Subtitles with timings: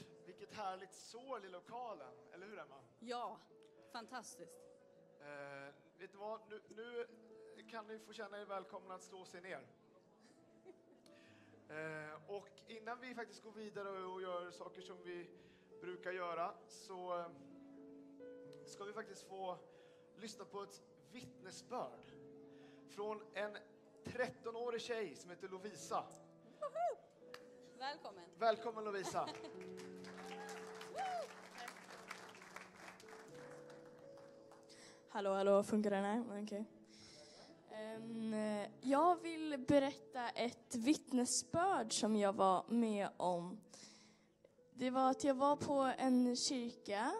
[0.00, 0.28] underbart.
[0.28, 2.80] Vilket härligt sål i lokalen, eller hur Emma?
[2.98, 3.38] Ja,
[3.92, 4.64] fantastiskt.
[5.20, 7.06] Eh, vet du vad, nu,
[7.56, 9.66] nu kan ni få känna er välkomna att slå sig ner.
[11.68, 15.30] Eh, och innan vi faktiskt går vidare och gör saker som vi
[15.80, 17.26] brukar göra så eh,
[18.66, 19.58] ska vi faktiskt få
[20.16, 20.82] lyssna på ett
[21.12, 22.12] vittnesbörd
[22.88, 23.56] från en
[24.04, 26.04] 13-årig tjej som heter Lovisa.
[27.84, 28.24] Välkommen.
[28.38, 29.28] Välkommen Lovisa!
[35.08, 36.42] Hallå, hallå, funkar den här?
[36.42, 36.64] Okej.
[37.72, 38.34] Ehm,
[38.80, 43.60] jag vill berätta ett vittnesbörd som jag var med om.
[44.74, 47.12] Det var att jag var på en kyrka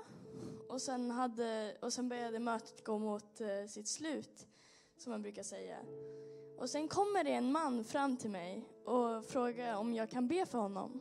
[0.69, 4.47] och sen, hade, och sen började mötet gå mot eh, sitt slut,
[4.97, 5.77] som man brukar säga.
[6.59, 10.47] Och sen kommer det en man fram till mig och frågar om jag kan be
[10.47, 11.01] för honom.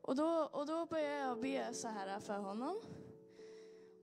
[0.00, 2.80] Och då, och då börjar jag be så här för honom.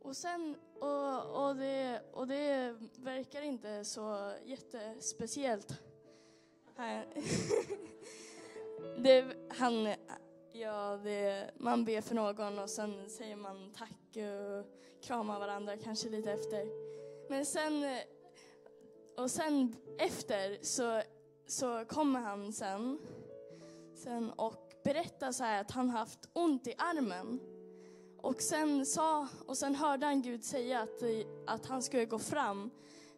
[0.01, 5.73] Och sen, och, och, det, och det verkar inte så jättespeciellt.
[6.75, 7.07] Här.
[9.03, 9.93] det, han,
[10.51, 14.66] ja, det, man ber för någon och sen säger man tack och
[15.03, 16.67] kramar varandra kanske lite efter.
[17.29, 17.97] Men sen,
[19.17, 21.01] och sen efter så,
[21.47, 22.99] så kommer han sen,
[23.95, 27.39] sen och berättar så här att han haft ont i armen.
[28.22, 31.03] Och sen, sa, och sen hörde han Gud säga att,
[31.47, 32.72] att han skulle gå fram,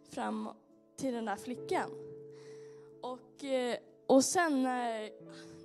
[0.10, 0.50] fram
[0.98, 1.92] till den där flickan.
[3.02, 5.12] Och, eh, och sen när,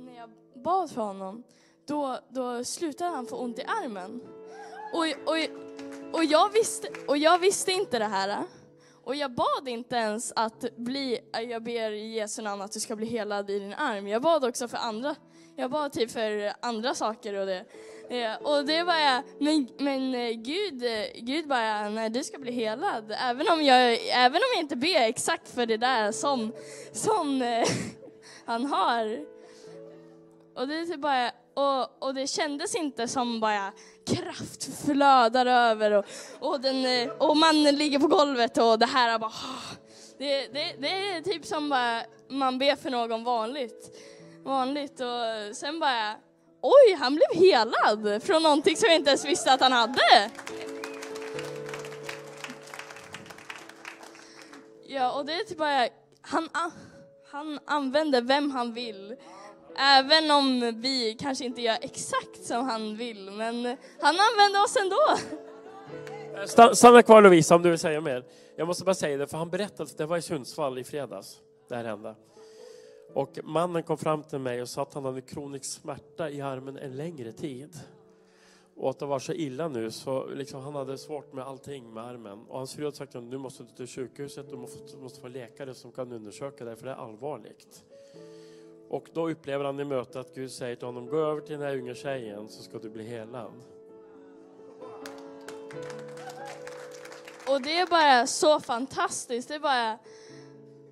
[0.03, 1.43] när jag bad för honom,
[1.87, 4.21] då, då slutade han få ont i armen.
[4.93, 5.37] Och, och,
[6.13, 8.45] och, jag visste, och jag visste inte det här.
[9.05, 12.81] Och jag bad inte ens att bli, äh, jag ber i Jesu namn att du
[12.81, 14.09] ska bli helad i din arm.
[14.09, 15.17] Jag bad också för andra,
[15.57, 17.65] jag bad typ för andra saker och det.
[18.11, 22.39] Eh, och det var jag, men, men eh, Gud, eh, Gud bara, nej du ska
[22.39, 23.15] bli helad.
[23.19, 26.53] Även om jag, även om jag inte ber exakt för det där som,
[26.93, 27.43] som
[28.45, 29.27] han har.
[30.55, 33.73] Och det är typ bara, och, och det kändes inte som bara
[34.07, 36.05] kraft flödar över och,
[36.39, 39.33] och, den, och man ligger på golvet och det här bara,
[40.19, 43.97] det, det, det är typ som bara man ber för någon vanligt.
[44.45, 46.15] Vanligt och sen bara
[46.63, 50.31] oj, han blev helad från någonting som jag inte ens visste att han hade.
[54.87, 55.89] Ja, och det är typ bara,
[56.21, 56.49] han,
[57.33, 59.17] han använder vem han vill.
[59.83, 63.55] Även om vi kanske inte gör exakt som han vill, men
[64.01, 65.17] han använder oss ändå.
[66.75, 68.25] Stanna kvar Lovisa om du vill säga mer.
[68.57, 71.77] Jag måste bara säga det, för han berättade, det var i Sundsvall i fredags, det
[71.77, 72.15] här hände.
[73.15, 76.77] Och mannen kom fram till mig och sa att han hade kronisk smärta i armen
[76.77, 77.77] en längre tid.
[78.77, 82.05] Och att det var så illa nu så liksom, han hade svårt med allting med
[82.05, 82.39] armen.
[82.49, 85.29] Och hans fru hade sagt att nu måste du till sjukhuset, du måste, måste få
[85.29, 87.85] läkare som kan undersöka dig för det är allvarligt.
[88.91, 91.63] Och då upplever han i mötet att Gud säger till honom, gå över till den
[91.63, 93.53] här unga tjejen så ska du bli helad.
[97.49, 99.49] Och det är bara så fantastiskt.
[99.49, 99.99] Det är bara...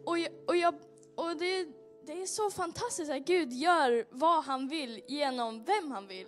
[0.04, 0.74] Och jag, och jag,
[1.14, 1.68] och det,
[2.06, 6.26] det är så fantastiskt att Gud gör vad han vill genom vem han vill.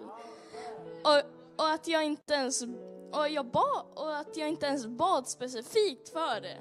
[1.04, 1.22] Och,
[1.56, 2.62] och att jag inte ens
[3.12, 6.58] och jag ba, och att jag inte ens bad specifikt för det.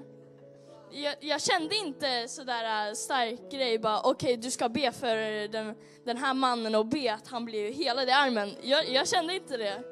[0.92, 5.48] Jag, jag kände inte sådär äh, stark grej bara okej okay, du ska be för
[5.48, 8.56] den, den här mannen och be att han blir helad i armen.
[8.62, 9.84] Jag, jag kände inte det.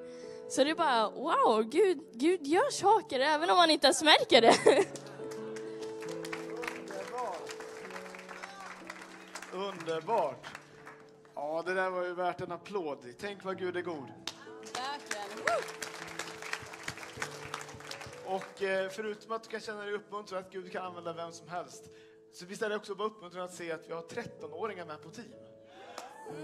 [0.50, 4.42] Så det är bara wow, Gud, Gud gör saker även om man inte ens märker
[4.42, 4.56] det.
[9.54, 10.48] Underbart!
[11.36, 12.98] Ja, det där var ju värt en applåd.
[13.20, 14.08] Tänk vad Gud är god.
[14.74, 15.28] Verkligen.
[18.28, 21.48] Och eh, förutom att du kan känna dig uppmuntrad att Gud kan använda vem som
[21.48, 21.90] helst,
[22.34, 25.10] så visst är det också bara uppmuntrande att se att vi har 13-åringar med på
[25.10, 25.34] team.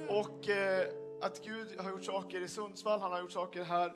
[0.09, 0.88] Och eh,
[1.22, 3.93] att Gud har gjort saker i Sundsvall, han har gjort saker här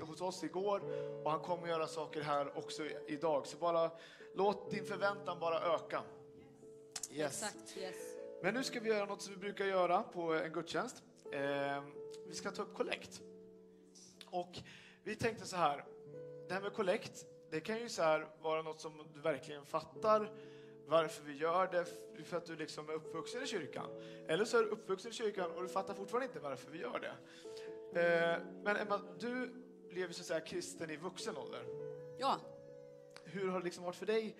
[0.00, 0.82] hos oss igår
[1.24, 3.46] och han kommer göra saker här också idag.
[3.46, 3.90] Så bara
[4.34, 6.02] låt din förväntan bara öka.
[7.10, 7.42] Yes.
[7.42, 7.94] Exakt, yes.
[8.42, 11.02] Men nu ska vi göra något som vi brukar göra på en gudstjänst.
[11.32, 11.82] Eh,
[12.28, 13.20] vi ska ta upp kollekt.
[14.26, 14.58] Och
[15.04, 15.84] vi tänkte så här,
[16.48, 20.30] det här med kollekt, det kan ju så vara något som du verkligen fattar
[20.86, 21.86] varför vi gör det,
[22.24, 23.86] för att du liksom är uppvuxen i kyrkan.
[24.28, 27.00] Eller så är du uppvuxen i kyrkan och du fattar fortfarande inte varför vi gör
[27.00, 27.16] det.
[28.00, 29.50] Eh, men Emma, du
[29.88, 31.64] blev så att säga kristen i vuxen ålder.
[32.18, 32.40] Ja.
[33.24, 34.36] Hur har det liksom varit för dig,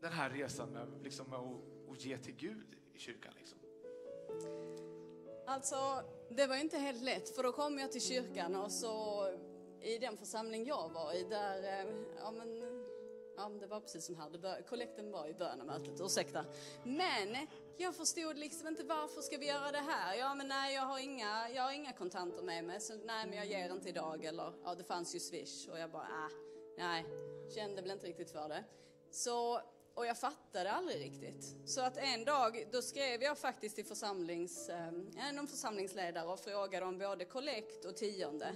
[0.00, 3.32] den här resan med, liksom, med att, att ge till Gud i kyrkan?
[3.38, 3.58] Liksom?
[5.46, 9.24] Alltså, Det var inte helt lätt, för då kom jag till kyrkan och så
[9.84, 11.86] i den församling jag var i, där, eh,
[12.18, 12.62] ja men,
[13.36, 16.44] ja men det var precis som här, kollekten var i början av mötet, ursäkta.
[16.84, 17.36] Men
[17.76, 20.14] jag förstod liksom inte varför ska vi göra det här?
[20.14, 23.38] Ja men nej, jag har inga, jag har inga kontanter med mig, så nej men
[23.38, 26.36] jag ger inte idag eller, ja det fanns ju swish och jag bara, äh,
[26.78, 27.04] nej,
[27.54, 28.64] kände väl inte riktigt för det.
[29.10, 29.60] Så
[29.94, 31.56] och jag fattade aldrig riktigt.
[31.66, 34.92] Så att en dag, då skrev jag faktiskt till församlings, eh,
[35.34, 38.54] någon församlingsledare och frågade om både kollekt och tionde.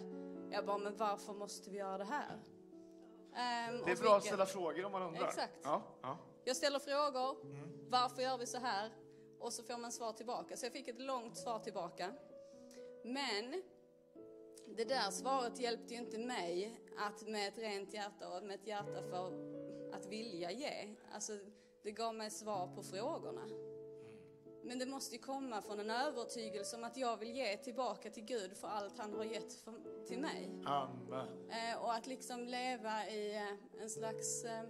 [0.53, 2.35] Jag bara, men varför måste vi göra det här?
[2.35, 5.25] Um, det är bra att ställa frågor om man undrar.
[5.25, 5.59] Exakt.
[5.63, 6.19] Ja, ja.
[6.45, 7.43] Jag ställer frågor.
[7.43, 7.91] Mm.
[7.91, 8.93] Varför gör vi så här?
[9.41, 10.57] Och så får man svar tillbaka.
[10.57, 12.13] Så jag fick ett långt svar tillbaka.
[13.05, 13.63] Men
[14.77, 18.67] det där svaret hjälpte ju inte mig att med ett rent hjärta och med ett
[18.67, 19.27] hjärta för
[19.93, 20.95] att vilja ge.
[21.13, 21.33] Alltså,
[21.83, 23.68] det gav mig svar på frågorna.
[24.69, 28.25] Men det måste ju komma från en övertygelse om att jag vill ge tillbaka till
[28.25, 29.75] Gud för allt han har gett för,
[30.07, 30.51] till mig.
[30.65, 31.29] Amen.
[31.51, 34.45] Eh, och att liksom leva i eh, en slags...
[34.45, 34.63] Eh,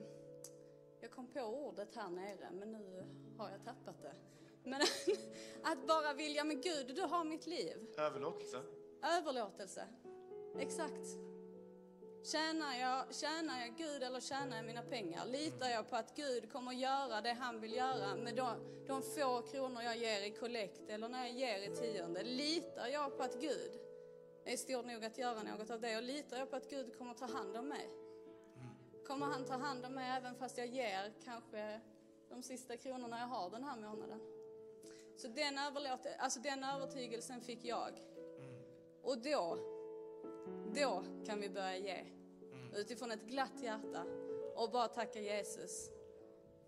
[1.01, 3.07] jag kom på ordet här nere, men nu
[3.39, 4.15] har jag tappat det.
[4.65, 4.81] Men
[5.63, 7.77] att bara vilja, med Gud, du har mitt liv.
[7.99, 8.63] Överlåtelse.
[9.03, 9.89] Överlåtelse.
[10.59, 11.28] Exakt.
[12.23, 15.27] Tjänar jag, tjänar jag Gud eller tjänar jag mina pengar?
[15.27, 19.43] Litar jag på att Gud kommer göra det han vill göra med de, de få
[19.43, 22.23] kronor jag ger i kollekt eller när jag ger i tionde?
[22.23, 23.81] Litar jag på att Gud
[24.45, 25.97] är stor nog att göra något av det?
[25.97, 27.91] Och litar jag på att Gud kommer ta hand om mig?
[29.07, 31.81] Kommer han ta hand om mig även fast jag ger kanske
[32.29, 34.21] de sista kronorna jag har den här månaden?
[35.17, 35.59] Så den,
[36.19, 37.93] alltså den övertygelsen fick jag.
[39.03, 39.59] Och då
[40.75, 42.05] då kan vi börja ge.
[42.53, 42.75] Mm.
[42.75, 44.05] Utifrån ett glatt hjärta
[44.55, 45.91] och bara tacka Jesus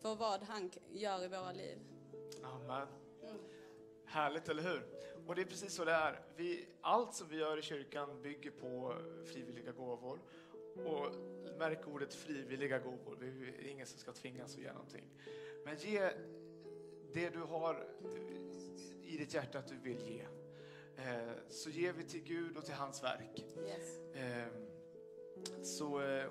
[0.02, 1.78] för vad han gör i våra liv.
[2.42, 2.88] Amen.
[3.22, 3.36] Mm.
[4.04, 4.86] Härligt, eller hur?
[5.26, 6.22] Och det är precis så det är.
[6.36, 8.94] Vi, allt som vi gör i kyrkan bygger på
[9.26, 10.18] frivilliga gåvor.
[10.74, 11.14] Och
[11.58, 13.16] märk ordet frivilliga gåvor.
[13.20, 15.04] Det är ingen som ska tvingas att ge någonting.
[15.64, 16.10] Men ge
[17.12, 17.86] det du har
[19.02, 20.26] i ditt hjärta att du vill ge.
[21.06, 23.46] Eh, så ger vi till Gud och till hans verk.
[23.66, 24.00] Yes.
[24.14, 24.66] Ehm,
[25.62, 26.26] så eh,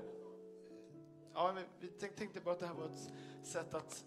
[1.33, 3.11] ja, vi tänkte bara att det här var ett
[3.47, 4.05] sätt att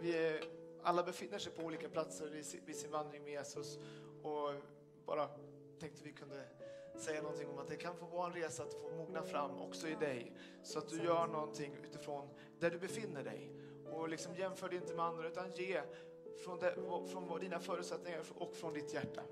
[0.00, 0.40] vi
[0.82, 3.78] alla befinner sig på olika platser vid sin vandring med Jesus
[4.22, 4.50] och
[5.06, 5.28] bara
[5.80, 6.44] tänkte vi kunde
[6.96, 9.88] säga någonting om att det kan få vara en resa att få mogna fram också
[9.88, 12.28] i dig så att du gör någonting utifrån
[12.58, 13.52] där du befinner dig
[13.92, 15.82] och liksom jämför dig inte med andra utan ge
[16.44, 16.74] från, det,
[17.12, 19.22] från dina förutsättningar och från ditt hjärta.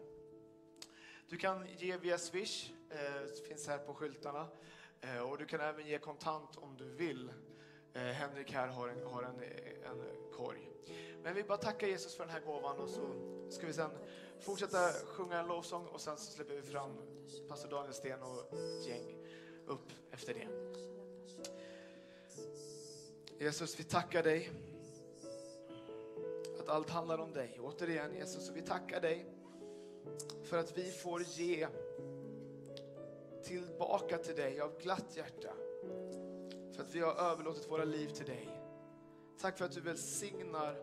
[1.28, 4.46] Du kan ge via Swish, eh, finns här på skyltarna.
[5.00, 7.32] Eh, och du kan även ge kontant om du vill.
[7.92, 10.70] Eh, Henrik här har en, har en, eh, en korg.
[11.22, 13.00] Men vi bara tackar Jesus för den här gåvan och så
[13.50, 13.90] ska vi sen
[14.40, 16.90] fortsätta sjunga en lovsång och sen så släpper vi fram
[17.48, 19.14] pastor Daniel Sten och ett gäng
[19.66, 20.48] upp efter det.
[23.44, 24.50] Jesus, vi tackar dig
[26.60, 27.58] att allt handlar om dig.
[27.60, 29.35] Återigen Jesus, vi tackar dig
[30.42, 31.68] för att vi får ge
[33.44, 35.52] tillbaka till dig av glatt hjärta.
[36.72, 38.48] För att vi har överlåtit våra liv till dig.
[39.40, 40.76] Tack för att du välsignar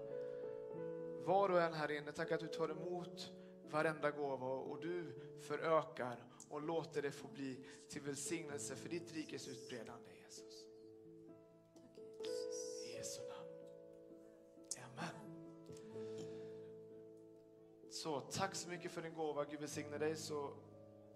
[1.26, 2.12] var och en här inne.
[2.12, 3.32] Tack att du tar emot
[3.72, 9.48] varenda gåva och du förökar och låter det få bli till välsignelse för ditt rikes
[9.48, 10.13] utbredande
[18.04, 19.46] Så tack så mycket för din gåva.
[19.46, 20.16] Gud välsigne dig.
[20.16, 20.50] Så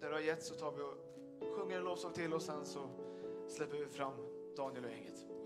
[0.00, 2.88] där du har gett så tar vi och sjunger en lovsång till och sen så
[3.48, 4.12] släpper vi fram
[4.56, 5.37] Daniel och gänget.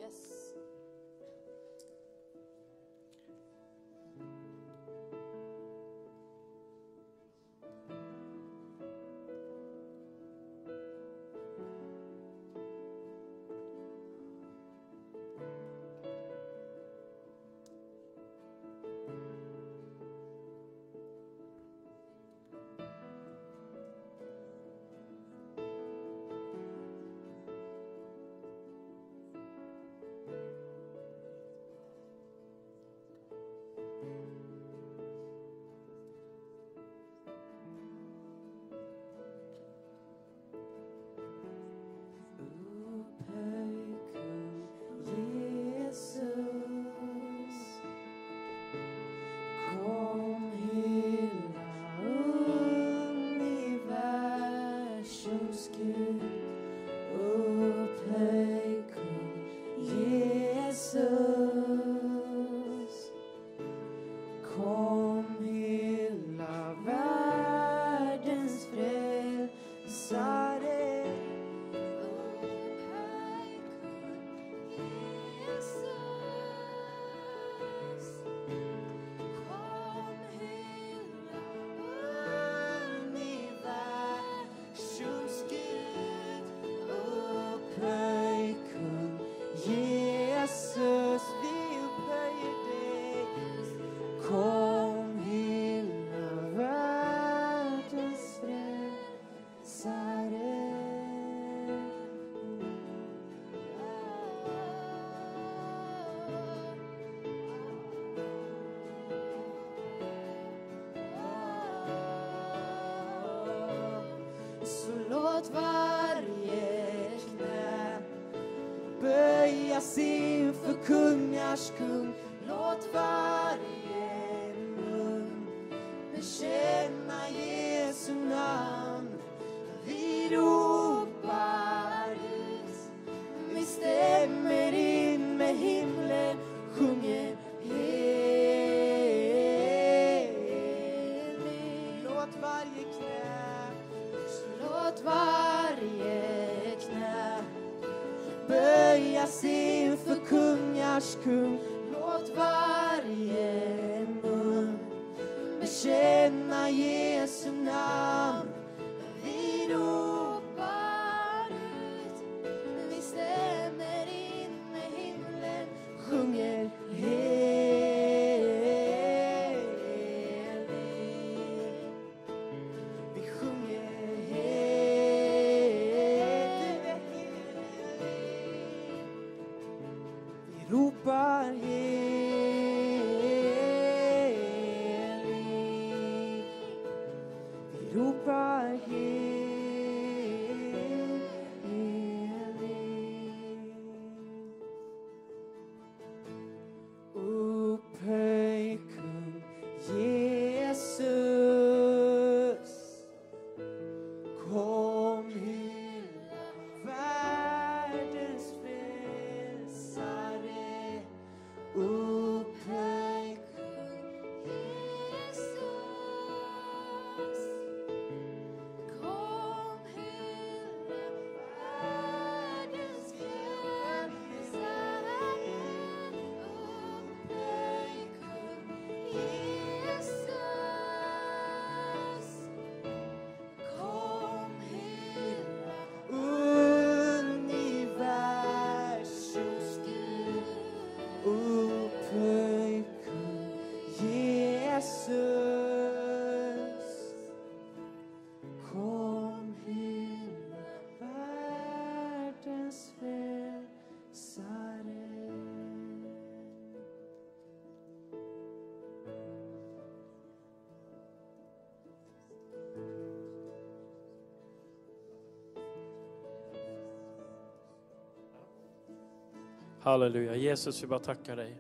[269.82, 270.36] Halleluja.
[270.36, 271.56] Jesus, vi bara tackar dig.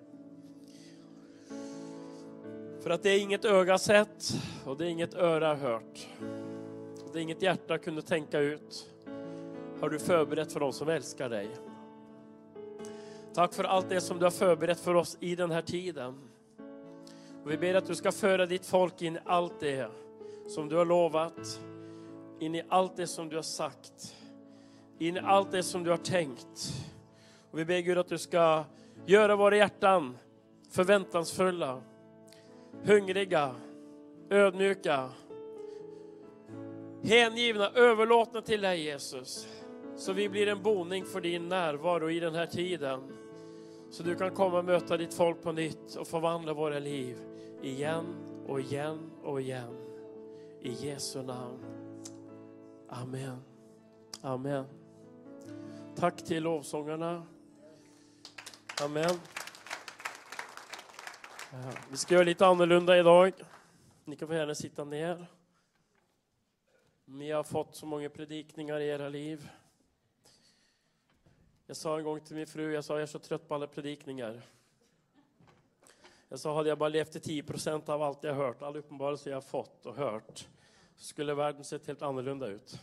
[2.80, 4.34] För att det är inget öga sett
[4.66, 6.08] och det är inget öra hört.
[7.12, 8.90] Det är inget hjärta kunde tänka ut.
[9.80, 11.50] Har du förberett för dem som älskar dig.
[13.34, 16.14] Tack för allt det som du har förberett för oss i den här tiden.
[17.44, 19.90] Och vi ber att du ska föra ditt folk in i allt det
[20.48, 21.60] som du har lovat.
[22.38, 24.16] In i allt det som du har sagt.
[24.98, 26.72] In i allt det som du har tänkt.
[27.52, 28.64] Och vi ber Gud att du ska
[29.06, 30.18] göra våra hjärtan
[30.70, 31.80] förväntansfulla,
[32.84, 33.54] hungriga,
[34.30, 35.08] ödmjuka,
[37.02, 39.48] hängivna, överlåtna till dig Jesus.
[39.96, 43.00] Så vi blir en boning för din närvaro i den här tiden.
[43.90, 47.18] Så du kan komma och möta ditt folk på nytt och förvandla våra liv
[47.62, 48.04] igen
[48.46, 49.76] och igen och igen.
[50.60, 51.64] I Jesu namn.
[52.88, 53.36] Amen.
[54.22, 54.64] Amen.
[55.96, 57.26] Tack till lovsångarna.
[58.80, 59.20] Amen.
[61.52, 63.32] Eh, vi ska göra lite annorlunda idag.
[64.04, 65.26] Ni kan få gärna sitta ner.
[67.04, 69.50] Ni har fått så många predikningar i era liv.
[71.66, 73.66] Jag sa en gång till min fru, jag sa jag är så trött på alla
[73.66, 74.42] predikningar.
[76.28, 79.30] Jag sa, hade jag bara levt i 10 procent av allt jag hört, all uppenbarelse
[79.30, 80.48] jag fått och hört,
[80.96, 82.80] så skulle världen sett helt annorlunda ut.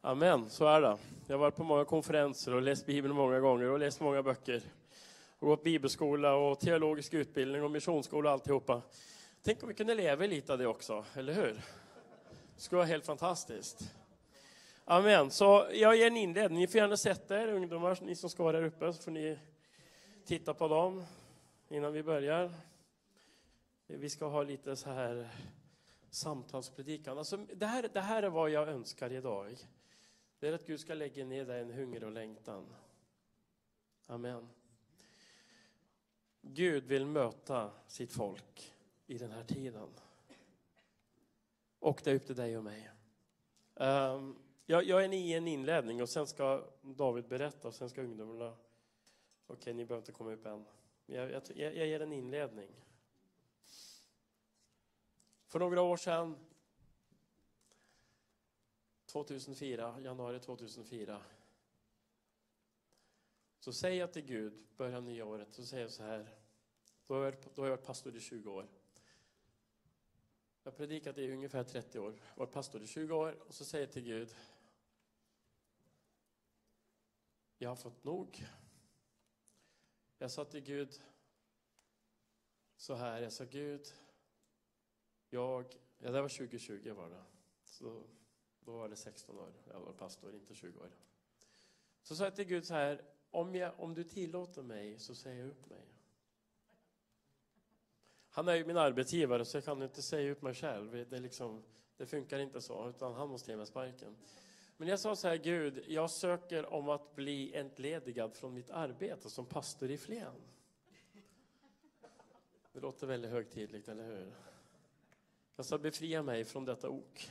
[0.00, 0.98] Amen, så är det.
[1.26, 4.62] Jag har varit på många konferenser och läst Bibeln många gånger och läst många böcker.
[5.38, 8.82] Och gått bibelskola och teologisk utbildning och missionsskola och alltihopa.
[9.42, 11.54] Tänk om vi kunde leva lite av det också, eller hur?
[12.54, 13.94] Det skulle vara helt fantastiskt.
[14.84, 15.30] Amen.
[15.30, 16.58] Så jag ger en inledning.
[16.58, 19.38] Ni får gärna sätta er, ungdomar, ni som ska vara här uppe, så får ni
[20.26, 21.04] titta på dem
[21.68, 22.54] innan vi börjar.
[23.86, 25.28] Vi ska ha lite så här
[26.10, 27.18] samtalspredikan.
[27.18, 29.56] Alltså, det, här, det här är vad jag önskar idag.
[30.38, 32.66] Det är att Gud ska lägga ner dig en hunger och längtan.
[34.06, 34.48] Amen.
[36.40, 38.74] Gud vill möta sitt folk
[39.06, 39.88] i den här tiden.
[41.78, 42.90] Och det är upp till dig och mig.
[43.74, 48.02] Um, jag, jag är i en inledning och sen ska David berätta och sen ska
[48.02, 48.48] ungdomarna...
[48.48, 48.58] Okej,
[49.46, 50.64] okay, ni behöver inte komma upp än.
[51.06, 52.70] Jag, jag, jag ger en inledning.
[55.46, 56.36] För några år sedan
[59.08, 61.22] 2004, januari 2004.
[63.60, 66.34] Så säger jag till Gud, början nya året, så säger jag så här.
[67.06, 68.68] Då har jag, varit- då har jag varit pastor i 20 år.
[70.62, 73.84] Jag har predikat i ungefär 30 år, varit pastor i 20 år och så säger
[73.86, 74.36] jag till Gud.
[77.58, 78.44] Jag har fått nog.
[80.18, 81.00] Jag sa till Gud
[82.76, 83.86] så här, jag sa Gud,
[85.30, 87.24] jag, ja det var 2020 var det.
[87.64, 88.04] Så
[88.68, 90.90] då var det 16 år, jag var pastor, inte 20 år.
[92.02, 95.40] Så sa jag till Gud så här, om, jag, om du tillåter mig så säger
[95.40, 95.84] jag upp mig.
[98.30, 101.06] Han är ju min arbetsgivare så jag kan inte säga upp mig själv.
[101.10, 101.62] Det, liksom,
[101.96, 104.16] det funkar inte så, utan han måste ge mig sparken.
[104.76, 109.30] Men jag sa så här, Gud, jag söker om att bli entledigad från mitt arbete
[109.30, 110.34] som pastor i Flen.
[112.72, 114.32] Det låter väldigt högtidligt, eller hur?
[115.56, 117.30] Jag sa, befria mig från detta ok.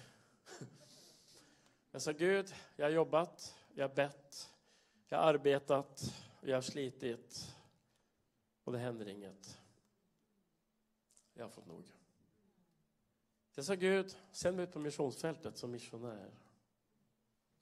[1.91, 4.49] Jag sa, Gud, jag har jobbat, jag har bett,
[5.07, 7.55] jag har arbetat, jag har slitit
[8.63, 9.59] och det händer inget.
[11.33, 11.83] Jag har fått nog.
[13.55, 16.31] Jag sa, Gud, sänd mig ut på missionsfältet som missionär.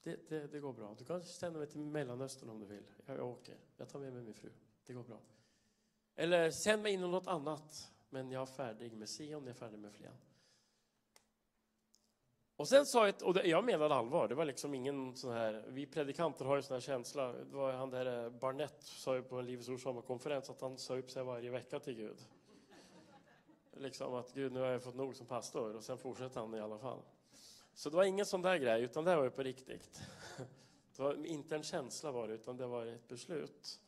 [0.02, 0.94] Det, det, det går bra.
[0.98, 2.86] Du kan sända mig till Mellanöstern om du vill.
[3.06, 3.56] Jag, jag åker.
[3.76, 4.50] Jag tar med mig min fru.
[4.86, 5.20] Det går bra.
[6.14, 7.92] Eller sänd mig in i något annat.
[8.10, 10.12] Men jag är färdig med Sion, jag är färdig med Flen.
[12.56, 15.86] Och sen sa jag, och jag menade allvar, det var liksom ingen sån här, vi
[15.86, 19.38] predikanter har ju sån här känsla, det var han där eh, Barnett sa ju på
[19.38, 22.18] en Livets Ords sommarkonferens att han sa upp sig varje vecka till Gud.
[23.72, 26.60] Liksom att Gud, nu har jag fått nog som pastor och sen fortsätter han i
[26.60, 27.02] alla fall.
[27.74, 30.00] Så det var ingen sån där grej, utan det var ju på riktigt.
[30.96, 33.80] Det var inte en känsla var det, utan det var ett beslut.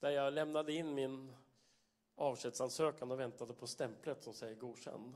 [0.00, 1.32] Där jag lämnade in min
[2.14, 5.14] avskedsansökan och väntade på stämplet som säger godkänd.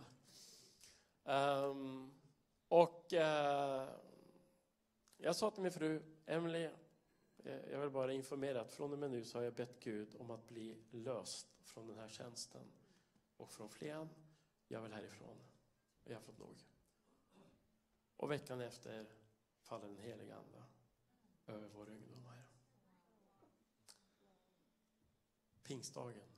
[1.24, 2.15] Um,
[2.68, 3.88] och eh,
[5.16, 6.68] jag sa till min fru, Emily,
[7.44, 10.16] eh, jag vill bara informera att från och med nu så har jag bett Gud
[10.18, 12.72] om att bli löst från den här tjänsten
[13.36, 14.08] och från Flen.
[14.68, 15.36] Jag vill härifrån.
[16.04, 16.64] Jag har fått nog.
[18.16, 19.06] Och veckan efter
[19.60, 20.62] faller den heliga Ande
[21.46, 22.46] över våra ungdomar.
[25.62, 26.28] Pingstdagen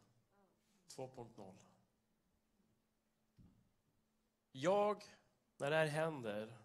[0.88, 1.54] 2.0.
[4.52, 5.04] Jag,
[5.58, 6.56] när det här händer,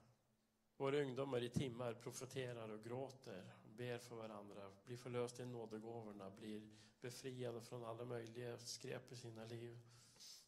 [0.78, 6.70] våra ungdomar i timmar profeterar och gråter, ber för varandra, blir förlösta i nådegåvorna, blir
[7.02, 9.80] befriade från alla möjliga skräp i sina liv,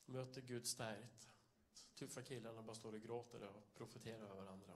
[0.05, 1.29] möter Gud stärkt.
[1.95, 4.73] Tuffa killarna bara står och gråter och profeterar över varandra.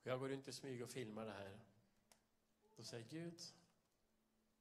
[0.00, 1.58] Och jag går runt i smyg och filmar det här.
[2.76, 3.40] Då säger Gud,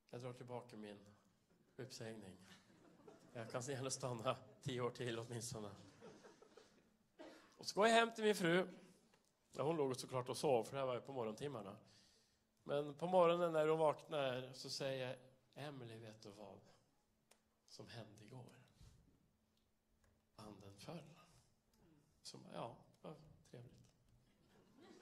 [0.09, 0.99] jag drar tillbaka min
[1.77, 2.37] uppsägning.
[3.33, 5.86] Jag kan gärna stanna tio år till åtminstone.
[7.57, 8.67] Och så går jag hem till min fru.
[9.51, 11.77] Ja, hon låg såklart och sov, för det här var ju på morgontimmarna.
[12.63, 15.17] Men på morgonen när hon vaknar så säger jag,
[15.65, 16.59] Emily, vet du vad
[17.67, 18.45] som hände igår?
[20.35, 21.03] Anden föll.
[22.21, 23.15] Så, ja, vad
[23.51, 23.73] trevligt.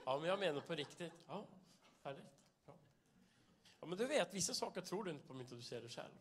[0.06, 1.13] Ja, men jag menar på riktigt.
[1.28, 1.46] Ja,
[2.04, 2.38] härligt.
[2.65, 2.76] Bra.
[3.80, 5.89] Ja, men du vet, vissa saker tror du inte på om inte du ser det
[5.89, 6.13] själv.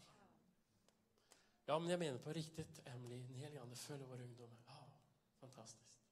[1.67, 4.57] Ja, men jag menar på riktigt, Emily, den helige Ande föll över ungdom.
[4.67, 4.87] Ja,
[5.41, 6.04] fantastiskt.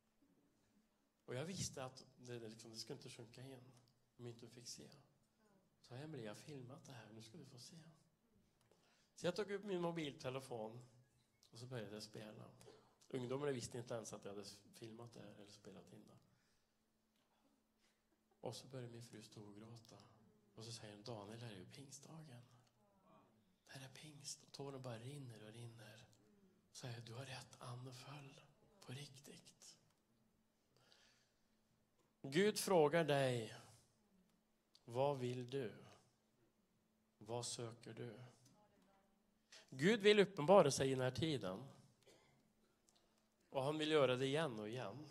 [1.25, 3.65] Och jag visste att det, liksom, det skulle inte sjunka in
[4.17, 4.91] om inte du fick se.
[5.81, 7.77] Så Emily, jag har filmat det här, nu ska du få se.
[9.15, 10.81] Så jag tog upp min mobiltelefon
[11.51, 12.51] och så började jag spela.
[13.09, 16.19] Ungdomarna visste inte ens att jag hade filmat det här eller spelat in det.
[18.41, 19.97] Och så började min fru storgråta.
[19.97, 20.59] och.
[20.59, 22.43] Och så säger hon, Daniel, det här är ju pingstdagen.
[23.67, 24.45] Det här är pingst.
[24.45, 26.07] Och tåren bara rinner och rinner.
[26.73, 28.41] Så säger jag, du har rätt, anden föll.
[28.81, 29.62] På riktigt.
[32.23, 33.55] Gud frågar dig,
[34.85, 35.73] vad vill du?
[37.19, 38.21] Vad söker du?
[39.71, 41.65] Gud vill uppenbara sig i den här tiden.
[43.51, 45.09] Och han vill göra det igen och igen.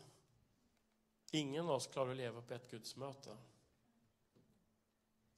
[1.32, 3.38] Ingen av oss klarar att leva på ett Guds möte.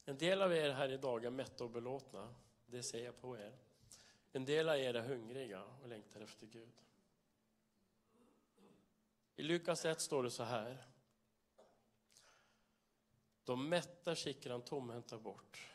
[0.06, 2.36] En del av er här idag är mätta och belåtna.
[2.66, 3.58] Det ser jag på er.
[4.32, 6.82] En del av er är hungriga och längtar efter Gud.
[9.36, 10.93] I Lukas 1 står det så här.
[13.46, 15.70] De mätta skickar han tomhänta bort.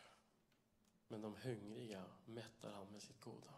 [1.08, 3.54] Men de hungriga mättar han med sitt goda.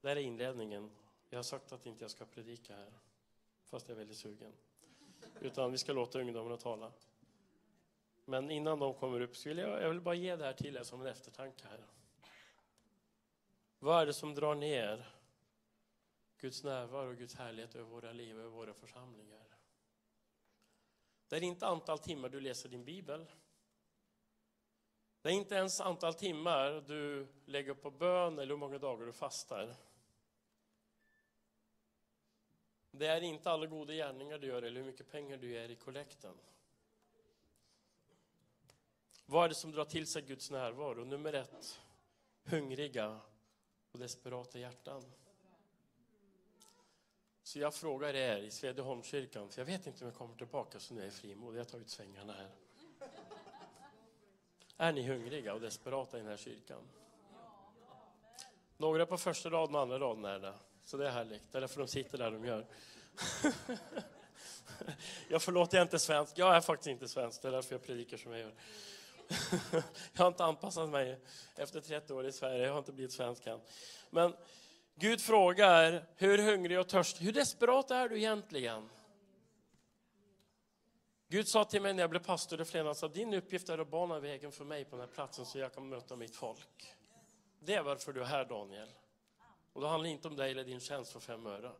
[0.00, 0.90] Det här är inledningen.
[1.30, 2.92] Jag har sagt att inte jag ska predika här.
[3.64, 4.52] Fast jag är väldigt sugen.
[5.40, 6.92] Utan vi ska låta ungdomarna tala.
[8.24, 10.76] Men innan de kommer upp så vill jag, jag vill bara ge det här till
[10.76, 11.84] er som en eftertanke här.
[13.78, 15.08] Vad är det som drar ner
[16.38, 19.55] Guds närvaro och Guds härlighet över våra liv och över våra församlingar?
[21.28, 23.26] Det är inte antal timmar du läser din bibel.
[25.22, 29.12] Det är inte ens antal timmar du lägger på bön eller hur många dagar du
[29.12, 29.76] fastar.
[32.90, 35.76] Det är inte alla goda gärningar du gör eller hur mycket pengar du ger i
[35.76, 36.34] kollekten.
[39.26, 41.04] Vad är det som drar till sig Guds närvaro?
[41.04, 41.80] Nummer ett,
[42.44, 43.20] hungriga
[43.92, 45.02] och desperata hjärtan.
[47.46, 50.94] Så jag frågar er i Svedeholmskyrkan, för jag vet inte om jag kommer tillbaka så
[50.94, 52.50] nu är jag frimodig, jag tar ut svängarna här.
[54.76, 56.80] Är ni hungriga och desperata i den här kyrkan?
[58.76, 60.54] Några på första raden och andra raden är det.
[60.84, 61.52] Så det är härligt.
[61.52, 62.66] Det är därför de sitter där de gör.
[65.28, 66.38] jag förlåter, jag är inte svensk.
[66.38, 67.42] Jag är faktiskt inte svensk.
[67.42, 68.54] Det är därför jag predikar som jag gör.
[70.12, 71.20] jag har inte anpassat mig
[71.56, 72.64] efter 30 år i Sverige.
[72.64, 73.60] Jag har inte blivit svensk än.
[74.10, 74.34] Men
[74.98, 78.88] Gud frågar, hur hungrig och törstig, hur desperat är du egentligen?
[81.28, 83.90] Gud sa till mig när jag blev pastor i Flen, att din uppgift är att
[83.90, 86.94] bana vägen för mig på den här platsen så jag kan möta mitt folk.
[87.60, 88.88] Det är varför du är här Daniel.
[89.72, 91.72] Och det handlar inte om dig eller din tjänst för fem öre.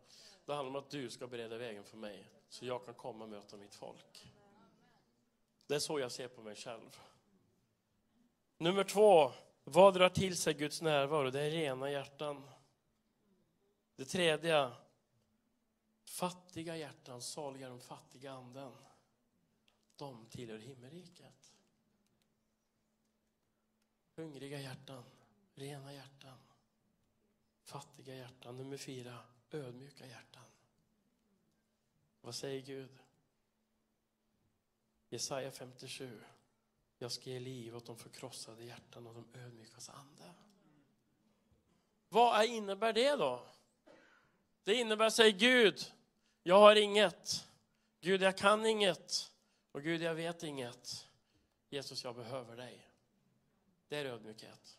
[0.47, 3.31] Det handlar om att du ska bereda vägen för mig så jag kan komma och
[3.31, 4.33] möta mitt folk.
[5.67, 7.01] Det är så jag ser på mig själv.
[8.59, 9.33] Nummer två,
[9.65, 11.31] vad drar till sig Guds närvaro?
[11.31, 12.43] Det är rena hjärtan.
[13.97, 14.73] Det tredje,
[16.05, 18.73] fattiga hjärtan, saliga de fattiga anden.
[19.97, 21.53] De tillhör himmelriket.
[24.15, 25.05] Hungriga hjärtan,
[25.55, 26.39] rena hjärtan,
[27.63, 28.57] fattiga hjärtan.
[28.57, 29.19] Nummer fyra,
[29.51, 30.45] ödmjuka hjärtan.
[32.21, 32.99] Vad säger Gud?
[35.09, 36.23] Jesaja 57.
[36.99, 40.35] Jag ska ge liv åt de förkrossade hjärtan och de ödmjukas ande.
[42.09, 43.47] Vad innebär det då?
[44.67, 45.93] Det innebär, säger Gud,
[46.43, 47.49] jag har inget.
[48.01, 49.33] Gud, jag kan inget.
[49.73, 51.07] Och Gud, jag vet inget.
[51.69, 52.89] Jesus, jag behöver dig.
[53.89, 54.79] Det är ödmjukhet.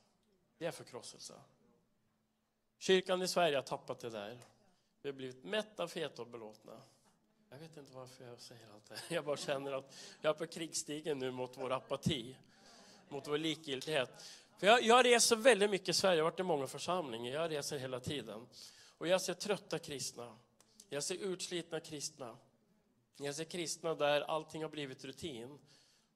[0.58, 1.34] Det är förkrosselse.
[2.78, 4.40] Kyrkan i Sverige har tappat det där.
[5.02, 6.82] Vi har blivit mätta, feta och belåtna.
[7.50, 9.16] Jag vet inte varför jag säger allt det här.
[9.16, 12.38] Jag bara känner att jag är på krigsstigen nu mot vår apati,
[13.10, 14.10] mot vår likgiltighet.
[14.58, 17.52] För jag, jag reser väldigt mycket i Sverige, jag har varit i många församlingar, jag
[17.52, 18.48] reser hela tiden.
[18.98, 20.38] Och jag ser trötta kristna,
[20.90, 22.38] jag ser utslitna kristna,
[23.18, 25.60] jag ser kristna där allting har blivit rutin.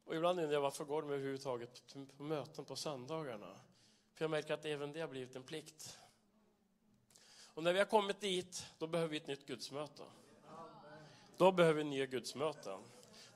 [0.05, 3.59] Och ibland undrar jag varför går de överhuvudtaget på möten på söndagarna?
[4.13, 5.99] För jag märker att även det har blivit en plikt.
[7.53, 10.03] Och när vi har kommit dit, då behöver vi ett nytt gudsmöte.
[11.37, 12.79] Då behöver vi nya gudsmöten.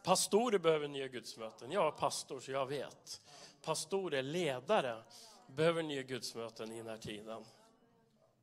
[0.04, 1.72] Pastorer behöver nya gudsmöten.
[1.72, 3.22] Jag är pastor så jag vet.
[3.62, 5.04] Pastorer, ledare,
[5.48, 7.46] behöver nya gudsmöten i den här tiden.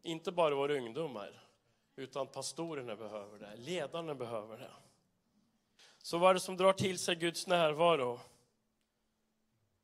[0.02, 1.44] Inte bara våra ungdomar,
[1.96, 3.56] utan pastorerna behöver det.
[3.56, 4.70] Ledarna behöver det.
[5.98, 8.20] Så vad är det som drar till sig Guds närvaro?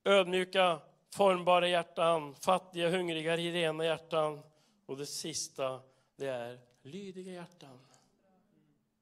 [0.04, 4.40] Ödmjuka, formbara hjärtan, fattiga, hungriga, rena hjärtan.
[4.86, 5.80] Och det sista,
[6.16, 7.78] det är lydiga hjärtan.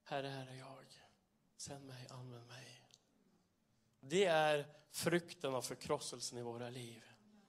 [0.04, 0.84] Herre, här är jag.
[1.56, 2.80] Sänd mig, använd mig.
[4.00, 7.02] Det är frukten av förkrosselsen i våra liv.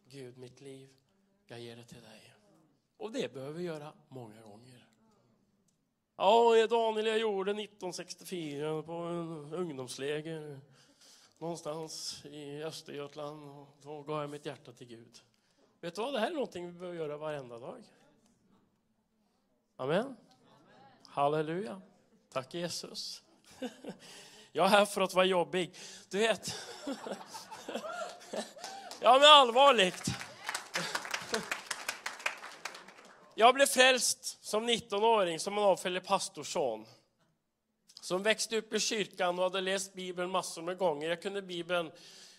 [0.06, 0.90] Gud, mitt liv,
[1.46, 2.37] jag ger det till dig.
[2.98, 4.88] Och det behöver vi göra många gånger.
[6.16, 10.60] Ja, Daniel, jag gjorde 1964 på en ungdomsläger
[11.38, 13.50] någonstans i Östergötland.
[13.50, 15.22] Och då gav jag mitt hjärta till Gud.
[15.82, 17.84] Vet du vad, det här är någonting vi behöver göra varenda dag.
[19.76, 20.16] Amen.
[21.08, 21.82] Halleluja.
[22.30, 23.24] Tack Jesus.
[24.52, 25.76] Jag är här för att vara jobbig.
[26.10, 26.56] Du vet.
[29.02, 30.27] Ja, men allvarligt.
[33.40, 36.86] Jag blev frälst som 19-åring som en avfällig pastorsson.
[38.02, 41.10] Som växte upp i kyrkan och hade läst Bibeln massor med gånger.
[41.10, 41.92] Jag kunde Bibeln,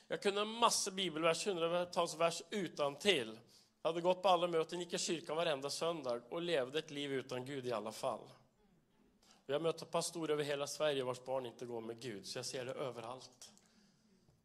[0.09, 3.39] jag kunde massor bibelvers, hundratals vers utan till.
[3.83, 7.13] Jag hade gått på alla möten, gick i kyrkan varenda söndag och levde ett liv
[7.13, 8.31] utan Gud i alla fall.
[9.47, 12.65] Jag möter pastorer över hela Sverige vars barn inte går med Gud, så jag ser
[12.65, 13.51] det överallt.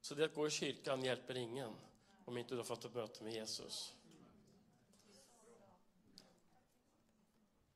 [0.02, 1.76] Så det att gå i kyrkan hjälper ingen
[2.26, 3.94] om inte du har fått ett möte med Jesus.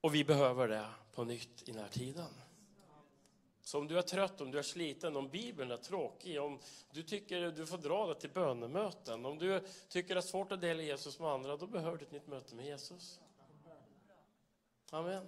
[0.01, 2.29] Och vi behöver det på nytt i den här tiden.
[3.61, 6.59] Så om du är trött, om du är sliten, om Bibeln är tråkig, om
[6.91, 10.61] du tycker du får dra dig till bönemöten, om du tycker det är svårt att
[10.61, 13.19] dela Jesus med andra, då behöver du ett nytt möte med Jesus.
[14.91, 15.27] Amen.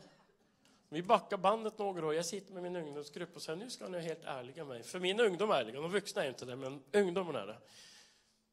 [0.89, 2.15] Vi backar bandet några år.
[2.15, 4.83] Jag sitter med min ungdomsgrupp och säger nu ska ni vara helt ärliga med mig.
[4.83, 7.57] För min ungdom är ärliga, de vuxna är inte det, men ungdomen är det.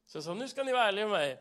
[0.07, 1.39] Så jag sa, nu ska ni vara ärliga med mig.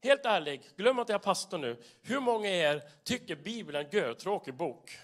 [0.00, 1.82] Helt ärlig, glöm att jag är pastor nu.
[2.02, 4.98] Hur många er tycker Bibeln är en görtråkig bok?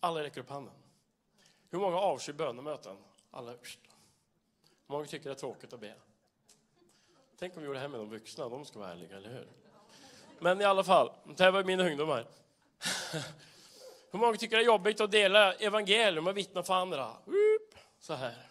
[0.00, 0.74] Alla räcker upp handen.
[1.70, 2.96] Hur många avskyr bönemöten?
[3.30, 3.58] Alla, Hur
[4.86, 5.94] Många tycker det är tråkigt att be.
[7.38, 9.48] Tänk om vi gjorde det här med de vuxna, de ska vara ärliga, eller hur?
[10.38, 12.26] Men i alla fall, det här var mina ungdomar.
[14.10, 17.16] Hur många tycker det är jobbigt att dela evangelium och vittna för andra?
[18.00, 18.46] Så här.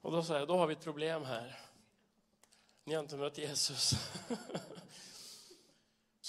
[0.00, 1.58] Och då säger jag, då har vi ett problem här.
[2.84, 3.92] Ni har inte mött Jesus.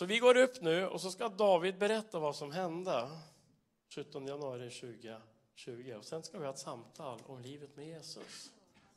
[0.02, 3.10] Så vi går upp nu och så ska David berätta vad som hände
[3.96, 5.94] 17 januari 2020.
[5.98, 8.52] Och sen ska vi ha ett samtal om livet med Jesus.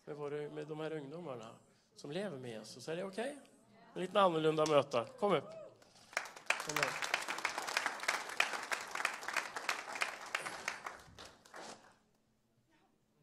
[0.05, 1.51] Med, våra, med de här ungdomarna
[1.97, 2.89] som lever med Jesus.
[2.89, 3.25] Är det okej?
[3.25, 3.37] Okay?
[3.95, 5.07] En lite annorlunda möte.
[5.19, 5.49] Kom upp.
[6.49, 6.85] Kom upp.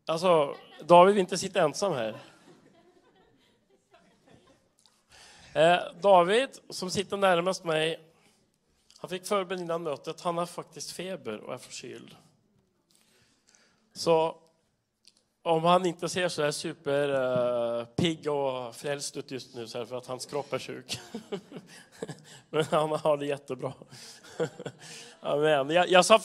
[0.06, 2.31] Alltså, David vill inte sitta ensam här.
[5.54, 8.00] Eh, David, som sitter närmast mig,
[8.98, 10.22] han fick förbön innan mötet.
[10.22, 12.16] Han har faktiskt feber och är förkyld.
[13.94, 14.38] Så
[15.42, 19.80] om han inte ser så här superpigg eh, och frälst ut just nu så är
[19.80, 21.00] det för att hans kropp är sjuk.
[22.50, 23.74] Men han har det jättebra.
[25.20, 25.70] Amen.
[25.70, 26.20] Jag, jag, sa,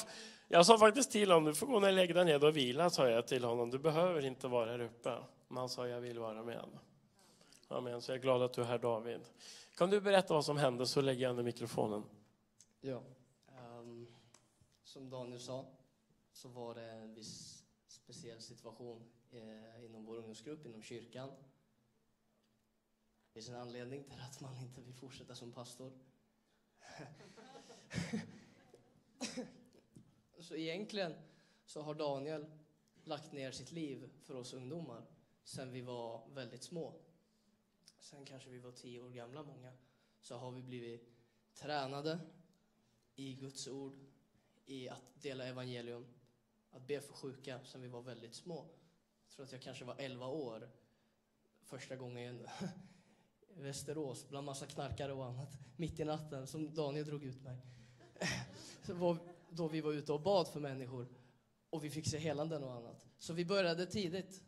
[0.48, 2.90] jag sa faktiskt till honom, du får gå ner och lägga dig ned och vila,
[2.90, 3.70] sa jag till honom.
[3.70, 5.16] Du behöver inte vara här uppe.
[5.48, 6.64] Men han sa, jag vill vara med.
[7.68, 8.02] Amen.
[8.02, 9.20] Så jag är glad att du är här David.
[9.76, 12.02] Kan du berätta vad som hände så lägger jag ner mikrofonen.
[12.80, 13.02] Ja,
[13.78, 14.06] um,
[14.82, 15.66] som Daniel sa
[16.32, 21.28] så var det en viss speciell situation eh, inom vår ungdomsgrupp, inom kyrkan.
[23.26, 25.92] Det finns en anledning till att man inte vill fortsätta som pastor.
[30.38, 31.14] så egentligen
[31.64, 32.46] så har Daniel
[33.04, 35.06] lagt ner sitt liv för oss ungdomar
[35.44, 36.94] sen vi var väldigt små.
[38.06, 39.72] Sen kanske vi var tio år gamla många,
[40.20, 41.08] så har vi blivit
[41.54, 42.18] tränade
[43.14, 43.92] i Guds ord,
[44.66, 46.06] i att dela evangelium,
[46.70, 48.66] att be för sjuka sen vi var väldigt små.
[49.24, 50.70] Jag tror att jag kanske var 11 år
[51.62, 52.46] första gången
[53.56, 57.58] i Västerås bland massa knarkare och annat, mitt i natten, som Daniel drog ut mig.
[58.86, 59.18] var,
[59.50, 61.08] då vi var ute och bad för människor
[61.70, 63.06] och vi fick se helanden och annat.
[63.18, 64.42] Så vi började tidigt.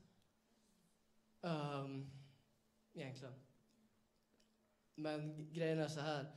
[1.40, 2.11] Um,
[2.94, 3.47] egentligen.
[4.98, 6.32] Men grejen är så här,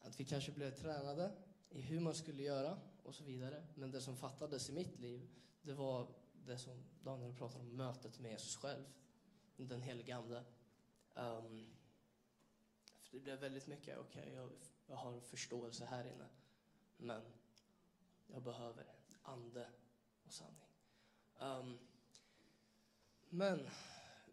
[0.00, 1.32] att vi kanske blev tränade
[1.70, 3.66] i hur man skulle göra och så vidare.
[3.74, 5.28] Men det som fattades i mitt liv,
[5.62, 6.08] det var
[6.46, 8.84] det som Daniel pratade om, mötet med Jesus själv.
[9.56, 10.44] Den helige Ande.
[11.14, 11.66] Um,
[13.00, 14.50] för det blev väldigt mycket, okej, okay, jag,
[14.86, 16.26] jag har förståelse här inne.
[16.96, 17.22] Men
[18.26, 18.84] jag behöver
[19.22, 19.68] ande
[20.24, 20.68] och sanning.
[21.40, 21.78] Um,
[23.28, 23.68] men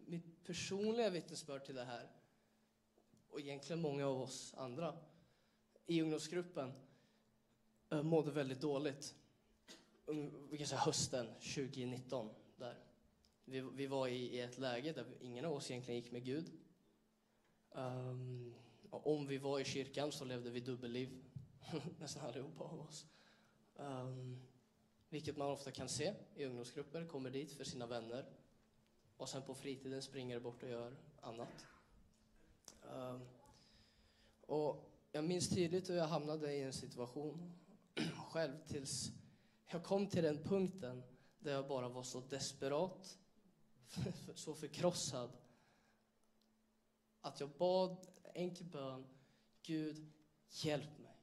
[0.06, 2.17] mitt personliga vittnesbörd till det här,
[3.38, 4.96] och egentligen många av oss andra
[5.86, 6.72] i ungdomsgruppen,
[7.90, 9.14] eh, mådde väldigt dåligt.
[10.50, 12.30] Vi kan säga hösten 2019.
[12.56, 12.78] Där.
[13.44, 16.50] Vi, vi var i, i, ett läge där ingen av oss egentligen gick med Gud.
[17.70, 18.54] Um,
[18.90, 21.24] om vi var i kyrkan så levde vi dubbelliv,
[21.98, 23.06] nästan allihopa av oss.
[23.76, 24.40] Um,
[25.08, 28.26] vilket man ofta kan se i ungdomsgrupper, kommer dit för sina vänner
[29.16, 31.66] och sen på fritiden springer bort och gör annat.
[32.92, 33.28] Um,
[34.40, 37.52] och jag minns tydligt hur jag hamnade i en situation
[38.30, 39.10] själv tills
[39.66, 41.02] jag kom till den punkten
[41.38, 43.18] där jag bara var så desperat,
[44.34, 45.30] så förkrossad
[47.20, 49.06] att jag bad enkel bön,
[49.62, 50.12] Gud
[50.50, 51.16] hjälp mig.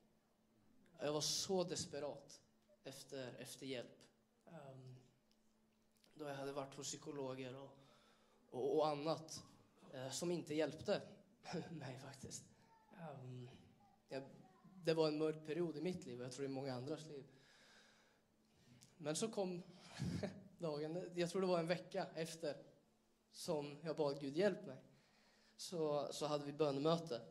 [1.00, 2.42] Jag var så desperat
[2.84, 4.00] efter, efter hjälp.
[4.46, 4.96] Um,
[6.14, 7.78] då jag hade varit hos psykologer och,
[8.50, 9.44] och, och annat
[9.94, 11.02] eh, som inte hjälpte
[11.72, 12.44] mig faktiskt.
[13.12, 13.50] Um,
[14.10, 14.24] jag,
[14.84, 17.26] det var en mörk period i mitt liv och jag tror i många andras liv.
[18.98, 19.64] Men så kom
[20.58, 22.58] dagen, jag tror det var en vecka efter
[23.32, 24.78] som jag bad Gud hjälp mig.
[25.58, 27.22] Så, så hade vi bönemöte.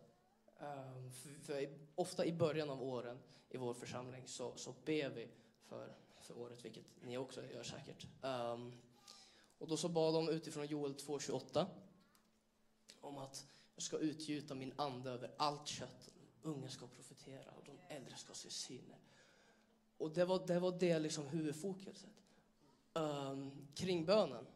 [0.59, 5.11] Um, ehm, för, för ofta i början av åren i vår församling så, så ber
[5.11, 5.29] vi
[5.62, 8.07] för, för året, vilket ni också gör säkert.
[8.22, 8.72] Um,
[9.59, 11.66] och då så bad de utifrån Joel 2.28
[13.00, 16.11] om att jag ska utgjuta min ande över allt kött.
[16.43, 18.99] Unga ska profetera och de äldre ska se syner.
[19.99, 22.11] Och det var det, var det liksom huvudfokuset
[22.93, 24.47] um, kring bönen.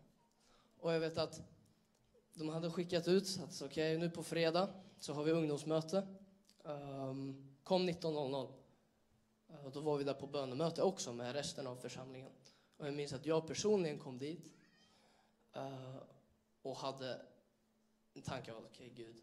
[0.80, 1.42] Och jag vet att
[2.34, 6.06] de hade skickat ut att okej, okay, nu på fredag så har vi ungdomsmöte.
[6.62, 8.48] Um, kom 19.00.
[9.50, 12.30] Uh, eh, då var vi där på bönemöte också med resten av församlingen.
[12.76, 14.52] Och jag minns att jag personligen kom dit
[15.56, 15.96] uh,
[16.62, 17.20] och hade
[18.18, 19.16] en tanke av okej okay, Gud,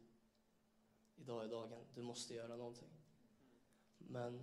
[1.15, 2.89] idag är dagen, du måste göra någonting.
[3.97, 4.41] Men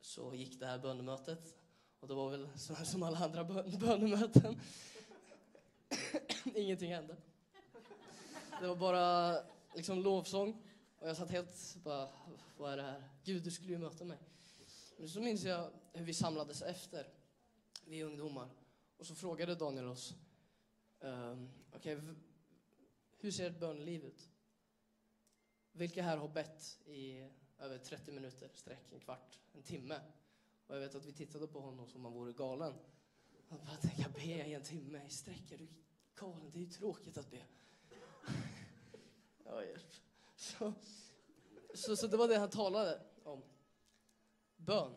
[0.00, 1.58] så gick det här bönemötet
[2.00, 2.48] och det var väl
[2.84, 4.60] som alla andra bön bönemöten.
[6.54, 7.16] Ingenting hände.
[8.60, 9.36] Det var bara
[9.74, 10.62] liksom lovsång.
[10.98, 12.08] Och jag satt helt bara,
[12.56, 13.08] vad är det här?
[13.24, 14.18] Gud, du skulle ju möta mig.
[14.98, 17.06] Men så minns jag hur vi samlades efter,
[17.84, 18.48] vi ungdomar.
[18.96, 20.14] Och så frågade Daniel oss,
[21.00, 22.14] um, okej, okay,
[23.20, 24.28] hur ser ett böneliv ut?
[25.72, 27.28] Vilka här har bett i
[27.58, 30.00] över 30 minuter sträck, en kvart, en timme?
[30.66, 32.74] Och jag vet att vi tittade på honom som om han vore galen.
[33.48, 35.68] Han bara, tänka be i en timme i sträck, är du
[36.14, 36.50] galen?
[36.52, 37.42] Det är ju tråkigt att be.
[39.44, 39.94] ja, hjälp.
[40.36, 40.72] Så,
[41.74, 43.42] så, så det var det han talade om.
[44.56, 44.94] Bön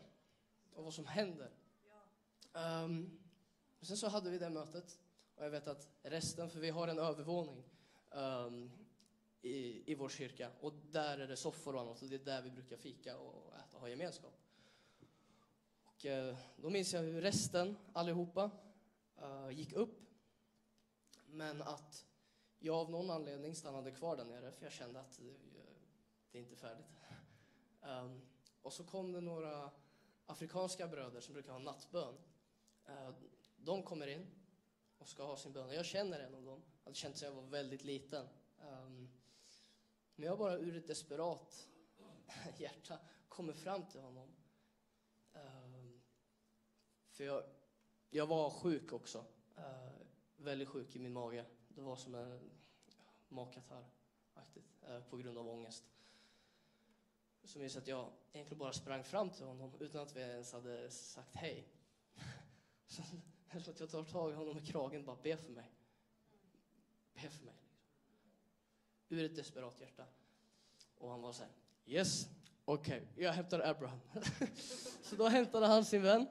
[0.73, 1.51] och vad som händer.
[2.53, 3.19] Um,
[3.81, 4.99] sen så hade vi det mötet
[5.35, 7.63] och jag vet att resten, för vi har en övervåning
[8.13, 8.71] um,
[9.41, 12.41] i, i vår kyrka och där är det soffor och annat och det är där
[12.41, 14.33] vi brukar fika och äta och ha gemenskap.
[15.83, 18.51] Och eh, då minns jag hur resten, allihopa,
[19.21, 19.99] eh, gick upp
[21.25, 22.05] men att
[22.59, 25.73] jag av någon anledning stannade kvar där nere för jag kände att det eh,
[26.33, 26.99] det är inte färdigt.
[27.81, 28.21] Um,
[28.61, 29.69] och så kom det några
[30.25, 32.15] afrikanska bröder som brukar ha nattbön.
[32.89, 33.09] Uh,
[33.57, 34.27] de kommer in
[35.03, 35.73] och ska ha sin bön.
[35.73, 36.61] Jag känner en av dem.
[36.77, 38.27] Jag hade känt sedan jag var väldigt liten.
[38.59, 39.09] Um,
[40.15, 41.67] men jag bara ur ett desperat
[42.57, 44.29] hjärta kommer fram till honom.
[45.33, 46.01] Um,
[47.09, 47.43] för jag,
[48.09, 49.25] jag var sjuk också.
[49.57, 50.05] Uh,
[50.37, 51.45] väldigt sjuk i min mage.
[51.67, 52.51] Det var som en
[53.27, 53.85] magkatarr
[54.89, 55.83] uh, på grund av ångest.
[57.43, 60.53] Så minns jag att jag egentligen bara sprang fram till honom utan att vi ens
[60.53, 61.67] hade sagt hej.
[63.53, 65.71] Så så att jag tar tag i honom i kragen och bara be för mig.
[67.13, 67.53] Be för mig.
[67.53, 67.79] Liksom.
[69.09, 70.05] Ur ett desperat hjärta.
[70.97, 71.51] Och han var så här,
[71.85, 72.27] yes,
[72.65, 73.99] okej, jag hämtar Abraham.
[75.03, 76.27] så då hämtade han sin vän.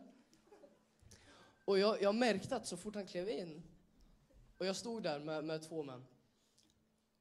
[1.64, 3.62] Och jag, jag märkte att så fort han klev in
[4.58, 6.06] och jag stod där med, med två män.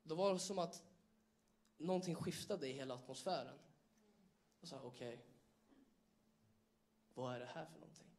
[0.04, 0.84] Då var det som att
[1.78, 3.60] någonting skiftade i hela atmosfären.
[4.62, 5.26] Och sa okej,
[7.14, 8.11] vad är det här för någonting?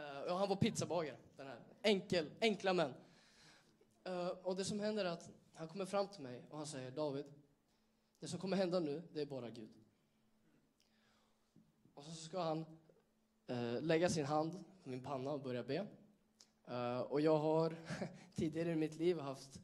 [0.00, 1.58] Uh, han var pizzabagare, den här.
[1.82, 2.94] Enkel, enkla män.
[4.08, 6.90] Uh, och det som händer är att han kommer fram till mig och han säger
[6.90, 7.24] David,
[8.20, 9.70] det som kommer hända nu, det är bara Gud.
[11.94, 12.64] Och så ska han
[13.50, 15.86] uh, lägga sin hand på min panna och börja be.
[16.70, 17.76] Uh, och jag har
[18.34, 19.60] tidigare i mitt liv haft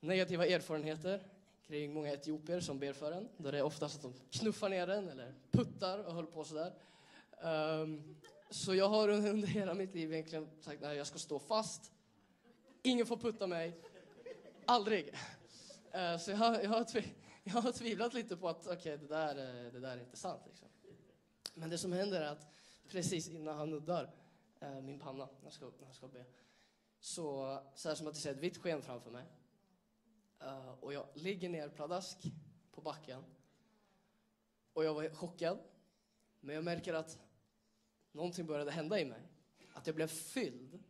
[0.00, 1.26] negativa erfarenheter
[1.62, 3.28] kring många etiopier som ber för en.
[3.36, 6.72] Där det är oftast att de knuffar ner en eller puttar och håller på sådär.
[7.42, 8.16] Um,
[8.50, 11.92] så jag har under hela mitt liv egentligen sagt att jag ska stå fast.
[12.82, 13.80] Ingen får putta mig.
[14.64, 15.14] Aldrig.
[15.92, 19.06] Eh, så jag har, jag, har tvi- jag har tvivlat lite på att okej, det,
[19.06, 20.42] där, eh, det där är inte sant.
[20.46, 20.68] Liksom.
[21.54, 22.46] Men det som händer är att
[22.88, 24.14] precis innan han nuddar
[24.60, 26.24] eh, min panna när jag ska, när jag ska be
[27.00, 29.24] så, så är det som att jag ser ett vitt sken framför mig.
[30.80, 32.18] Och jag ligger ner pladask
[32.72, 33.24] på backen.
[34.72, 35.58] Och jag var chockad.
[36.40, 37.18] Men jag märker att
[38.12, 39.22] någonting började hända i mig.
[39.72, 40.82] Att jag blev fylld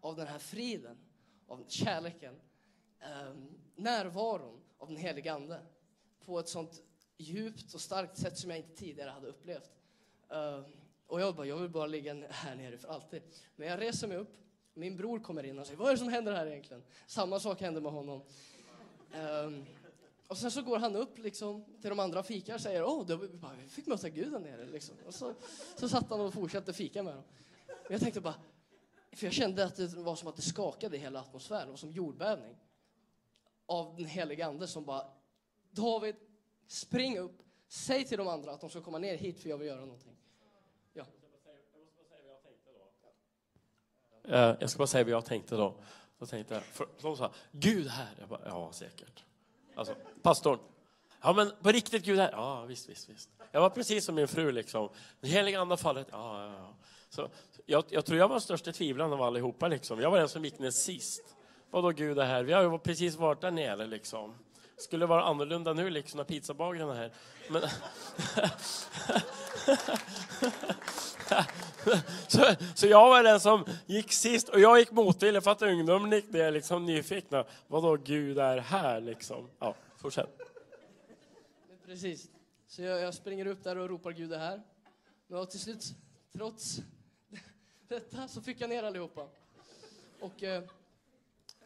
[0.00, 0.98] av den här friden,
[1.46, 2.34] av kärleken,
[3.00, 5.60] ehm, närvaron av den helige Ande
[6.24, 6.82] på ett sånt
[7.16, 9.70] djupt och starkt sätt som jag inte tidigare hade upplevt.
[10.30, 10.64] Ehm,
[11.06, 13.22] och jag bara, jag vill bara ligga här nere för alltid.
[13.56, 14.36] Men jag reser mig upp,
[14.74, 16.82] min bror kommer in och säger, vad är det som händer här egentligen?
[17.06, 18.22] Samma sak hände med honom.
[19.14, 19.64] Ehm,
[20.28, 23.00] och sen så går han upp liksom, till de andra och fikar och säger åh,
[23.00, 24.66] oh, vi bara, vi fick möta Gud där nere.
[24.66, 24.94] Liksom.
[25.06, 25.34] Och så,
[25.76, 27.24] så satt han och fortsatte fika med dem.
[27.66, 28.34] Men jag tänkte bara,
[29.12, 31.76] för jag kände att det var som att det skakade i hela atmosfären, det var
[31.76, 32.56] som jordbävning.
[33.66, 35.06] Av den helige Ande som bara,
[35.70, 36.16] David,
[36.66, 39.68] spring upp, säg till de andra att de ska komma ner hit för jag vill
[39.68, 40.16] göra någonting.
[40.92, 41.04] Ja.
[44.24, 45.74] Eh, jag ska bara säga vad jag tänkte då.
[46.18, 48.16] Jag tänkte för, de sa, Gud här.
[48.20, 49.24] Jag bara, ja säkert.
[49.76, 50.58] Alltså, pastorn.
[51.22, 52.30] Ja men på riktigt Gud här.
[52.32, 53.30] Ja visst, visst, visst.
[53.52, 54.88] Jag var precis som min fru liksom.
[55.20, 56.06] Den heliga ande fallet.
[56.10, 56.74] Ja, ja, ja.
[57.08, 57.28] Så,
[57.66, 60.00] jag, jag tror jag var den största tvivlaren av allihopa liksom.
[60.00, 61.36] Jag var den som gick ner sist.
[61.70, 62.42] Vadå Gud är här?
[62.42, 64.34] Vi har ju precis varit där nere liksom.
[64.76, 67.12] Skulle vara annorlunda nu liksom när pizzabagaren är här.
[67.50, 67.62] Men...
[72.28, 76.12] så, så jag var den som gick sist och jag gick motvilligt för att ungdomen
[76.12, 77.44] gick ner liksom nyfikna.
[77.66, 79.50] Vadå Gud är här liksom?
[79.58, 80.40] Ja, fortsätt.
[81.86, 82.28] Precis.
[82.68, 84.62] Så jag, jag springer upp där och ropar Gud är här.
[85.26, 85.84] Men till slut,
[86.32, 86.80] trots
[87.88, 89.28] detta, så fick jag ner allihopa.
[90.20, 90.62] Och eh,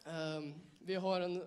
[0.05, 0.41] eh,
[0.79, 1.45] vi har en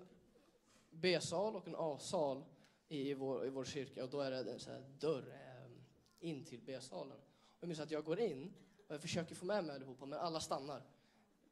[0.95, 2.45] B-sal och en A-sal
[2.89, 6.45] i, vår, i vår kyrka och då är det en så här dörr eh, in
[6.45, 7.13] till B-salen.
[7.13, 8.53] Och jag minns att jag går in
[8.89, 10.83] och jag försöker få med mig allihopa men alla stannar.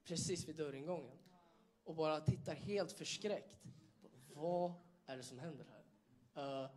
[0.05, 1.19] precis vid dörringången
[1.85, 3.57] och bara tittar helt förskräckt.
[4.35, 4.73] Vad
[5.07, 5.67] är det som händer
[6.35, 6.63] här?
[6.63, 6.71] Uh,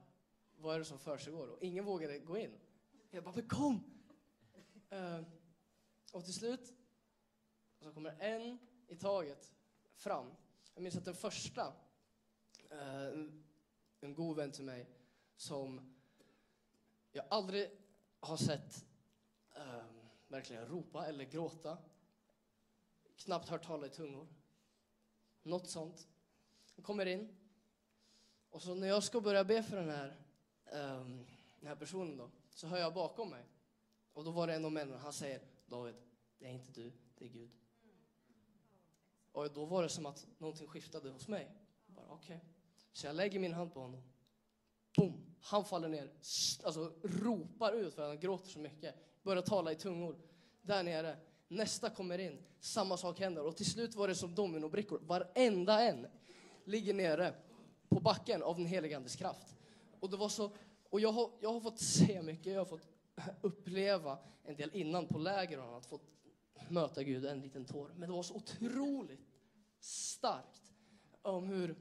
[0.57, 1.47] vad är det som försiggår?
[1.47, 2.51] Och ingen vågade gå in.
[3.11, 3.83] Jag bara, men kom!
[4.93, 5.21] Uh,
[6.11, 6.73] och till slut
[7.79, 8.57] så kommer en
[8.87, 9.53] i taget
[9.95, 10.31] fram.
[10.73, 11.73] Jag minns att den första,
[12.75, 13.25] eh,
[13.99, 14.89] en god vän till mig,
[15.37, 15.95] som
[17.11, 17.71] jag aldrig
[18.19, 18.85] har sett
[19.55, 19.85] eh,
[20.27, 21.77] verkligen ropa eller gråta.
[23.15, 24.27] Knappt hört tala i tungor.
[25.43, 26.07] Något sånt.
[26.75, 27.35] Han kommer in.
[28.49, 30.15] Och så när jag ska börja be för den här,
[30.65, 31.25] ehm,
[31.59, 33.45] den här personen då, så hör jag bakom mig.
[34.13, 35.95] Och då var det en av männen, han säger David,
[36.37, 37.51] det är inte du, det är Gud.
[39.31, 41.51] Och då var det som att någonting skiftade hos mig.
[41.85, 42.41] Bara, okej.
[42.95, 44.03] Så jag lägger min hand på honom.
[44.97, 45.35] Boom!
[45.41, 46.11] Han faller ner,
[46.63, 48.95] alltså ropar ut för att han gråter så mycket.
[49.23, 50.17] Börjar tala i tungor.
[50.61, 51.17] Där nere.
[51.47, 53.45] Nästa kommer in, samma sak händer.
[53.45, 54.99] Och till slut var det som dominobrickor.
[55.03, 56.07] Varenda en
[56.63, 57.33] ligger nere
[57.89, 59.55] på backen av den helige Andes kraft.
[59.99, 60.51] Och det var så,
[60.89, 62.87] och jag har, jag har fått se mycket, jag har fått
[63.41, 66.11] uppleva en del innan på läger och annat, fått
[66.69, 67.91] möta Gud en liten tår.
[67.95, 69.27] Men det var så otroligt
[69.79, 70.73] starkt
[71.21, 71.75] om hur,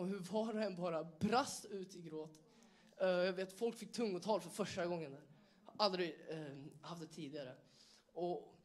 [0.00, 2.40] om hur var och en bara brast ut i gråt.
[2.96, 5.12] Eh, jag vet folk fick tungotal för första gången.
[5.12, 5.22] Där.
[5.76, 7.54] Aldrig eh, haft det tidigare.
[8.12, 8.56] Och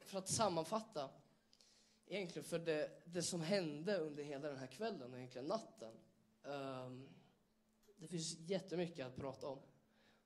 [0.00, 1.10] för att sammanfatta
[2.06, 5.94] egentligen för det, det som hände under hela den här kvällen och egentligen natten.
[6.42, 7.08] Um,
[7.96, 9.58] det finns jättemycket att prata om.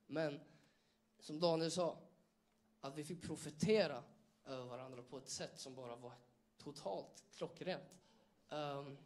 [0.07, 0.39] Men
[1.19, 1.99] som Daniel sa,
[2.81, 4.03] att vi fick profetera
[4.45, 6.13] över varandra på ett sätt som bara var
[6.57, 8.01] totalt klockrent.
[8.49, 8.97] Um,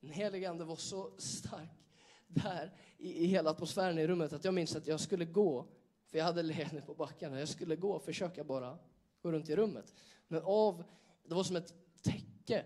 [0.00, 1.68] den helige Ande var så stark
[2.26, 5.66] där i, i hela atmosfären i rummet att jag minns att jag skulle gå,
[6.10, 8.78] för jag hade legat på backen, jag skulle gå och försöka bara
[9.22, 9.94] gå runt i rummet.
[10.28, 10.84] Men av,
[11.24, 12.64] det var som ett täcke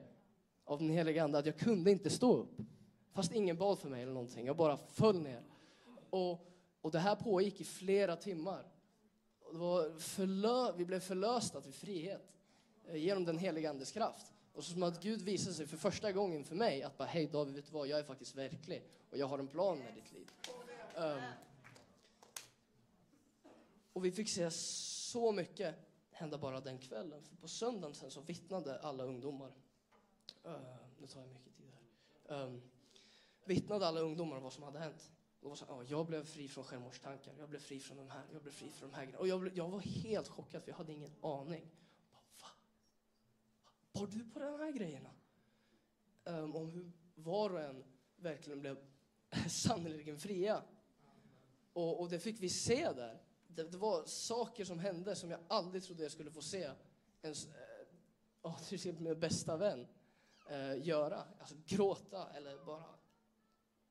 [0.64, 2.57] av den helige Ande att jag kunde inte stå upp.
[3.12, 5.43] Fast ingen bad för mig eller någonting, jag bara föll ner.
[6.11, 8.66] Och, och det här pågick i flera timmar.
[9.41, 12.32] Och det var förlö, vi blev förlösta till frihet
[12.89, 14.34] eh, genom den helige Andes kraft.
[14.55, 17.26] Och så som att Gud visade sig för första gången för mig att bara, hej
[17.26, 20.12] David, vet du vad, jag är faktiskt verklig och jag har en plan med ditt
[20.12, 20.30] liv.
[20.96, 21.22] Um,
[23.92, 25.74] och vi fick se så mycket
[26.11, 27.22] hända bara den kvällen.
[27.22, 29.52] För på söndagen sen så vittnade alla ungdomar.
[30.46, 30.57] Uh,
[30.98, 31.72] nu tar jag mycket tid
[32.28, 32.42] här.
[32.42, 32.62] Um,
[33.44, 35.11] vittnade alla ungdomar om vad som hade hänt.
[35.40, 38.22] Och var så, ja, jag blev fri från självmordstankar, jag blev fri från de här,
[38.32, 39.18] jag blev fri från de här grejerna.
[39.18, 41.70] Och jag, blev, jag var helt chockad för jag hade ingen aning
[43.95, 45.11] bar Var du på de här grejerna?
[46.24, 47.84] Um, om hur var och en
[48.16, 48.76] verkligen blev
[49.49, 50.62] sannerligen fria.
[51.72, 53.22] Och, och det fick vi se där.
[53.47, 56.70] Det, det var saker som hände som jag aldrig trodde jag skulle få se
[57.22, 57.47] ens,
[58.42, 59.86] eh, till exempel min bästa vän
[60.51, 61.24] eh, göra.
[61.38, 62.84] Alltså gråta eller bara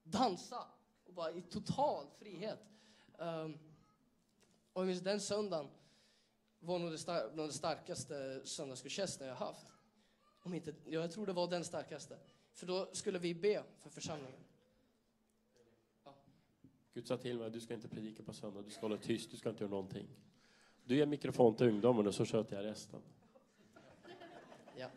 [0.03, 0.67] dansa.
[1.05, 2.59] Och bara i total frihet.
[3.17, 3.59] Um,
[4.73, 5.69] och jag minns den söndagen
[6.59, 9.67] var nog det, star- bland de starkaste söndagsgudstjänsterna jag haft.
[10.43, 12.17] Om inte, ja, jag tror det var den starkaste.
[12.53, 14.39] För då skulle vi be för församlingen.
[16.93, 19.31] Gud sa till mig att du ska inte predika på söndag, du ska hålla tyst,
[19.31, 20.07] du ska inte göra någonting.
[20.85, 23.01] Du ger mikrofon till ungdomen och så sköter jag resten.
[24.77, 24.89] Ja.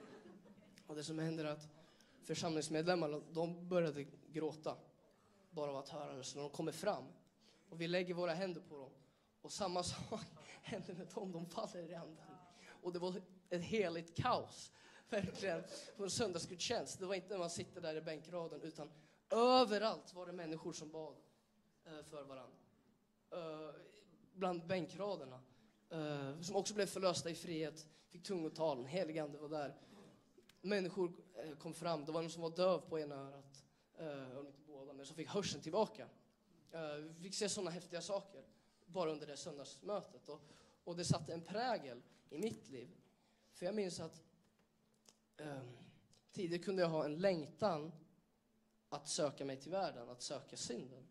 [0.86, 1.68] Och det som händer är att
[2.22, 4.76] församlingsmedlemmarna, de började gråta.
[5.51, 6.24] Bara av att höra det.
[6.24, 7.05] Så när de kommer fram
[7.68, 8.90] och vi lägger våra händer på dem.
[9.40, 10.20] Och samma sak
[10.62, 12.24] händer med dem, de faller i anden.
[12.82, 13.14] Och det var
[13.51, 14.72] ett heligt kaos.
[15.11, 15.62] Verkligen.
[15.96, 16.98] På en söndagsgudstjänst.
[16.98, 18.90] Det var inte när man sitter där i bänkraden utan
[19.30, 21.16] överallt var det människor som bad
[21.84, 22.57] eh, för varandra.
[23.30, 23.74] Eh,
[24.34, 25.40] bland bänkraderna.
[25.90, 29.74] Eh, som också blev förlösta i frihet, fick tungotal, den helige ande var där.
[30.61, 31.12] Människor
[31.59, 33.64] kom fram, det var någon som var döv på ena örat,
[34.38, 36.09] om inte båda, men som fick hörseln tillbaka.
[36.98, 38.44] Vi fick se sådana häftiga saker
[38.86, 40.28] bara under det söndagsmötet.
[40.28, 40.40] Och,
[40.84, 42.88] och det satte en prägel i mitt liv.
[43.52, 44.22] För jag minns att
[45.37, 45.62] eh,
[46.32, 47.93] tidigare kunde jag ha en längtan
[48.89, 51.07] att söka mig till världen, att söka synden.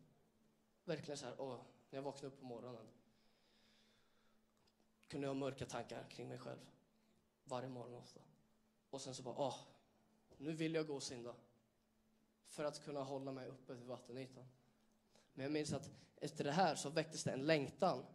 [0.83, 2.87] Verkligen så här, åh, när jag vaknade upp på morgonen
[5.07, 6.59] kunde jag ha mörka tankar kring mig själv.
[7.43, 8.19] Varje morgon ofta.
[8.89, 9.55] Och sen så bara, åh,
[10.37, 11.35] nu vill jag gå och synda.
[12.45, 14.45] För att kunna hålla mig uppe vid vattenytan.
[15.33, 18.05] Men jag minns att efter det här så väcktes det en längtan.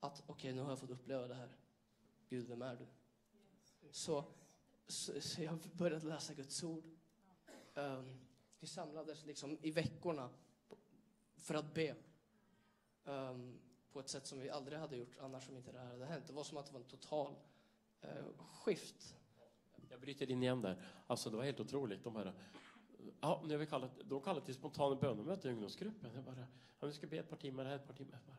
[0.00, 1.56] Att okej, nu har jag fått uppleva det här.
[2.28, 2.86] Gud, vem är du?
[3.90, 4.24] Så,
[4.86, 6.84] så, så jag började läsa Guds ord.
[7.74, 8.18] Um,
[8.60, 10.30] vi samlades liksom i veckorna
[11.36, 11.96] för att be.
[13.04, 13.58] Um,
[13.92, 16.26] på ett sätt som vi aldrig hade gjort annars om inte det här hade hänt.
[16.26, 17.34] Det var som att det var en total
[18.04, 19.16] uh, skift.
[19.88, 20.84] Jag bryter in igen där.
[21.06, 22.04] Alltså det var helt otroligt.
[22.04, 22.32] De här,
[23.20, 26.10] ja, nu har vi kallat, de kallat till spontana bönemöte i ungdomsgruppen.
[26.14, 26.46] Jag bara,
[26.80, 28.18] ja, vi ska be ett par timmar här, ett par timmar.
[28.26, 28.36] Bara,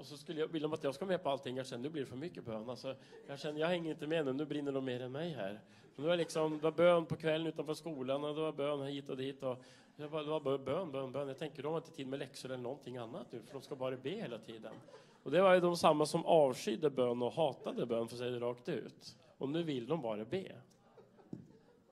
[0.00, 1.56] och så skulle jag, vill de att jag ska med på allting.
[1.56, 2.70] Jag känner, nu blir det för mycket bön.
[2.70, 2.96] Alltså,
[3.26, 4.32] jag känner, jag hänger inte med nu.
[4.32, 5.60] Nu brinner de mer än mig här.
[5.94, 8.82] Men det var liksom, det var bön på kvällen utanför skolan och det var bön
[8.82, 9.42] hit och dit.
[9.42, 9.58] Och
[9.96, 11.28] det var, det var bara bön, bön, bön.
[11.28, 13.76] Jag tänker, de har inte tid med läxor eller någonting annat nu, för de ska
[13.76, 14.74] bara be hela tiden.
[15.22, 18.30] Och det var ju de samma som avskydde bön och hatade bön, för att säga
[18.30, 19.16] det rakt ut.
[19.38, 20.56] Och nu vill de bara be.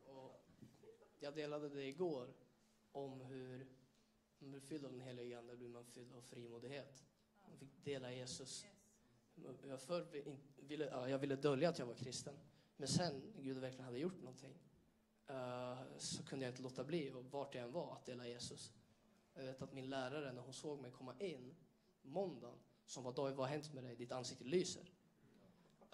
[0.06, 0.40] Och
[1.20, 2.26] jag delade det igår
[2.92, 3.66] om hur
[4.38, 7.07] man blir fylld av den heliga Ande blir man fylld av frimodighet.
[7.59, 8.66] Fick dela Jesus.
[9.68, 10.06] Jag, förr
[10.56, 12.34] ville, ja, jag ville dölja att jag var kristen.
[12.76, 14.54] Men sen Gud verkligen hade gjort någonting
[15.30, 18.72] uh, så kunde jag inte låta bli, och vart jag än var, att dela Jesus.
[19.34, 21.54] Jag vet att min lärare, när hon såg mig komma in
[22.02, 23.96] måndagen, som var David, vad har hänt med dig?
[23.96, 24.92] Ditt ansikte lyser.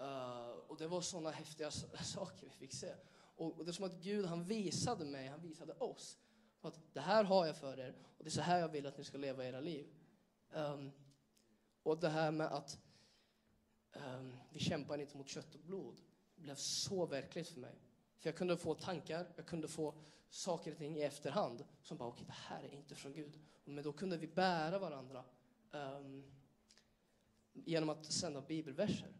[0.01, 1.71] Uh, och det var sådana häftiga
[2.03, 2.93] saker vi fick se.
[3.35, 6.17] Och, och det är som att Gud han visade mig, han visade oss,
[6.61, 8.97] att det här har jag för er och det är så här jag vill att
[8.97, 9.87] ni ska leva era liv.
[10.53, 10.91] Um,
[11.85, 12.79] och det här med att
[13.93, 16.01] um, vi kämpar inte mot kött och blod
[16.35, 17.75] blev så verkligt för mig.
[18.17, 19.93] För jag kunde få tankar, jag kunde få
[20.29, 23.39] saker och ting i efterhand som bara, okej, det här är inte från Gud.
[23.65, 25.23] Men då kunde vi bära varandra
[25.71, 26.23] um,
[27.53, 29.13] genom att sända bibelverser.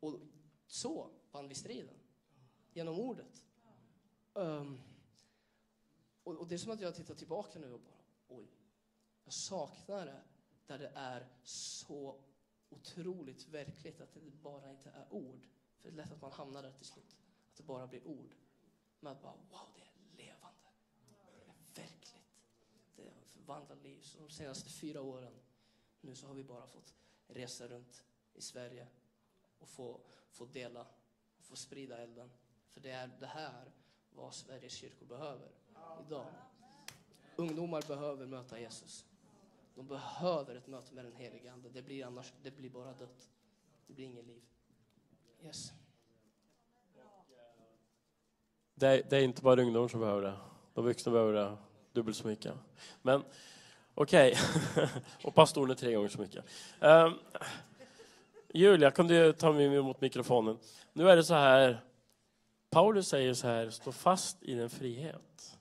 [0.00, 0.20] Och
[0.66, 1.96] så vann vi striden.
[2.72, 3.44] Genom ordet.
[4.32, 4.80] Um,
[6.22, 8.46] och, och det är som att jag tittar tillbaka nu och bara, oj,
[9.24, 10.22] jag saknar det
[10.68, 12.20] där det är så
[12.70, 15.46] otroligt verkligt att det bara inte är ord.
[15.78, 17.16] För det är lätt att man hamnar där till slut.
[17.50, 18.34] Att det bara blir ord.
[19.00, 20.68] Men att bara, wow, det är levande.
[21.08, 22.14] Det är verkligt.
[22.96, 24.00] Det förvandlar liv.
[24.02, 25.34] Så de senaste fyra åren,
[26.00, 26.94] nu så har vi bara fått
[27.26, 28.04] resa runt
[28.34, 28.86] i Sverige
[29.58, 30.00] och få,
[30.30, 30.86] få dela
[31.38, 32.30] och få sprida elden.
[32.70, 33.72] För det är det här
[34.10, 35.50] vad Sveriges kyrkor behöver
[36.06, 36.26] idag.
[37.36, 39.07] Ungdomar behöver möta Jesus.
[39.78, 41.68] De behöver ett möte med den helige Ande.
[41.68, 43.30] Det blir annars, det blir bara dött.
[43.86, 44.42] Det blir ingen liv.
[45.44, 45.72] Yes.
[48.74, 50.36] Det är, det är inte bara ungdomar som behöver det.
[50.74, 51.56] De vuxna behöver det
[51.92, 52.54] dubbelt så mycket.
[53.02, 53.24] Men
[53.94, 54.34] okej,
[55.24, 56.44] och pastorn är tre gånger så mycket.
[56.80, 57.12] Ehm,
[58.54, 60.58] Julia, kan du ta mig emot mikrofonen?
[60.92, 61.84] Nu är det så här,
[62.70, 65.57] Paulus säger så här, stå fast i din frihet.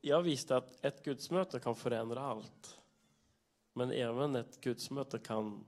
[0.00, 2.78] Jag visste att ett gudsmöte kan förändra allt.
[3.72, 5.64] Men även ett gudsmöte kan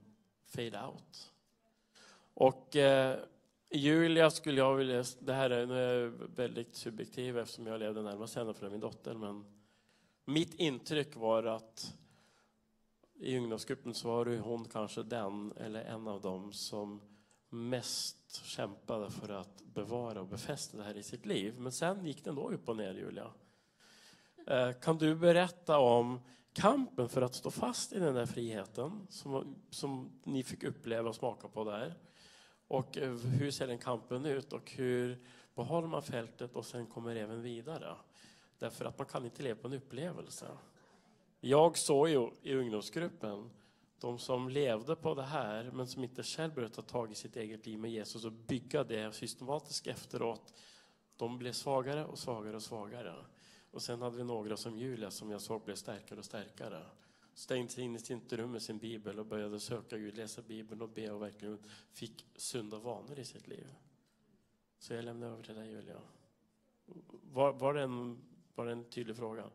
[0.47, 1.33] fade out.
[2.35, 3.19] Och eh,
[3.71, 8.03] Julia skulle jag vilja, det här är, nu är jag väldigt subjektiv eftersom jag levde
[8.03, 9.45] närmast henne för min dotter, men
[10.25, 11.95] mitt intryck var att
[13.15, 17.01] i ungdomsgruppen så var hon kanske den, eller en av dem, som
[17.49, 21.55] mest kämpade för att bevara och befästa det här i sitt liv.
[21.59, 23.31] Men sen gick det ändå upp och ner, Julia.
[24.47, 26.21] Eh, kan du berätta om
[26.53, 31.15] kampen för att stå fast i den där friheten som, som ni fick uppleva och
[31.15, 31.95] smaka på där?
[32.69, 35.25] Och eh, hur ser den kampen ut och hur
[35.55, 37.97] behåller man fältet och sen kommer även vidare?
[38.59, 40.47] Därför att man kan inte leva på en upplevelse.
[41.41, 43.51] Jag såg ju i ungdomsgruppen
[44.01, 47.37] de som levde på det här men som inte själv började ta tag i sitt
[47.37, 50.55] eget liv med Jesus och bygga det systematiskt efteråt.
[51.17, 53.15] De blev svagare och svagare och svagare.
[53.73, 56.87] Och sen hade vi några som Julia som jag såg blev starkare och starkare.
[57.35, 60.83] Stängde sig in i sitt rum med sin bibel och började söka Gud, läsa bibeln
[60.83, 61.59] och be och verkligen
[61.93, 63.75] fick sunda vanor i sitt liv.
[64.79, 66.01] Så jag lämnar över till dig Julia.
[67.33, 68.19] Var, var, det, en,
[68.55, 69.51] var det en tydlig fråga?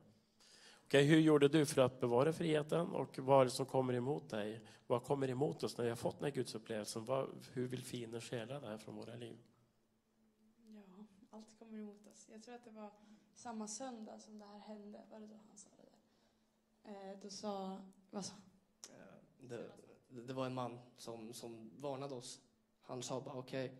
[0.85, 4.29] Okej, hur gjorde du för att bevara friheten och vad är det som kommer emot
[4.29, 4.61] dig?
[4.87, 7.05] Vad kommer emot oss när vi har fått den här gudsupplevelsen?
[7.05, 9.37] Vad, hur vill fienden stjäla det här från våra liv?
[10.67, 12.27] Ja, allt kommer emot oss.
[12.31, 12.91] Jag tror att det var
[13.37, 15.03] samma söndag som det här hände.
[15.11, 17.11] Var det då han sa det där?
[17.11, 17.81] Eh, då sa...
[18.11, 18.35] Vad sa
[18.89, 19.71] Eh, Det,
[20.27, 22.41] det var en man som, som varnade oss.
[22.81, 23.77] Han sa bara okej,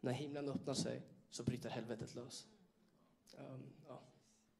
[0.00, 2.46] när himlen öppnar sig så bryter helvetet lös.
[3.38, 4.00] Ehm, ja.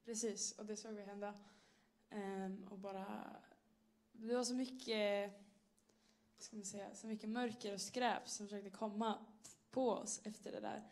[0.04, 1.34] Precis, och det såg vi hända.
[2.10, 3.36] Ehm, och bara...
[4.12, 5.32] Det var så mycket...
[6.38, 9.26] Ska man säga, så mycket mörker och skräp som försökte komma
[9.70, 10.90] på oss efter det där.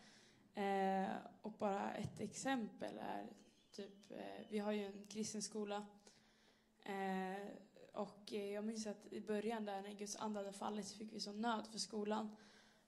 [0.55, 3.33] Eh, och bara ett exempel är
[3.77, 5.87] typ, eh, vi har ju en kristen skola.
[6.83, 7.49] Eh,
[7.93, 11.13] och eh, jag minns att i början där när Guds ande hade fallit så fick
[11.13, 12.37] vi sån nöd för skolan.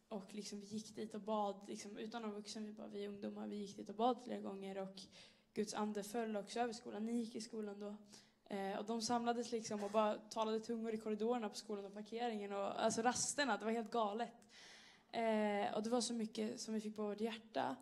[0.09, 3.47] Och liksom vi gick dit och bad, liksom, utan någon vuxen, vi, bara, vi ungdomar,
[3.47, 4.79] vi gick dit och bad flera gånger.
[4.79, 5.01] Och
[5.55, 7.07] Guds ande föll också över skolan.
[7.07, 7.97] Ni gick i skolan då.
[8.55, 12.53] Eh, och de samlades liksom och bara talade tungor i korridorerna på skolan och parkeringen
[12.53, 13.57] och alltså rasterna.
[13.57, 14.33] Det var helt galet.
[15.11, 17.77] Eh, och det var så mycket som vi fick på vårt hjärta.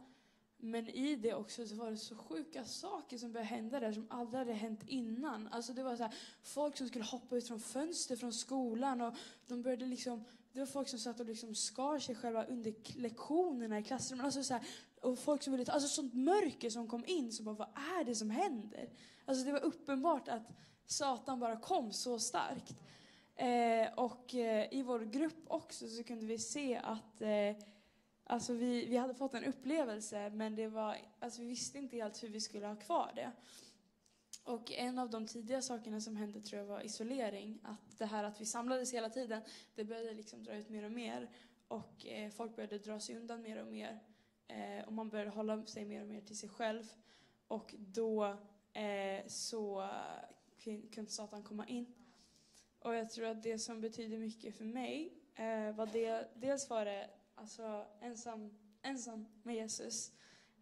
[0.71, 4.07] Men i det också så var det så sjuka saker som började hända där som
[4.11, 5.49] aldrig hade hänt innan.
[5.49, 9.15] Alltså det var så här, folk som skulle hoppa ut från fönster från skolan och
[9.47, 13.79] de började liksom, det var folk som satt och liksom skar sig själva under lektionerna
[13.79, 14.27] i klassrummen.
[14.27, 14.67] Alltså så här,
[15.01, 18.05] och folk som ville ta, alltså sånt mörker som kom in, så bara vad är
[18.05, 18.91] det som händer?
[19.25, 20.53] Alltså det var uppenbart att
[20.87, 22.75] Satan bara kom så starkt.
[23.37, 27.57] Eh, och eh, i vår grupp också så kunde vi se att eh,
[28.27, 32.23] alltså vi, vi hade fått en upplevelse men det var, alltså vi visste inte helt
[32.23, 33.33] hur vi skulle ha kvar det.
[34.45, 37.59] Och en av de tidiga sakerna som hände tror jag var isolering.
[37.63, 39.43] Att det här att vi samlades hela tiden,
[39.75, 41.31] det började liksom dra ut mer och mer.
[41.69, 44.01] Och eh, folk började dra sig undan mer och mer.
[44.49, 46.93] Eh, och man började hålla sig mer och mer till sig själv.
[47.49, 48.25] Och då
[48.73, 49.89] eh, så
[50.93, 51.95] kunde Satan komma in.
[52.79, 56.85] Och jag tror att det som betyder mycket för mig eh, var det, dels var
[56.85, 60.13] det alltså ensam, ensam med Jesus.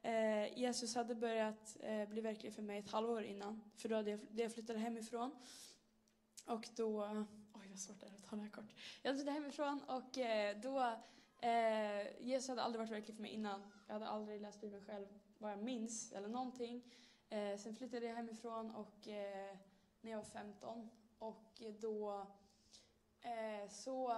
[0.03, 4.11] Eh, Jesus hade börjat eh, bli verklig för mig ett halvår innan, för då hade
[4.11, 5.37] jag, då jag flyttade hemifrån.
[6.47, 7.23] Och då, eh,
[7.55, 8.75] oj vad svårt det är att ta det här kort.
[9.03, 10.79] Jag flyttade hemifrån och eh, då,
[11.49, 13.63] eh, Jesus hade aldrig varit verklig för mig innan.
[13.87, 15.07] Jag hade aldrig läst Bibeln själv,
[15.39, 16.83] vad jag minns, eller någonting.
[17.29, 19.57] Eh, sen flyttade jag hemifrån och eh,
[20.01, 22.27] när jag var 15 och då
[23.21, 24.17] eh, så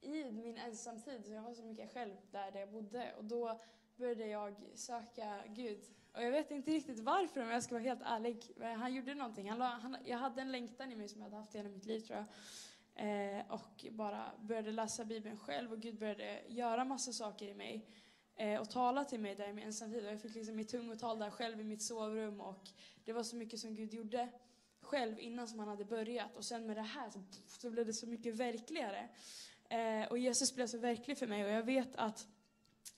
[0.00, 3.58] i min ensamtid, jag var så mycket själv där, där jag bodde och då
[3.96, 5.80] började jag söka Gud.
[6.12, 8.56] Och jag vet inte riktigt varför om jag ska vara helt ärlig.
[8.60, 9.50] Han gjorde någonting.
[9.50, 11.86] Han la, han, jag hade en längtan i mig som jag hade haft hela mitt
[11.86, 12.26] liv tror jag.
[12.94, 17.86] Eh, och bara började läsa Bibeln själv och Gud började göra massa saker i mig.
[18.36, 20.06] Eh, och tala till mig där i min ensamtid.
[20.06, 22.68] Och jag fick liksom mitt tungotal där själv i mitt sovrum och
[23.04, 24.28] det var så mycket som Gud gjorde
[24.80, 26.36] själv innan som han hade börjat.
[26.36, 29.08] Och sen med det här så, så blev det så mycket verkligare.
[29.68, 32.26] Eh, och Jesus blev så verklig för mig och jag vet att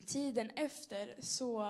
[0.06, 1.62] tiden efter så,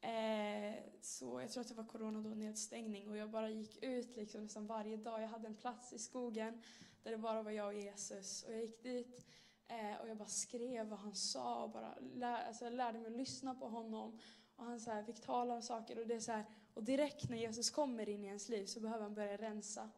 [0.00, 4.16] eh, så jag tror att det var corona då, nedstängning och jag bara gick ut
[4.16, 5.22] liksom nästan varje dag.
[5.22, 6.62] Jag hade en plats i skogen
[7.02, 9.26] där det bara var jag och Jesus och jag gick dit
[9.68, 13.10] eh, och jag bara skrev vad han sa och bara lär, alltså jag lärde mig
[13.10, 14.18] att lyssna på honom.
[14.56, 17.28] Och han så här fick tala om saker och det är så här, och direkt
[17.30, 19.90] när Jesus kommer in i ens liv så behöver han börja rensa.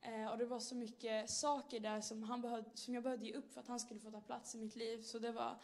[0.00, 3.34] Eh, och det var så mycket saker där som, han behövde, som jag behövde ge
[3.34, 5.02] upp för att han skulle få ta plats i mitt liv.
[5.02, 5.56] Så det var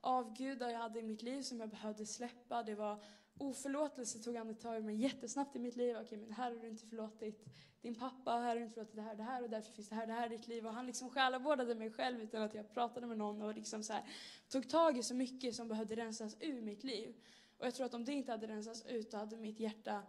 [0.00, 2.62] avgudar jag hade i mitt liv som jag behövde släppa.
[2.62, 3.04] Det var
[3.38, 5.96] oförlåtelse tog han tag i mig jättesnabbt i mitt liv.
[6.00, 7.44] Okej, men det här har du inte förlåtit
[7.80, 9.88] din pappa, här har du inte förlåtit det här och det här och därför finns
[9.88, 10.66] det här det här i ditt liv.
[10.66, 13.92] Och han liksom själavårdade mig själv utan att jag pratade med någon och liksom så
[13.92, 14.02] här,
[14.48, 17.14] tog tag i så mycket som behövde rensas ur mitt liv.
[17.58, 20.02] Och jag tror att om det inte hade rensats ut, då hade mitt hjärta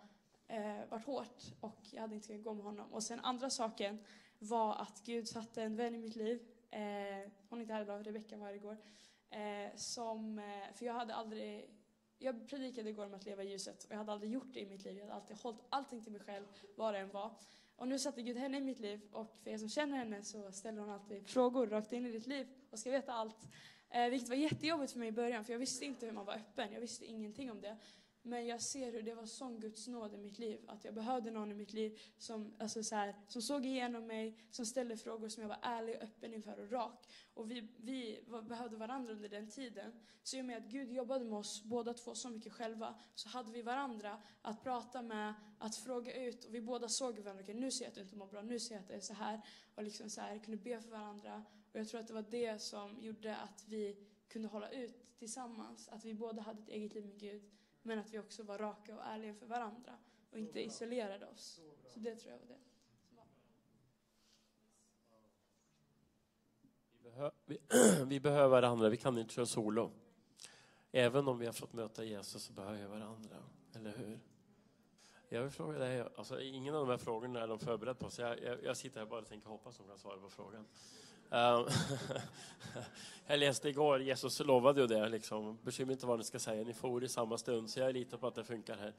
[0.50, 2.94] eh, varit hårt och jag hade inte kunnat gå med honom.
[2.94, 4.00] Och sen andra saken
[4.40, 6.42] var att Gud satte en vän i mitt liv.
[6.72, 8.78] Eh, hon är inte här idag, Rebecka var här igår.
[9.30, 11.70] Eh, som, eh, för jag hade aldrig,
[12.18, 14.66] jag predikade igår om att leva i ljuset och jag hade aldrig gjort det i
[14.66, 14.98] mitt liv.
[14.98, 16.46] Jag hade alltid hållit allting till mig själv,
[16.76, 17.32] vad det än var.
[17.76, 20.52] Och nu satte Gud henne i mitt liv och för er som känner henne så
[20.52, 23.48] ställer hon alltid frågor rakt in i ditt liv och ska veta allt.
[23.90, 26.34] Eh, vilket var jättejobbigt för mig i början för jag visste inte hur man var
[26.34, 27.78] öppen, jag visste ingenting om det.
[28.22, 30.60] Men jag ser hur det var sån Guds nåd i mitt liv.
[30.68, 34.38] Att jag behövde någon i mitt liv som, alltså så här, som såg igenom mig,
[34.52, 37.08] som ställde frågor som jag var ärlig och öppen inför och rak.
[37.34, 39.92] Och vi, vi var, behövde varandra under den tiden.
[40.24, 43.30] Så i och med att Gud jobbade med oss båda två så mycket själva så
[43.30, 46.46] hade vi varandra att prata med, att fråga ut.
[46.46, 47.44] Och vi båda såg varandra.
[47.44, 49.00] Okej, nu ser jag att du inte mår bra, nu ser jag att det är
[49.00, 49.42] så här.
[49.76, 51.46] Och liksom så här, kunde be för varandra.
[51.72, 53.98] Och jag tror att det var det som gjorde att vi
[54.28, 55.90] kunde hålla ut tillsammans.
[55.90, 57.59] Att vi båda hade ett eget liv med Gud.
[57.82, 59.98] Men att vi också var raka och ärliga för varandra
[60.32, 61.62] och inte isolerade oss.
[61.88, 62.60] Så det tror jag var det.
[66.92, 67.60] Vi, behö vi,
[68.06, 69.92] vi behöver varandra, vi kan inte köra solo.
[70.92, 73.38] Även om vi har fått möta Jesus så behöver vi varandra,
[73.76, 74.20] eller hur?
[75.30, 78.22] Jag vill fråga dig, alltså, ingen av de här frågorna är de förberedda på, så
[78.22, 80.66] jag, jag, jag sitter här bara och tänker hoppas de kan svara på frågan.
[81.32, 81.66] Ehm,
[83.28, 85.58] jag läste igår, Jesus lovade ju det, liksom.
[85.64, 88.28] bekymra inte vad ni ska säga, ni får i samma stund, så jag litar på
[88.28, 88.94] att det funkar här.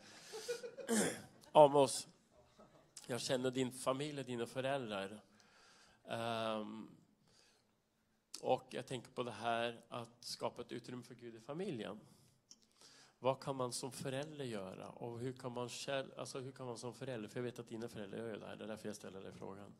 [1.52, 2.08] Amos,
[3.06, 5.20] jag känner din familj, och dina föräldrar.
[6.04, 6.90] Um,
[8.40, 12.00] och jag tänker på det här att skapa ett utrymme för Gud i familjen.
[13.18, 14.88] Vad kan man som förälder göra?
[14.88, 17.68] Och hur kan man, själv, alltså hur kan man som förälder, för jag vet att
[17.68, 19.74] dina föräldrar gör det här, det är därför jag ställer dig frågan.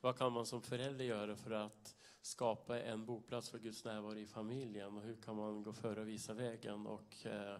[0.00, 4.26] Vad kan man som förälder göra för att skapa en boplats för Guds närvaro i
[4.26, 4.96] familjen?
[4.96, 6.86] Och hur kan man gå före och visa vägen?
[6.86, 7.56] Och eh,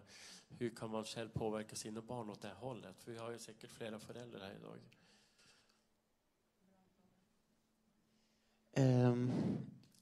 [0.49, 2.99] hur kan man själv påverka sina barn åt det här hållet?
[2.99, 4.79] För vi har ju säkert flera föräldrar här idag.
[8.77, 9.31] Um,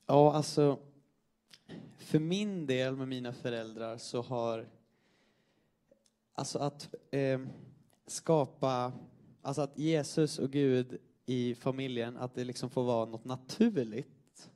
[0.06, 0.80] ja, alltså.
[1.98, 4.68] för min del med mina föräldrar så har
[6.34, 7.42] alltså att eh,
[8.08, 8.94] skapa,
[9.42, 11.00] alltså att Jesus och Gud
[11.30, 14.50] i familjen, att det liksom får vara något naturligt.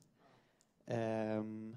[0.85, 1.75] Um,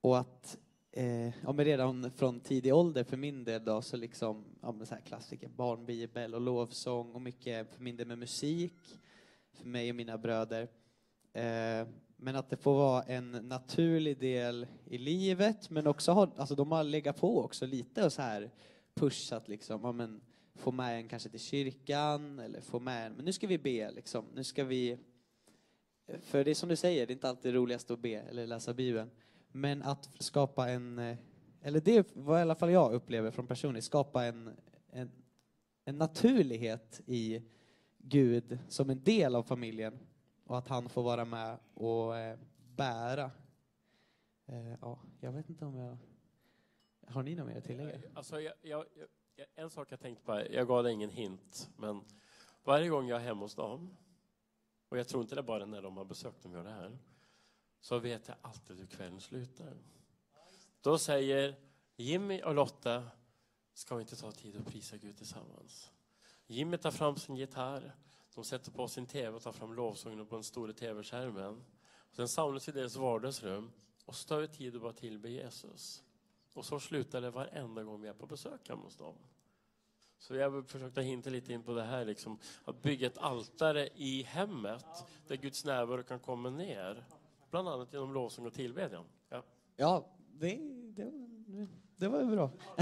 [0.00, 0.58] och att
[0.92, 4.86] eh, ja, men redan från tidig ålder för min del då, så liksom, ja men
[4.86, 9.00] så här klassiker, barnbibel och lovsång och mycket för min del med musik,
[9.52, 10.68] för mig och mina bröder.
[11.32, 16.54] Eh, men att det får vara en naturlig del i livet, men också ha, alltså
[16.54, 18.50] de har legat på också lite och så här
[18.94, 20.20] pushat liksom, ja men
[20.54, 23.90] få med en kanske till kyrkan eller få med en, men nu ska vi be
[23.90, 24.98] liksom, nu ska vi
[26.20, 28.74] för det är som du säger, det är inte alltid roligast att be eller läsa
[28.74, 29.10] Bibeln.
[29.52, 31.16] Men att skapa en, eh,
[31.62, 34.50] eller det var i alla fall jag upplever från personligt, skapa en,
[34.90, 35.10] en,
[35.84, 37.42] en naturlighet i
[37.98, 39.98] Gud som en del av familjen
[40.44, 42.38] och att han får vara med och eh,
[42.76, 43.30] bära.
[44.46, 45.96] Eh, ja, jag vet inte om jag...
[47.06, 47.98] Har ni något mer att tillägga?
[48.14, 49.08] Alltså, jag, jag, jag,
[49.54, 52.04] en sak jag tänkte på, jag gav dig ingen hint, men
[52.64, 53.96] varje gång jag är hemma hos dem,
[54.88, 56.98] och jag tror inte det är bara när de har besökt dem gör det här,
[57.80, 59.76] så vet jag alltid hur kvällen slutar.
[60.80, 61.54] Då säger
[61.96, 63.08] Jimmy och Lotta,
[63.74, 65.90] ska vi inte ta tid och prisa Gud tillsammans?
[66.46, 67.96] Jimmy tar fram sin gitarr,
[68.34, 71.64] de sätter på sin tv och tar fram lovsången på den stora tv-skärmen.
[72.12, 73.72] Sen samlas vi i deras vardagsrum
[74.04, 76.02] och så tar vi tid att bara tillbe Jesus.
[76.52, 79.14] Och så slutar det varenda gång vi är på besök hemma hos dem.
[80.18, 84.22] Så jag försökte hinta lite in på det här, liksom, att bygga ett altare i
[84.22, 84.84] hemmet
[85.28, 87.04] där Guds närvaro kan komma ner.
[87.50, 89.04] Bland annat genom lovsång och tillbedjan.
[89.28, 89.42] Ja.
[89.76, 90.56] Ja, det,
[90.96, 92.50] det, var- det var ju bra.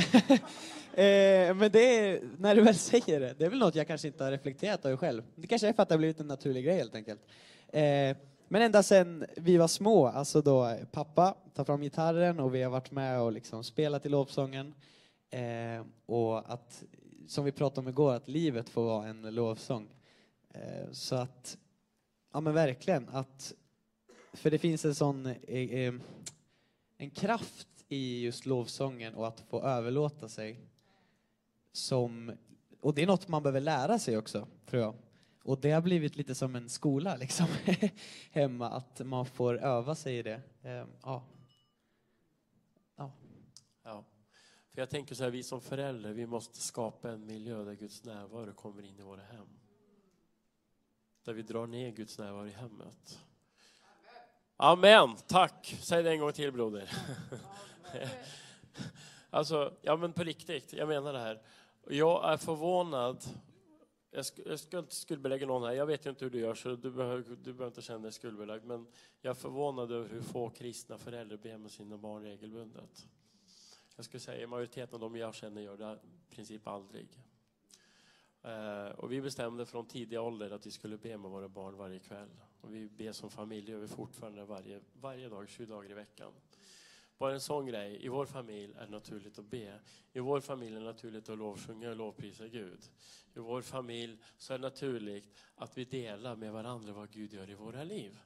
[1.02, 4.24] eh, men det när du väl säger det, det är väl något jag kanske inte
[4.24, 5.22] har reflekterat över själv.
[5.34, 7.20] Det kanske är för att det har blivit en naturlig grej helt enkelt.
[7.68, 8.16] Eh,
[8.52, 12.70] men ända sedan vi var små, alltså då pappa tar fram gitarren och vi har
[12.70, 14.74] varit med och liksom spelat i lovsången.
[15.30, 16.84] Eh, och att,
[17.26, 19.88] som vi pratade om igår, att livet får vara en lovsång.
[20.54, 21.58] Eh, så att,
[22.32, 23.54] ja men verkligen, att,
[24.32, 25.34] för det finns en sån eh,
[25.70, 25.94] eh,
[26.96, 30.60] en kraft i just lovsången och att få överlåta sig
[31.72, 32.32] som,
[32.80, 34.94] och det är något man behöver lära sig också, tror jag.
[35.42, 37.46] Och det har blivit lite som en skola liksom,
[38.30, 40.40] hemma, att man får öva sig i det.
[40.62, 41.22] Eh, ja.
[42.96, 43.12] Ja.
[43.82, 44.04] Ja.
[44.72, 48.04] För jag tänker så här, vi som föräldrar, vi måste skapa en miljö där Guds
[48.04, 49.48] närvaro kommer in i våra hem.
[51.24, 53.20] Där vi drar ner Guds närvaro i hemmet.
[54.56, 55.76] Amen, tack!
[55.80, 56.90] Säg det en gång till broder.
[59.30, 61.42] alltså, ja men på riktigt, jag menar det här.
[61.88, 63.24] Jag är förvånad.
[64.10, 66.54] Jag, sk jag ska inte skuldbelägga någon här, jag vet ju inte hur du gör
[66.54, 68.64] så du behöver, du behöver inte känna dig skuldbelagd.
[68.64, 68.86] Men
[69.20, 73.06] jag är förvånad över hur få kristna föräldrar ber med sina barn regelbundet.
[73.96, 75.98] Jag skulle säga majoriteten av dem jag känner gör det
[76.30, 77.08] i princip aldrig.
[78.42, 81.98] Eh, och vi bestämde från tidig ålder att vi skulle be med våra barn varje
[81.98, 82.30] kväll.
[82.60, 86.32] Och vi ber som familj, gör vi fortfarande varje, varje dag, 20 dagar i veckan.
[87.20, 89.80] Bara en sån grej, i vår familj är det naturligt att be.
[90.12, 92.78] I vår familj är det naturligt att lovsjunga och lovprisa Gud.
[93.34, 97.50] I vår familj så är det naturligt att vi delar med varandra vad Gud gör
[97.50, 98.18] i våra liv.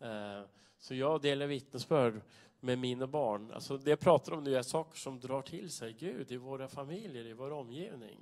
[0.00, 0.42] Eh,
[0.78, 2.20] så jag delar vittnesbörd
[2.60, 3.50] med mina barn.
[3.52, 6.68] Alltså det jag pratar om nu är saker som drar till sig Gud i våra
[6.68, 8.18] familjer, i vår omgivning.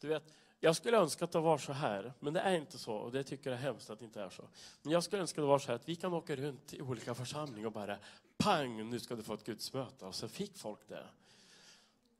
[0.00, 2.94] Du vet, jag skulle önska att det var så här, men det är inte så
[2.94, 4.42] och det tycker jag är hemskt att det inte är så.
[4.82, 6.82] Men jag skulle önska att det var så här att vi kan åka runt i
[6.82, 7.98] olika församlingar och bara
[8.38, 11.06] pang, nu ska du få ett gudsmöte och så fick folk det.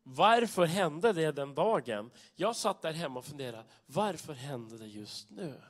[0.03, 2.11] Varför hände det den dagen?
[2.37, 5.61] Jag satt där hemma och funderade, varför hände det just nu?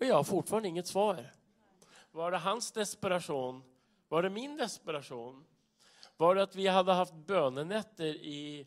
[0.00, 1.32] Och jag har fortfarande inget svar.
[2.10, 3.62] Var det hans desperation?
[4.08, 5.44] Var det min desperation?
[6.16, 8.66] Var det att vi hade haft bönenätter i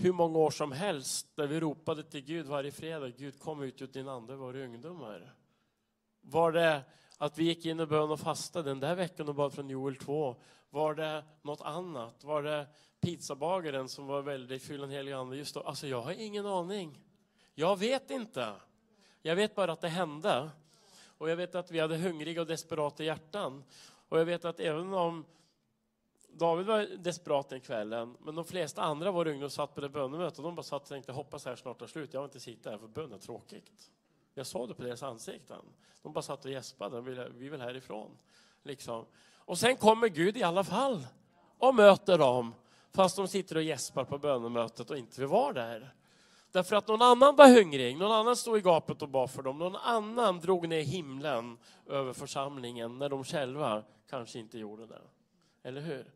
[0.00, 3.82] hur många år som helst där vi ropade till Gud varje fredag, Gud kom ut
[3.82, 5.34] ur din ande våra ungdomar?
[6.20, 6.82] Var det
[7.18, 9.96] att vi gick in i bön och fastade den där veckan och bad från Joel
[9.96, 10.36] 2?
[10.70, 12.24] Var det något annat?
[12.24, 12.66] Var det
[13.00, 15.60] pizzabagaren som var väldigt fylld av helig ande just då?
[15.60, 16.98] Alltså jag har ingen aning.
[17.54, 18.52] Jag vet inte.
[19.22, 20.50] Jag vet bara att det hände.
[21.18, 23.64] Och jag vet att vi hade hungriga och desperata hjärtan.
[24.08, 25.24] Och jag vet att även om
[26.38, 30.38] David var desperat den kvällen, men de flesta andra var ungdomar satt på det bönemötet
[30.38, 32.14] och de bara satt och tänkte hoppas här snart tar slut.
[32.14, 33.90] Jag vill inte sitta här för bön är tråkigt.
[34.34, 35.64] Jag såg det på deras ansikten.
[36.02, 37.00] De bara satt och gäspade.
[37.36, 38.10] Vi vill härifrån.
[38.62, 39.04] Liksom.
[39.38, 41.06] Och sen kommer Gud i alla fall
[41.58, 42.54] och möter dem
[42.92, 45.94] fast de sitter och gäspar på bönemötet och inte vill vara där.
[46.52, 49.58] Därför att någon annan var hungrig, någon annan stod i gapet och bad för dem,
[49.58, 55.02] någon annan drog ner himlen över församlingen när de själva kanske inte gjorde det.
[55.62, 56.12] Eller hur?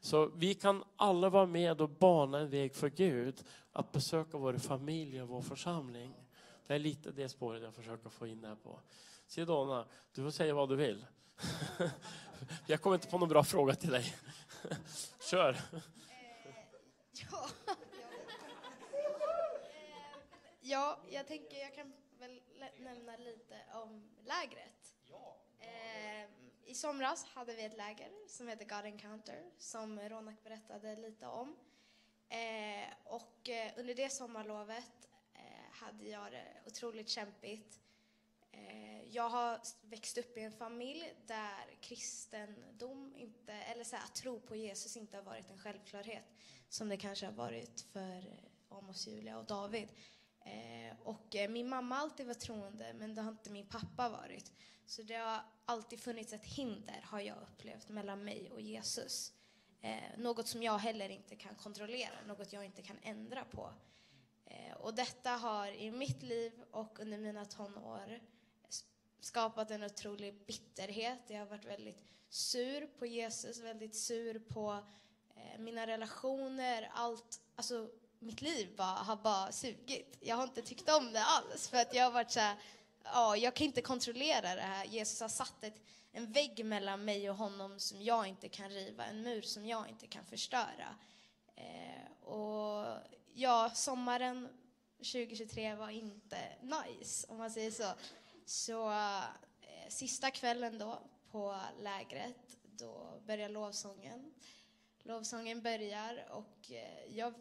[0.00, 4.58] Så vi kan alla vara med och bana en väg för Gud att besöka vår
[4.58, 6.14] familj och vår församling.
[6.66, 8.80] Det är lite det spåret jag försöker få in här på.
[9.26, 11.06] Sidona, du får säga vad du vill.
[12.66, 14.14] Jag kommer inte på någon bra fråga till dig.
[15.30, 15.56] Kör.
[17.12, 17.48] Ja,
[20.60, 22.40] ja, jag tänker jag kan väl
[22.78, 24.94] nämna lite om lägret.
[25.60, 26.30] Eh,
[26.68, 31.56] i somras hade vi ett läger som heter God Encounter som Ronak berättade lite om.
[32.28, 37.80] Eh, och eh, under det sommarlovet eh, hade jag det otroligt kämpigt.
[38.50, 44.14] Eh, jag har växt upp i en familj där kristendom inte, eller så här, att
[44.14, 46.24] tro på Jesus inte har varit en självklarhet
[46.68, 49.88] som det kanske har varit för eh, Amos, Julia och David.
[50.40, 54.08] Eh, och eh, min mamma har alltid varit troende, men det har inte min pappa
[54.08, 54.52] varit.
[54.86, 59.32] Så det har alltid funnits ett hinder, har jag upplevt, mellan mig och Jesus.
[59.80, 63.72] Eh, något som jag heller inte kan kontrollera, något jag inte kan ändra på.
[64.46, 68.20] Eh, och detta har i mitt liv och under mina tonår
[69.20, 71.20] skapat en otrolig bitterhet.
[71.26, 74.84] Jag har varit väldigt sur på Jesus, väldigt sur på
[75.36, 77.40] eh, mina relationer, allt.
[77.56, 80.16] Alltså, mitt liv bara, har bara sugit.
[80.20, 82.56] Jag har inte tyckt om det alls för att jag har varit så här,
[83.12, 84.84] ja, jag kan inte kontrollera det här.
[84.84, 85.82] Jesus har satt ett,
[86.12, 89.88] en vägg mellan mig och honom som jag inte kan riva, en mur som jag
[89.88, 90.96] inte kan förstöra.
[91.56, 92.96] Eh, och
[93.34, 94.48] ja, sommaren
[94.98, 97.92] 2023 var inte nice, om man säger så.
[98.44, 100.98] Så eh, sista kvällen då
[101.30, 104.34] på lägret, då börjar lovsången.
[105.02, 107.34] Lovsången börjar och eh, jag,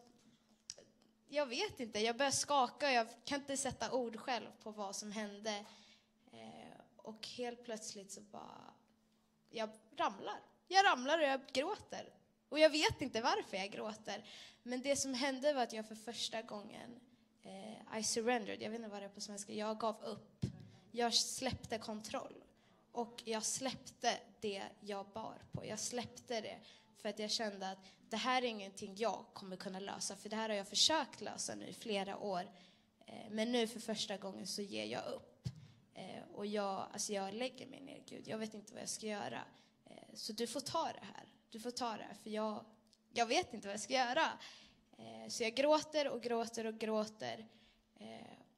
[1.29, 4.95] jag vet inte, jag börjar skaka och jag kan inte sätta ord själv på vad
[4.95, 5.65] som hände.
[6.31, 8.73] Eh, och helt plötsligt så bara,
[9.49, 10.39] jag ramlar.
[10.67, 12.09] Jag ramlar och jag gråter.
[12.49, 14.23] Och jag vet inte varför jag gråter.
[14.63, 16.99] Men det som hände var att jag för första gången,
[17.43, 20.45] eh, I surrendered, jag vet inte vad det är på svenska, jag gav upp.
[20.91, 22.43] Jag släppte kontroll.
[22.91, 25.65] Och jag släppte det jag bar på.
[25.65, 26.59] Jag släppte det
[26.97, 27.77] för att jag kände att
[28.09, 30.15] det här är ingenting jag kommer kunna lösa.
[30.15, 32.51] För det här har jag försökt lösa nu i flera år.
[33.05, 35.47] Eh, men nu för första gången så ger jag upp.
[35.93, 38.27] Eh, och jag, alltså jag lägger mig ner, Gud.
[38.27, 39.41] Jag vet inte vad jag ska göra.
[39.85, 41.33] Eh, så du får ta det här.
[41.49, 42.65] Du får ta det här, för jag,
[43.13, 44.27] jag vet inte vad jag ska göra.
[45.29, 47.47] Så jag gråter och gråter och gråter.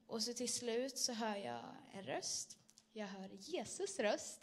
[0.07, 2.57] Och så till slut så hör jag en röst.
[2.93, 4.41] Jag hör Jesus röst.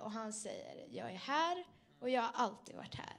[0.00, 1.64] Och han säger, jag är här
[2.00, 3.16] och jag har alltid varit här.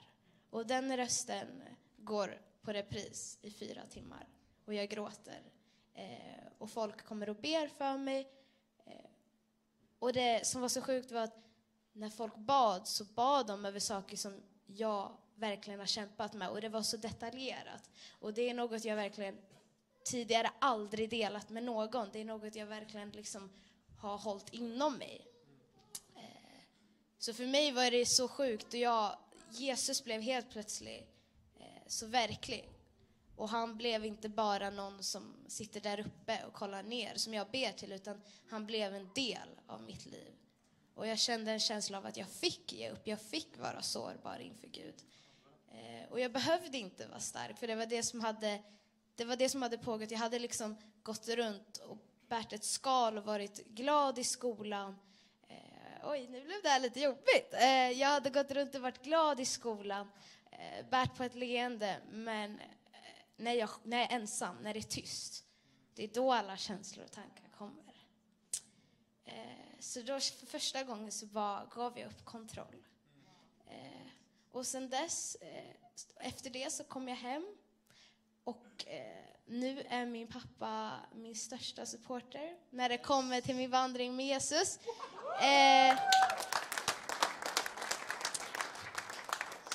[0.49, 1.63] Och den rösten
[1.97, 4.27] går på repris i fyra timmar.
[4.65, 5.41] Och jag gråter.
[5.93, 8.29] Eh, och folk kommer och ber för mig.
[8.85, 9.09] Eh,
[9.99, 11.37] och det som var så sjukt var att
[11.93, 16.49] när folk bad så bad de över saker som jag verkligen har kämpat med.
[16.49, 17.89] Och det var så detaljerat.
[18.19, 19.37] Och det är något jag verkligen
[20.03, 22.09] tidigare aldrig delat med någon.
[22.13, 23.49] Det är något jag verkligen liksom
[23.97, 25.28] har hållit inom mig.
[27.19, 29.17] Så för mig var det så sjukt och jag,
[29.51, 31.07] Jesus blev helt plötsligt
[31.59, 32.69] eh, så verklig.
[33.35, 37.47] Och han blev inte bara någon som sitter där uppe och kollar ner, som jag
[37.51, 40.33] ber till, utan han blev en del av mitt liv.
[40.95, 44.39] Och jag kände en känsla av att jag fick ge upp, jag fick vara sårbar
[44.39, 44.95] inför Gud.
[45.71, 48.63] Eh, och jag behövde inte vara stark, för det var det som hade,
[49.15, 50.11] det var det som hade pågått.
[50.11, 51.97] Jag hade liksom gått runt och
[52.27, 54.95] bärt ett skal och varit glad i skolan.
[56.03, 57.53] Oj, nu blev det här lite jobbigt.
[57.53, 60.11] Eh, jag hade gått runt och varit glad i skolan,
[60.51, 62.67] eh, bärt på ett leende, men eh,
[63.37, 65.43] när, jag, när jag är ensam, när det är tyst,
[65.95, 68.05] det är då alla känslor och tankar kommer.
[69.25, 72.85] Eh, så då för första gången så bara gav jag upp kontroll.
[73.67, 74.07] Eh,
[74.51, 75.75] och sen dess, eh,
[76.19, 77.57] efter det så kom jag hem
[78.43, 84.15] och eh, nu är min pappa min största supporter när det kommer till min vandring
[84.15, 84.79] med Jesus.
[85.41, 85.99] Eh,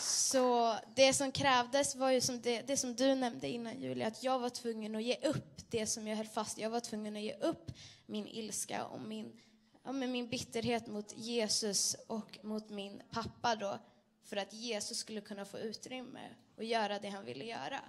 [0.01, 4.23] så det som krävdes var ju som det, det som du nämnde innan Julia, att
[4.23, 7.23] jag var tvungen att ge upp det som jag höll fast Jag var tvungen att
[7.23, 7.71] ge upp
[8.07, 9.41] min ilska och min,
[9.85, 13.79] ja, min bitterhet mot Jesus och mot min pappa då
[14.25, 16.21] för att Jesus skulle kunna få utrymme
[16.57, 17.81] och göra det han ville göra.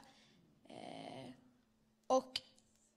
[2.08, 2.42] Och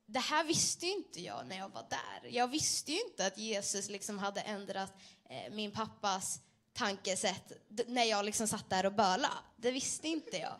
[0.06, 2.30] det här visste ju inte jag när jag var där.
[2.30, 4.92] Jag visste inte att Jesus liksom hade ändrat
[5.28, 6.40] eh, min pappas
[6.72, 7.52] tankesätt
[7.86, 9.32] när jag liksom satt där och böla.
[9.56, 10.54] Det visste inte jag.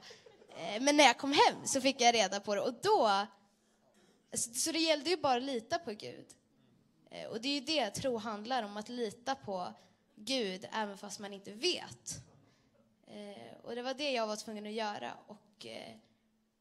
[0.59, 3.27] Eh, men när jag kom hem så fick jag reda på det och då...
[4.33, 6.27] Så, så det gällde ju bara att lita på Gud.
[7.11, 9.73] Eh, och det är ju det tro handlar om, att lita på
[10.15, 12.23] Gud även fast man inte vet.
[13.07, 15.13] Eh, och det var det jag var tvungen att göra.
[15.27, 15.97] Och eh,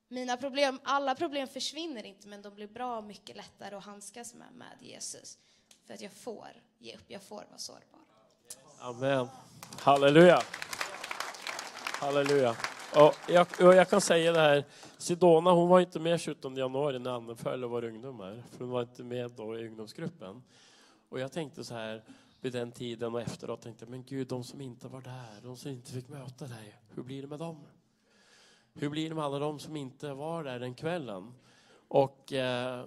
[0.08, 4.54] mina problem, alla problem försvinner inte, men de blir bra mycket lättare att handskas med
[4.54, 5.38] med Jesus.
[5.86, 6.48] För att jag får
[6.78, 8.00] ge upp, jag får vara sårbar.
[8.80, 9.28] Amen.
[9.80, 10.42] Halleluja.
[12.00, 12.56] Halleluja.
[12.96, 14.66] Och jag, och jag kan säga det här,
[14.98, 18.70] Sidona hon var inte med 17 januari när Anne föll och var här, För hon
[18.70, 20.44] var inte med då i ungdomsgruppen.
[21.10, 22.04] Och jag tänkte så här
[22.42, 25.72] vid den tiden och efteråt, tänkte men Gud, de som inte var där, de som
[25.72, 27.66] inte fick möta dig, hur blir det med dem?
[28.80, 31.34] Hur blir det med alla de som inte var där den kvällen?
[31.88, 32.86] Och eh,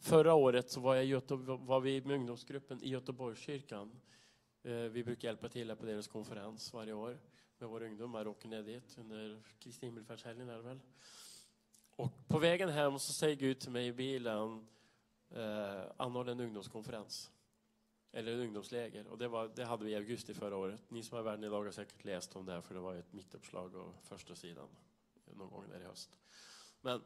[0.00, 1.34] förra året så var, jag Göte-
[1.66, 4.00] var vi med ungdomsgruppen i Göteborgskyrkan.
[4.62, 7.18] Eh, Vi brukar hjälpa till på deras konferens varje år
[7.58, 8.26] med våra ungdomar.
[8.26, 10.80] Åker ner dit under Kristi himmelfärdshelgen är det väl.
[11.96, 14.66] Och på vägen hem så säger Gud till mig i bilen,
[15.30, 17.31] eh, anordna en ungdomskonferens.
[18.12, 19.06] Eller en ungdomsläger.
[19.06, 20.80] Och det, var, det hade vi i augusti förra året.
[20.88, 23.12] Ni som har världen idag har säkert läst om det här för det var ett
[23.12, 24.68] mittuppslag och första sidan
[25.36, 26.16] någon gång där i höst.
[26.80, 27.02] Men,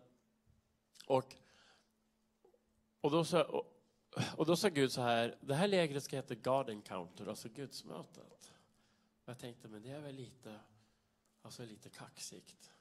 [1.06, 1.34] och,
[3.00, 3.82] och, då sa, och,
[4.36, 8.52] och då sa Gud så här, det här lägret ska heta God Encounter, alltså gudsmötet.
[9.24, 10.60] Och jag tänkte, men det är väl lite,
[11.42, 12.72] alltså lite kaxigt.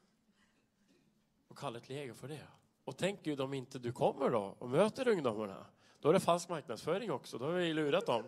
[1.48, 2.48] Och kalla ett läger för det.
[2.84, 5.66] Och tänk Gud om inte du kommer då och möter ungdomarna.
[6.06, 8.24] Då är det falsk marknadsföring också, då har vi lurat dem.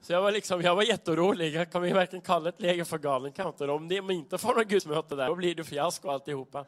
[0.00, 1.54] Så jag var, liksom, jag var jätteorolig.
[1.54, 3.70] Jag kan vi verkligen kalla ett läger för galen counter?
[3.70, 6.64] Om de inte får något gudsmöte där, då blir det fiasko alltihopa.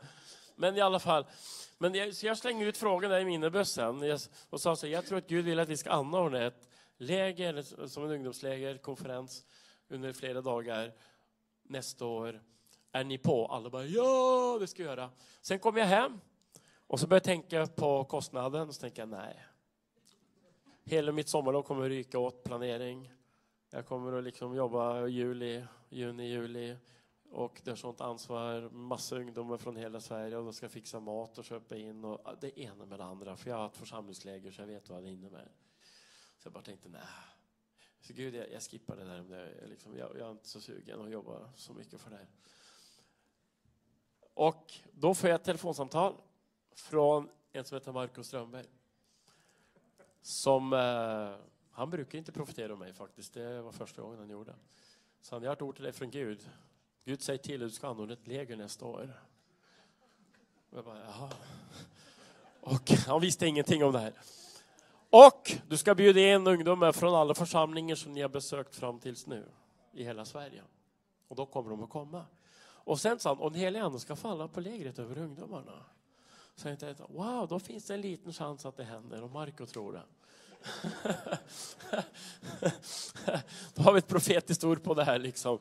[0.56, 1.26] Men i alla fall,
[1.78, 4.18] men jag, så jag slänger ut frågan där i minibussen
[4.50, 8.04] och sa så jag tror att Gud vill att vi ska anordna ett läger, som
[8.04, 9.44] en ungdomsläger, konferens
[9.88, 10.92] under flera dagar
[11.62, 12.42] nästa år.
[12.92, 13.46] Är ni på?
[13.46, 15.10] Alla bara, ja, det ska jag göra.
[15.40, 16.20] Sen kom jag hem
[16.86, 19.46] och så började jag tänka på kostnaden och så tänkte jag, nej.
[20.90, 23.12] Hela mitt sommarlov kommer att ryka åt planering.
[23.70, 26.76] Jag kommer att liksom jobba juli, juni, juli.
[27.30, 31.38] Och det är sånt ansvar, massa ungdomar från hela Sverige och de ska fixa mat
[31.38, 33.36] och köpa in och det ena med det andra.
[33.36, 35.52] För jag har haft församlingsläger så jag vet vad det innebär.
[36.38, 37.00] Så jag bara tänkte, nej.
[38.00, 39.20] Så Gud, jag, jag skippar det där.
[39.20, 39.54] om det.
[39.60, 42.28] Jag, liksom, jag, jag är inte så sugen att jobba så mycket för det här.
[44.34, 46.14] Och då får jag ett telefonsamtal
[46.72, 48.66] från en som heter Marco Strömberg.
[50.22, 53.34] Som, eh, han brukar inte profetera om mig faktiskt.
[53.34, 54.54] Det var första gången han gjorde.
[55.20, 56.48] Så han, jag har ett ord till dig från Gud.
[57.04, 59.12] Gud säger till att du ska anordna ett läger nästa år.
[60.70, 61.30] Och jag bara, jaha.
[62.60, 64.12] Och han visste ingenting om det här.
[65.10, 69.26] Och du ska bjuda in ungdomar från alla församlingar som ni har besökt fram tills
[69.26, 69.44] nu
[69.92, 70.62] i hela Sverige.
[71.28, 72.24] Och då kommer de att komma.
[72.62, 75.84] Och sen sa han, och den helige ande ska falla på lägret över ungdomarna.
[76.60, 79.66] Så jag tänkte, wow, då finns det en liten chans att det händer och Marco
[79.66, 80.02] tror det.
[83.74, 85.58] då har vi ett profetiskt ord på det här liksom.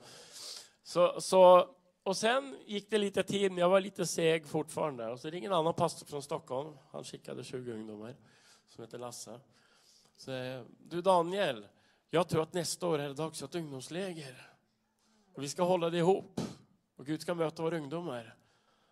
[0.83, 1.69] Så, så,
[2.03, 5.07] och sen gick det lite tid, men jag var lite seg fortfarande.
[5.07, 8.15] Och så ringde en annan pastor från Stockholm, han skickade 20 ungdomar,
[8.67, 9.39] som heter Lasse.
[10.17, 10.31] Så,
[10.79, 11.67] du Daniel,
[12.09, 14.49] jag tror att nästa år är det dags för ett ungdomsläger.
[15.33, 16.41] Och vi ska hålla det ihop.
[16.95, 18.38] Och Gud ska möta våra ungdomar.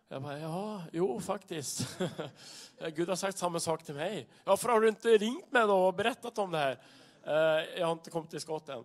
[0.08, 1.98] Jag bara, ja, jo faktiskt.
[2.94, 4.28] Gud har sagt samma sak till mig.
[4.44, 6.82] Varför har du inte ringt mig då och berättat om det här?
[7.22, 8.84] Eh, Jag har inte kommit till skott än.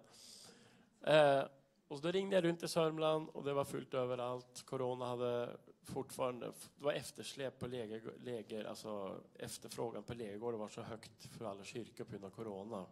[1.03, 1.43] Eh,
[1.87, 4.63] Och då ringde jag runt i Sörmland och det var fullt överallt.
[4.65, 10.81] Corona hade fortfarande, det var eftersläp på läger, läger alltså efterfrågan på lägergårdar var så
[10.81, 12.85] högt för alla kyrkor på grund av Corona.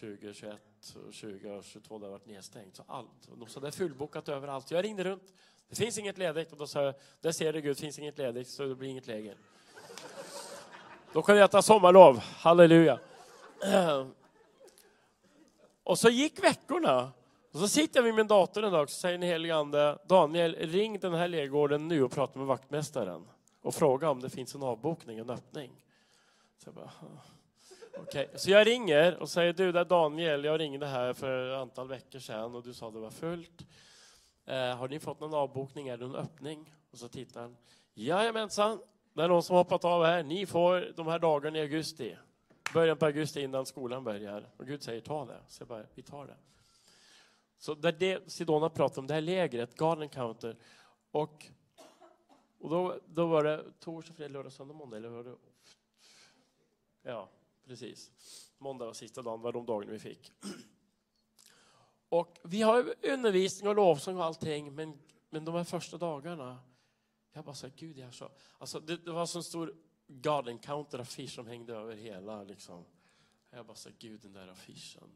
[0.00, 2.76] 2021 och 2022 det har varit nedstängt.
[2.76, 3.26] Så allt.
[3.30, 4.70] Och de sa det är fullbokat överallt.
[4.70, 5.34] Jag ringde runt.
[5.70, 6.52] Det finns inget ledigt.
[6.52, 8.88] Och då sa jag, där ser du Gud, det finns inget ledigt så det blir
[8.88, 9.34] inget läger.
[11.12, 12.18] Då kunde jag ta sommarlov.
[12.18, 12.98] Halleluja.
[15.84, 17.12] Och så gick veckorna.
[17.52, 19.98] Och så sitter jag vid min dator en dag och så säger den helige Ande,
[20.06, 23.28] Daniel, ring den här lägergården nu och prata med vaktmästaren
[23.62, 25.70] och fråga om det finns en avbokning, en öppning.
[26.58, 26.90] Så jag bara,
[28.02, 28.26] okay.
[28.36, 31.88] så jag ringer och säger du, det är Daniel, jag ringde här för ett antal
[31.88, 33.64] veckor sedan och du sa det var fullt.
[34.50, 36.74] Eh, har ni fått någon avbokning, är det en öppning?
[36.90, 37.56] Och så tittar han,
[37.94, 38.80] jajamensan,
[39.12, 42.16] det är någon som hoppat av här, ni får de här dagarna i augusti.
[42.74, 44.50] Början på augusti innan skolan börjar.
[44.56, 45.40] Och Gud säger ta det.
[45.48, 46.36] Så jag bara, vi tar det.
[47.58, 50.56] Så där det Sidona pratade om, det här lägret, Garden Counter.
[51.10, 51.46] Och,
[52.60, 54.96] och då, då var det torsdag, fredag, lördag, söndag, måndag.
[54.96, 55.34] Eller var det?
[57.02, 57.28] Ja,
[57.66, 58.10] precis.
[58.58, 60.32] Måndag var sista dagen, var de dagarna vi fick.
[62.10, 64.98] Och vi har undervisning och lovsång och allting, men,
[65.30, 66.58] men de här första dagarna,
[67.32, 68.30] jag bara sa, Gud, jag så...
[68.58, 69.74] Alltså, det, det var så en stor
[70.06, 72.42] God Encounter-affisch som hängde över hela.
[72.42, 72.84] Liksom.
[73.50, 75.10] Jag bara sa, Gud, den där affischen.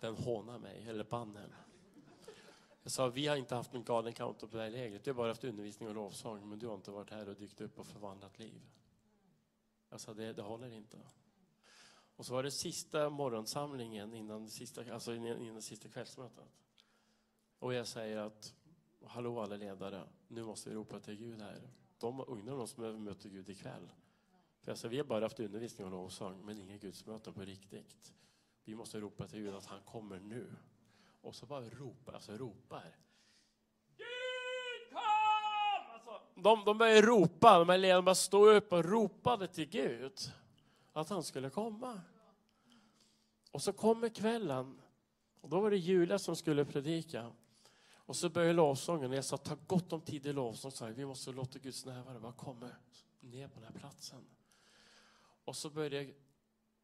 [0.00, 1.54] Den hånar mig, eller bannen.
[2.82, 5.04] Jag sa, vi har inte haft en God counter på det här lägret.
[5.04, 7.60] Du har bara haft undervisning och lovsång, men du har inte varit här och dykt
[7.60, 8.60] upp och förvandlat liv.
[9.90, 10.98] Jag sa, det, det håller inte.
[12.16, 16.48] Och så var det sista morgonsamlingen innan det sista, alltså innan det sista kvällsmötet.
[17.58, 18.54] Och jag säger att,
[19.04, 21.60] hallå alla ledare, nu måste vi ropa till Gud här.
[21.98, 23.90] De ungdomar som möter Gud ikväll.
[24.60, 28.14] För alltså, vi har bara haft undervisning och lovsång, men inga gudsmöten på riktigt.
[28.64, 30.46] Vi måste ropa till Gud att han kommer nu.
[31.20, 32.96] Och så bara ropar, alltså ropar.
[33.96, 35.94] Gud kom!
[35.94, 40.18] Alltså, de, de började ropa, de här ledarna bara stod upp och ropade till Gud
[40.94, 42.00] att han skulle komma.
[43.50, 44.80] Och så kommer kvällen
[45.40, 47.32] och då var det Julia som skulle predika.
[47.92, 50.70] Och så började lovsången och jag sa ta gott om tid i lovsång.
[50.70, 52.70] Så här, vi måste låta Guds närvaro bara komma
[53.20, 54.24] ner på den här platsen.
[55.44, 56.12] Och så började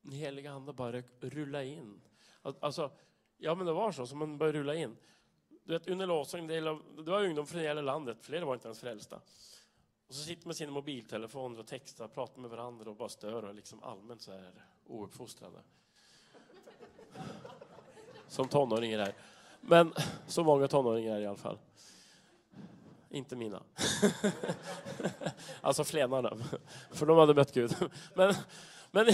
[0.03, 2.01] den heliga ande bara rulla in.
[2.43, 2.91] Alltså,
[3.37, 4.97] ja men det var så, som man började rulla in.
[5.65, 6.61] Du vet, under lovsången, det
[7.05, 9.21] det var ungdom från hela landet, flera var inte ens frälsta.
[10.11, 13.45] Och så sitter man med sina mobiltelefoner och textar, pratar med varandra och bara stör
[13.45, 14.53] och liksom allmänt så här
[14.87, 15.63] ouppfostrade.
[18.29, 19.15] Som tonåringar är.
[19.61, 19.95] Men
[20.27, 21.59] så många tonåringar är i alla fall.
[23.09, 23.63] Inte mina.
[25.61, 26.37] alltså flenarna.
[26.91, 27.77] För de hade mött Gud.
[28.15, 28.35] Men,
[28.91, 29.07] men,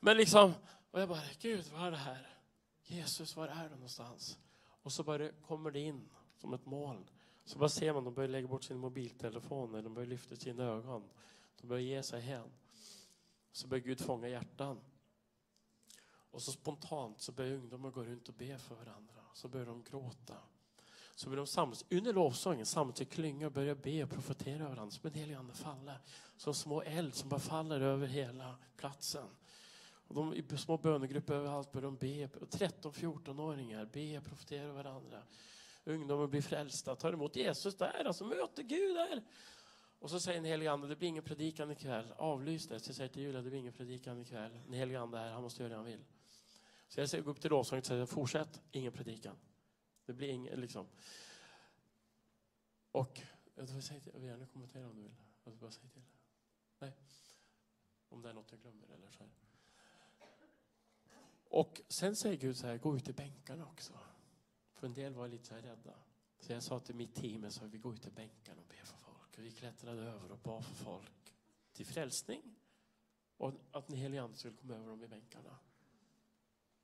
[0.00, 0.52] men liksom,
[0.90, 2.26] och jag bara, Gud vad är det här?
[2.82, 4.38] Jesus, var är du någonstans?
[4.82, 7.08] Och så bara kommer det in som ett moln.
[7.44, 11.10] Så vad ser man, de börjar lägga bort sin mobiltelefon, de börjar lyfta sina ögon.
[11.60, 12.50] De börjar ge sig hän.
[13.52, 14.80] Så börjar Gud fånga hjärtan.
[16.30, 19.14] Och så spontant så börjar ungdomar gå runt och be för varandra.
[19.34, 20.36] Så börjar de gråta.
[21.14, 24.68] Så börjar de samlas, under lovsången samlas i klingor och börjar be och profetera över
[24.68, 24.90] varandra.
[24.90, 25.98] Som en helig ande faller.
[26.36, 29.28] Som små eld som bara faller över hela platsen.
[30.06, 32.26] Och de, I små bönegrupper överallt börjar de be.
[32.26, 35.22] 13-14-åringar be och profetera över varandra.
[35.84, 39.22] Ungdomar blir frälsta, tar emot Jesus där, alltså möter Gud där.
[39.98, 42.12] Och så säger den helige Ande, det blir ingen predikan ikväll.
[42.16, 42.80] Avlys det.
[42.80, 44.52] Så jag säger till Julia, det blir ingen predikan ikväll.
[44.64, 46.04] Den helige Ande är här, han måste göra det han vill.
[46.88, 49.36] Så jag säger, gå upp till lovsången och säger, fortsätt, ingen predikan.
[50.06, 50.86] Det blir ingen, liksom.
[52.92, 53.20] Och,
[53.54, 55.14] jag vill, säga till, jag vill gärna kommentera om du vill.
[55.44, 56.02] Jag vill bara säga till.
[56.78, 56.92] Nej.
[58.08, 59.32] Om det är något jag glömmer eller så här.
[61.44, 63.92] Och sen säger Gud så här, gå ut i bänkarna också.
[64.82, 65.94] För en del var lite så här rädda.
[66.38, 68.84] Så jag sa till mitt team, jag sa, vi går ut i bänkarna och ber
[68.84, 69.38] för folk.
[69.38, 71.34] Och vi klättrade över och bad för folk
[71.72, 72.54] till frälsning.
[73.36, 75.58] Och att den helige Ande skulle komma över dem i bänkarna.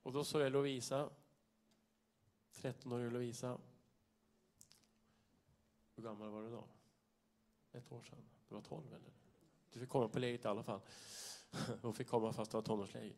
[0.03, 1.09] Och då såg jag Lovisa,
[2.53, 3.57] 13-åriga Lovisa.
[5.95, 6.67] Hur gammal var du då?
[7.71, 8.29] Ett år sedan?
[8.47, 9.13] Du var 12 eller?
[9.73, 10.81] Du fick komma på läget i alla fall.
[11.81, 13.15] Hon fick komma fast det var tonårsläger.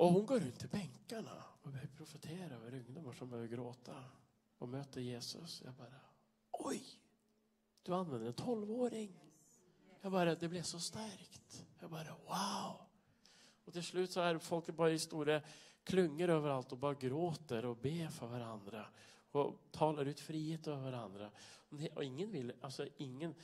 [0.00, 4.04] Och hon går runt i bänkarna och börjar profetera över ungdomar som börjar gråta
[4.58, 5.62] och möter Jesus.
[5.64, 6.00] Jag bara,
[6.50, 6.82] oj!
[7.82, 9.20] Du använder en tolvåring.
[10.00, 11.66] Jag bara, det blev så starkt.
[11.80, 12.80] Jag bara, wow!
[13.64, 15.42] Och till slut så är folk bara i stora
[15.84, 18.86] klungor överallt och bara gråter och ber för varandra.
[19.30, 21.30] Och talar ut frihet över varandra.
[21.94, 23.34] Och ingen vill, alltså ingen,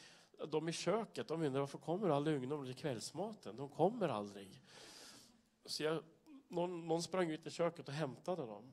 [0.49, 3.57] de i köket, de undrar varför kommer alla ungdomar till kvällsmaten?
[3.57, 4.61] De kommer aldrig.
[5.65, 6.03] Så jag,
[6.49, 8.73] någon, någon sprang ut i köket och hämtade dem.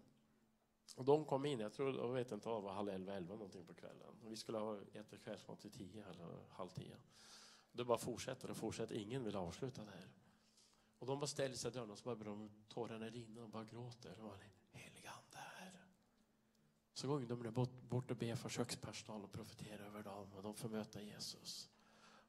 [0.96, 3.66] Och de kom in, jag tror, jag vet inte, det var halv elva, elva någonting
[3.66, 4.08] på kvällen.
[4.24, 6.96] Och vi skulle ha ätit kvällsmat till tio eller halv tio.
[7.72, 10.08] Det bara fortsätter och fortsätter, ingen vill avsluta det här.
[11.00, 13.64] Och de bara ställer sig i dörren och så börjar de tårarna rinna och bara
[13.64, 14.20] gråter.
[14.20, 15.86] Och bara, heligande helig ande här.
[16.94, 20.56] Så går ungdomarna bort, bort och ber för kökspersonal och profeterar över dem och de
[20.56, 21.70] får möta Jesus.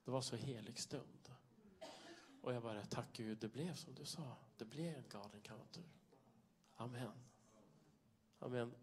[0.05, 1.34] Det var så helig stund.
[2.45, 4.37] Och jag bara, tack Gud, det blev som du sa.
[4.57, 5.83] Det blev en galen counter.
[6.77, 7.11] Amen.
[8.39, 8.75] Amen.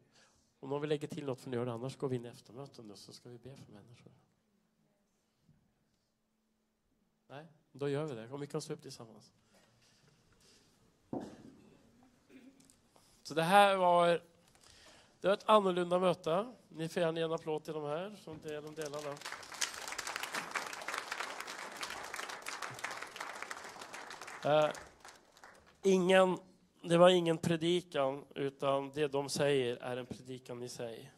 [0.59, 2.27] Om någon vill lägga till något får ni göra det, annars går vi in i
[2.27, 4.11] eftermöten och så ska vi be för människor.
[7.27, 8.31] Nej, då gör vi det.
[8.31, 9.31] Om vi kan stå upp tillsammans.
[13.23, 14.07] Så det här var,
[15.19, 16.53] det var ett annorlunda möte.
[16.69, 19.17] Ni får gärna ge en applåd till de här som delar delarna.
[24.45, 24.69] Eh,
[25.83, 26.37] ingen,
[26.81, 31.11] det var ingen predikan, utan det de säger är en predikan i sig.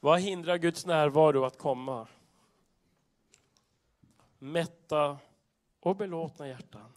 [0.00, 2.08] Vad hindrar Guds närvaro att komma?
[4.38, 5.18] Mätta
[5.80, 6.92] och belåtna hjärtan.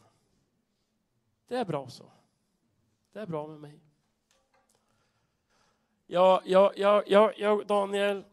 [1.48, 2.12] Det är bra så.
[3.12, 3.80] Det är bra med mig.
[6.08, 8.24] Ja, ja, ja, ja, ja, Daniel,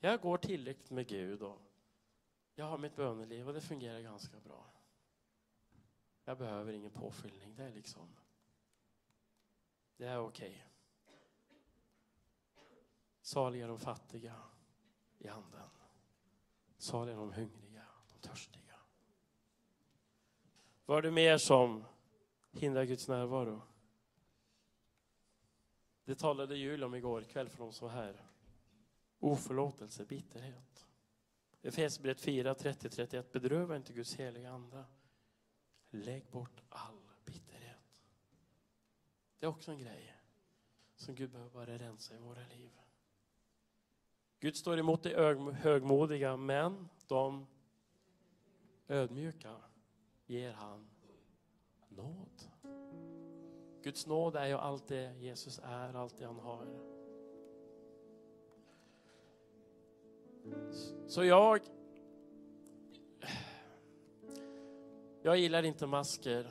[0.00, 1.67] jag går tillräckligt med Gud och
[2.58, 4.66] jag har mitt böneliv och det fungerar ganska bra.
[6.24, 7.54] Jag behöver ingen påfyllning.
[7.56, 8.08] Det är liksom...
[9.96, 10.66] Det är okej.
[13.20, 14.34] Saliga de fattiga
[15.18, 15.68] i anden.
[16.78, 18.80] Saliga de hungriga, de törstiga.
[20.86, 21.84] Vad är det mer som
[22.52, 23.62] hindrar Guds närvaro?
[26.04, 28.26] Det talade Jul om igår kväll för de som var här.
[29.18, 30.77] Oförlåtelse, bitterhet.
[31.68, 33.24] Efesierbrevet 4, 30-31.
[33.32, 34.84] Bedröva inte Guds heliga ande.
[35.90, 37.76] Lägg bort all bitterhet.
[39.38, 40.14] Det är också en grej
[40.96, 42.70] som Gud behöver bara rensa i våra liv.
[44.40, 47.46] Gud står emot de högmodiga, men de
[48.88, 49.56] ödmjuka
[50.26, 50.90] ger han
[51.88, 52.50] nåd.
[53.82, 56.97] Guds nåd är ju allt det Jesus är, allt det han har.
[61.18, 61.60] Så jag...
[65.22, 66.50] Jag gillar inte masker.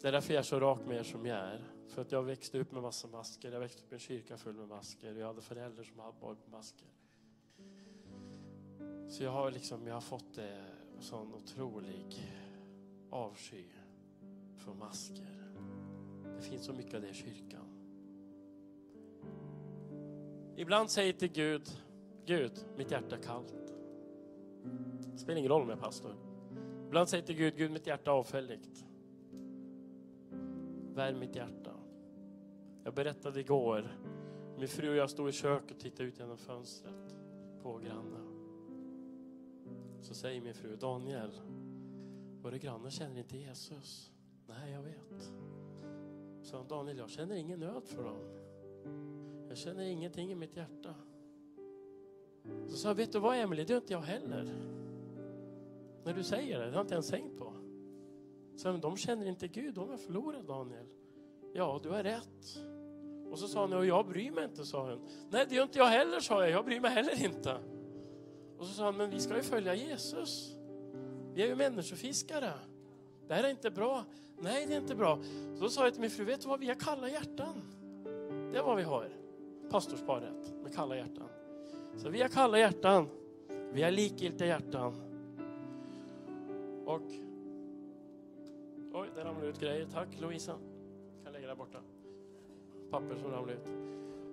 [0.00, 1.64] Det är därför jag är så rak med er som jag är.
[1.88, 3.52] För att jag växte upp med massa masker.
[3.52, 5.14] Jag växte upp i en kyrka full med masker.
[5.14, 6.88] Jag hade föräldrar som hade bara masker.
[9.08, 12.32] Så jag har liksom, jag har fått en sån otrolig
[13.10, 13.64] avsky
[14.56, 15.52] för masker.
[16.36, 17.66] Det finns så mycket av det i kyrkan.
[20.56, 21.68] Ibland säger jag till Gud,
[22.26, 23.65] Gud, mitt hjärta är kallt.
[25.12, 26.14] Det spelar ingen roll om jag är pastor.
[26.86, 28.86] Ibland säger jag till Gud, Gud, mitt hjärta är avfälligt.
[30.94, 31.72] Värm mitt hjärta.
[32.84, 33.98] Jag berättade igår,
[34.58, 37.16] min fru och jag stod i köket och tittade ut genom fönstret
[37.62, 38.36] på grannen.
[40.00, 41.30] Så säger min fru, Daniel,
[42.42, 44.12] våra grannar känner inte Jesus.
[44.46, 45.32] Nej, jag vet.
[46.42, 48.18] Så Daniel, jag känner ingen nöd för dem.
[49.48, 50.94] Jag känner ingenting i mitt hjärta.
[52.68, 54.52] Så sa jag, vet du vad Emelie, det gör inte jag heller.
[56.04, 57.52] När du säger det, det har jag inte ens tänkt på.
[58.56, 60.86] Så men de känner inte Gud, de är förlorade Daniel.
[61.54, 62.58] Ja, du har rätt.
[63.30, 65.00] Och så sa hon, och jag bryr mig inte, sa hon.
[65.30, 66.50] Nej, det gör inte jag heller, sa jag.
[66.50, 67.58] Jag bryr mig heller inte.
[68.58, 70.56] Och så sa han, men vi ska ju följa Jesus.
[71.34, 72.52] Vi är ju människofiskare.
[73.28, 74.04] Det här är inte bra.
[74.38, 75.18] Nej, det är inte bra.
[75.54, 77.62] Så då sa jag till min fru, vet du vad, vi har kalla hjärtan.
[78.52, 79.08] Det är vad vi har.
[79.70, 81.28] Pastorsparet med kalla hjärtan.
[81.96, 83.08] Så vi har kalla hjärtan.
[83.72, 84.94] Vi har likgiltiga hjärtan.
[86.86, 87.02] Och...
[88.92, 89.86] Oj, där ramlade ut grejer.
[89.92, 90.58] Tack Lovisa.
[91.24, 91.78] Kan lägga där borta.
[92.90, 93.68] Papper som ramlade ut.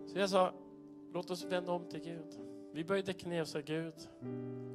[0.07, 0.53] Så jag sa,
[1.13, 2.39] låt oss vända om till Gud.
[2.71, 3.93] Vi böjde knä och sa Gud,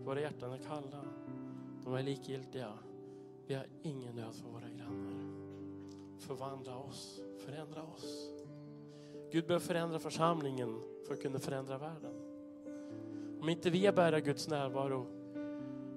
[0.05, 1.05] våra hjärtan är kalla.
[1.85, 2.73] De är likgiltiga.
[3.47, 5.39] Vi har ingen nöd för våra grannar.
[6.19, 8.33] Förvandla oss, förändra oss.
[9.33, 12.28] Gud behöver förändra församlingen för att kunna förändra världen.
[13.41, 15.07] Om inte vi är bära Guds närvaro,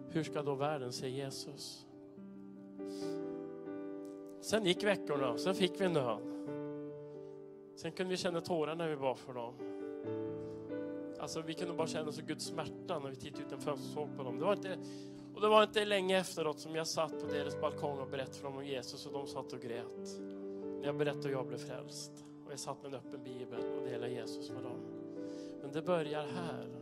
[0.09, 1.85] hur ska då världen se Jesus?
[4.41, 6.21] Sen gick veckorna, sen fick vi nöd.
[7.75, 9.53] Sen kunde vi känna tårar när vi var för dem.
[11.19, 14.07] Alltså vi kunde bara känna så Guds smärta när vi tittade ut en fönster och
[14.07, 14.39] såg på dem.
[14.39, 14.77] Det var inte,
[15.35, 18.43] och det var inte länge efteråt som jag satt på deras balkong och berättade för
[18.43, 20.19] dem om Jesus och de satt och grät.
[20.79, 22.25] När jag berättade hur jag blev frälst.
[22.45, 24.79] Och jag satt med en öppen bibel och delade Jesus med dem.
[25.61, 26.80] Men det börjar här.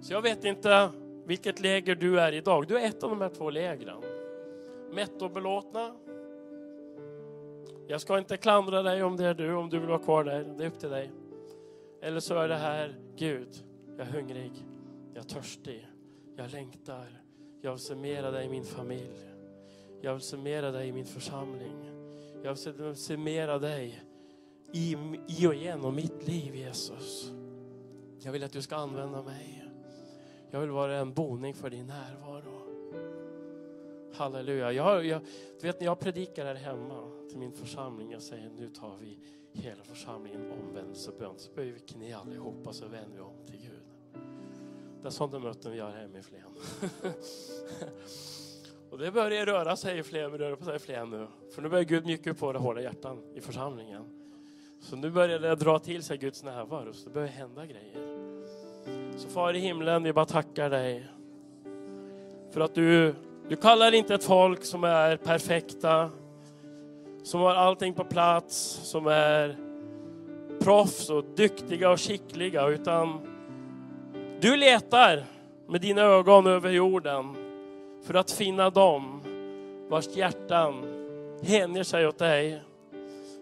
[0.00, 0.90] Så jag vet inte
[1.24, 2.68] vilket läger du är idag.
[2.68, 4.02] Du är ett av de här två lägren.
[4.92, 5.94] Mätt och belåtna.
[7.86, 10.44] Jag ska inte klandra dig om det är du, om du vill vara kvar där.
[10.58, 11.10] Det är upp till dig.
[12.02, 13.48] Eller så är det här, Gud,
[13.98, 14.52] jag är hungrig,
[15.14, 15.88] jag är törstig,
[16.36, 17.06] jag längtar.
[17.60, 19.30] Jag vill se mera dig i min familj.
[20.00, 21.90] Jag vill se mera dig i min församling.
[22.42, 24.02] Jag vill se, se mera dig
[24.72, 24.96] i,
[25.26, 27.32] i och genom mitt liv, Jesus.
[28.20, 29.63] Jag vill att du ska använda mig.
[30.54, 32.66] Jag vill vara en boning för din närvaro.
[34.12, 34.72] Halleluja.
[34.72, 35.20] Jag, jag,
[35.60, 39.18] du vet när jag predikar här hemma till min församling, jag säger nu tar vi
[39.52, 41.34] hela församlingen omvändelsebön.
[41.36, 43.82] Så böjer vi knä allihopa så vänder vi om till Gud.
[45.02, 46.50] Det är sådana möten vi gör hemma i Flen.
[48.90, 51.26] och det börjar röra sig i Flen, vi rör på sig i Flen nu.
[51.54, 54.04] För nu börjar Gud mjuka upp våra hårda hjärtan i församlingen.
[54.80, 58.13] Så nu börjar det dra till sig Guds närvaro, så det börjar hända grejer.
[59.24, 61.06] Så far i himlen, vi bara tackar dig.
[62.52, 63.14] För att du,
[63.48, 66.10] du kallar inte ett folk som är perfekta,
[67.22, 69.56] som har allting på plats, som är
[70.60, 73.20] proffs och duktiga och skickliga, utan
[74.40, 75.24] du letar
[75.68, 77.36] med dina ögon över jorden
[78.06, 79.20] för att finna dem
[79.88, 80.84] vars hjärtan
[81.42, 82.62] hänger sig åt dig.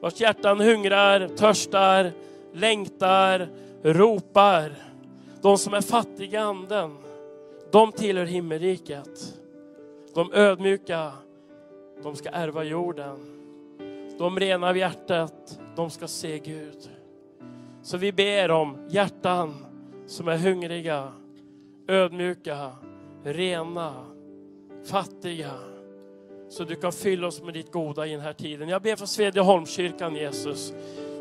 [0.00, 2.12] Vars hjärtan hungrar, törstar,
[2.52, 3.48] längtar,
[3.82, 4.91] ropar.
[5.42, 6.96] De som är fattiga i anden,
[7.72, 9.38] de tillhör himmelriket.
[10.14, 11.12] De ödmjuka,
[12.02, 13.18] de ska ärva jorden.
[14.18, 16.90] De rena av hjärtat, de ska se Gud.
[17.82, 19.54] Så vi ber om hjärtan
[20.06, 21.12] som är hungriga,
[21.88, 22.70] ödmjuka,
[23.24, 23.94] rena,
[24.84, 25.52] fattiga.
[26.48, 28.68] Så du kan fylla oss med ditt goda i den här tiden.
[28.68, 30.74] Jag ber för Svedjeholmskyrkan Jesus.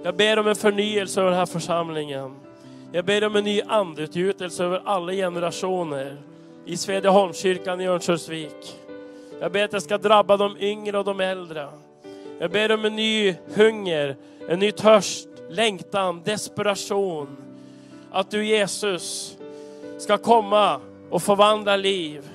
[0.03, 2.50] Jag ber om en förnyelse över den här församlingen.
[2.93, 6.17] Jag ber om en ny andeutgjutelse över alla generationer
[6.65, 8.79] i Svedjeholmskyrkan i Örnsköldsvik.
[9.39, 11.67] Jag ber att det ska drabba de yngre och de äldre.
[12.39, 14.15] Jag ber om en ny hunger,
[14.47, 17.37] en ny törst, längtan, desperation.
[18.11, 19.37] Att du Jesus
[19.97, 22.29] ska komma och förvandla liv.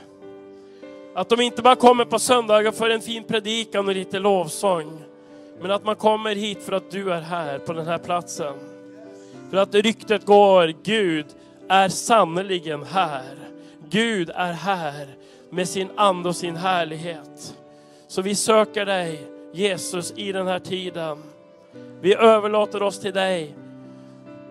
[1.15, 5.03] Att de inte bara kommer på söndagar för en fin predikan och lite lovsång.
[5.61, 8.76] Men att man kommer hit för att du är här på den här platsen.
[9.51, 11.27] För att ryktet går, Gud
[11.69, 13.35] är sannerligen här.
[13.91, 15.07] Gud är här
[15.51, 17.57] med sin ande och sin härlighet.
[18.09, 21.23] Så vi söker dig Jesus i den här tiden.
[22.01, 23.55] Vi överlåter oss till dig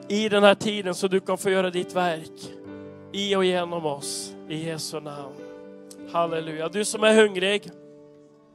[0.08, 2.52] i den här tiden så du kan få göra ditt verk
[3.12, 4.36] i och genom oss.
[4.50, 5.34] I Jesu namn.
[6.12, 6.70] Halleluja.
[6.70, 7.72] Du som är hungrig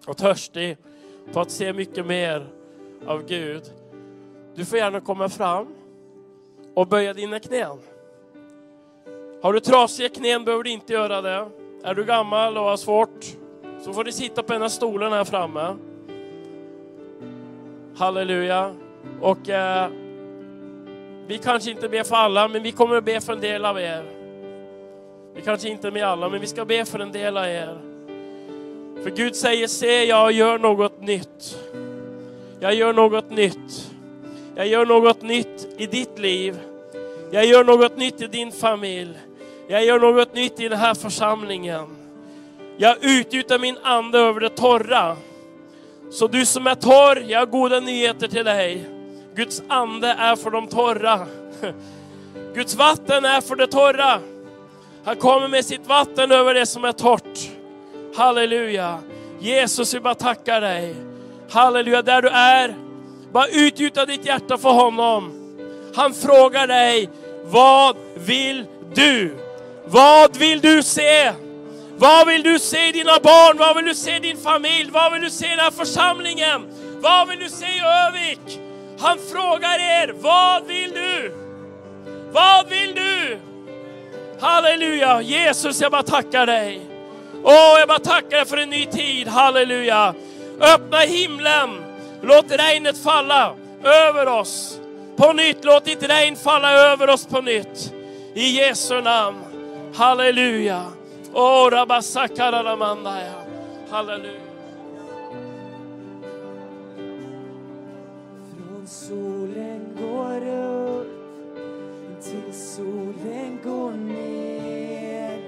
[0.07, 0.77] och törstig
[1.33, 2.47] på att se mycket mer
[3.07, 3.62] av Gud.
[4.55, 5.67] Du får gärna komma fram
[6.74, 7.78] och böja dina knän.
[9.42, 11.48] Har du trasiga knän behöver du inte göra det.
[11.82, 13.24] Är du gammal och har svårt
[13.80, 15.76] så får du sitta på en av stolarna här framme.
[17.97, 18.74] Halleluja.
[19.20, 19.90] Och eh,
[21.26, 23.80] vi kanske inte ber för alla, men vi kommer att be för en del av
[23.80, 24.05] er.
[25.34, 27.78] Vi kanske inte med alla, men vi ska be för en del av er.
[29.02, 31.59] För Gud säger, se jag gör något nytt.
[32.60, 33.90] Jag gör något nytt.
[34.61, 36.59] Jag gör något nytt i ditt liv.
[37.31, 39.19] Jag gör något nytt i din familj.
[39.69, 41.87] Jag gör något nytt i den här församlingen.
[42.77, 45.16] Jag utgjuter min ande över det torra.
[46.11, 48.89] Så du som är torr, jag har goda nyheter till dig.
[49.35, 51.27] Guds ande är för de torra.
[52.55, 54.19] Guds vatten är för det torra.
[55.05, 57.51] Han kommer med sitt vatten över det som är torrt.
[58.16, 58.99] Halleluja.
[59.39, 60.95] Jesus, vi bara tackar dig.
[61.51, 62.90] Halleluja, där du är,
[63.32, 65.32] bara utgjuta ditt hjärta för honom.
[65.94, 67.11] Han frågar dig,
[67.44, 69.36] vad vill du?
[69.85, 71.32] Vad vill du se?
[71.97, 73.57] Vad vill du se i dina barn?
[73.59, 74.90] Vad vill du se i din familj?
[74.93, 76.66] Vad vill du se i den här församlingen?
[77.01, 78.61] Vad vill du se i Övik?
[79.01, 81.35] Han frågar er, vad vill du?
[82.32, 83.39] Vad vill du?
[84.40, 85.20] Halleluja!
[85.20, 86.81] Jesus, jag bara tackar dig.
[87.43, 89.28] Åh, oh, jag bara tackar dig för en ny tid.
[89.28, 90.15] Halleluja!
[90.61, 91.90] Öppna himlen!
[92.22, 94.80] Låt regnet falla över oss
[95.16, 95.64] på nytt.
[95.64, 97.94] Låt ditt regn falla över oss på nytt.
[98.34, 99.38] I Jesu namn.
[99.94, 100.84] Halleluja.
[101.32, 103.32] Oh, Rabasakaranamandaya.
[103.90, 104.40] Halleluja.
[108.56, 111.20] Från solen går upp
[112.22, 115.38] till solen går ner.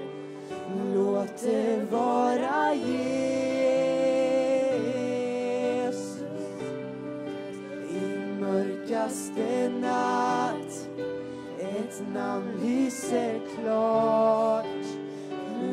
[0.93, 3.02] Låt det vara Jesus
[9.03, 10.87] mörkaste natt.
[11.59, 14.65] Ett namn lyser klart.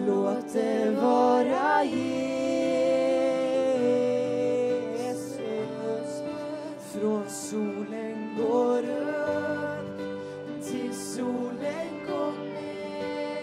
[0.06, 2.00] Låt det vara Jesus.
[6.92, 10.00] Från solen går upp
[10.62, 13.42] till solen går ner.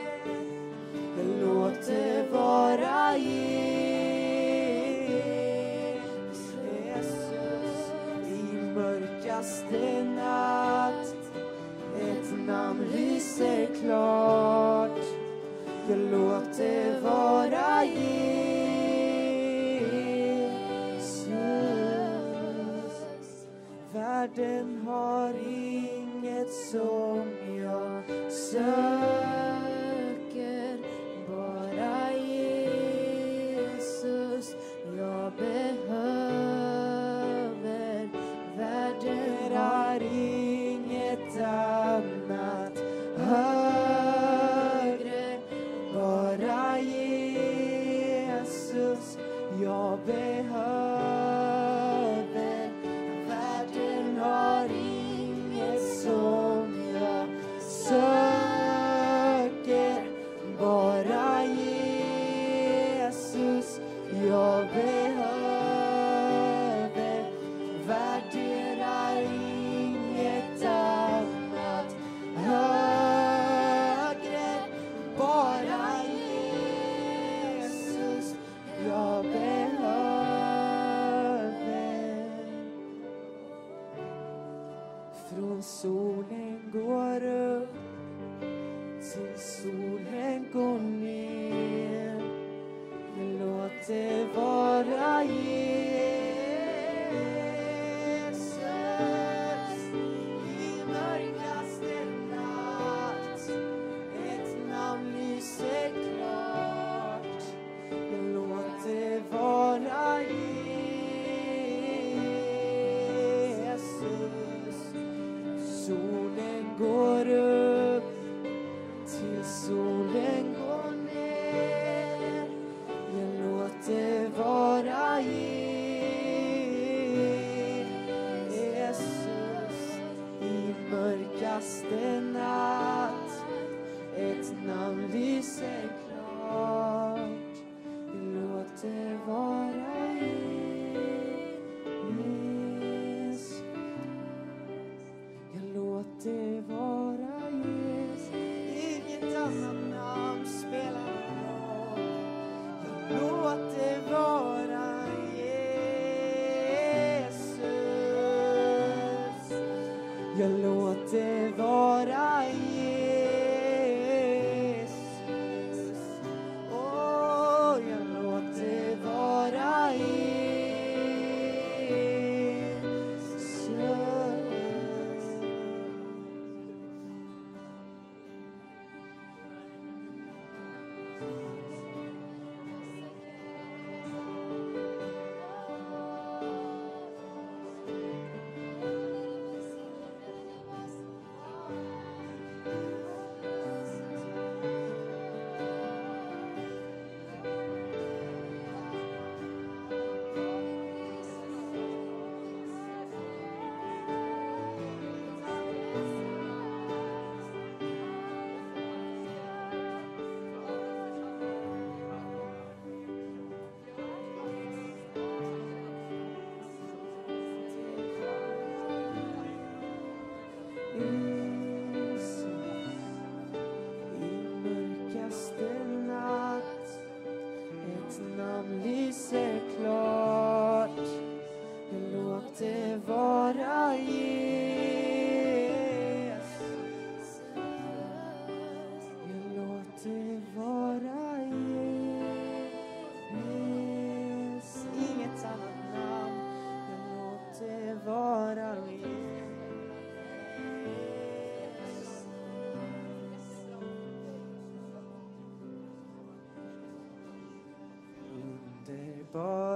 [1.42, 3.77] Låt det vara Jesus.
[9.38, 11.16] mörkaste natt.
[12.02, 15.00] Ett namn lyser klart.
[15.90, 18.08] Jag låter vara Jesus.
[23.94, 28.68] Världen har inget som jag söker.
[31.28, 33.36] Bara Jesus.
[34.98, 35.87] Jag behöver
[93.88, 94.86] se vor
[95.16, 95.57] aici.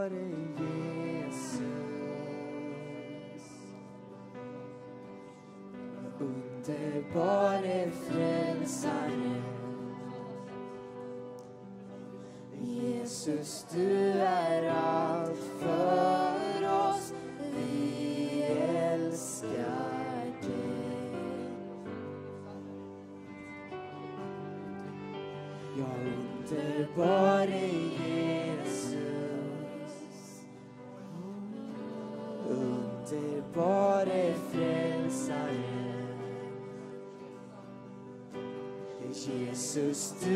[0.02, 1.61] före Jesus.
[6.19, 9.41] Underbare frälsare
[12.61, 17.14] Jesus, du är allt för oss.
[17.56, 18.41] Vi
[18.82, 21.11] älskar dig.
[25.78, 25.86] Ja,
[26.49, 27.80] underbare
[40.02, 40.30] still.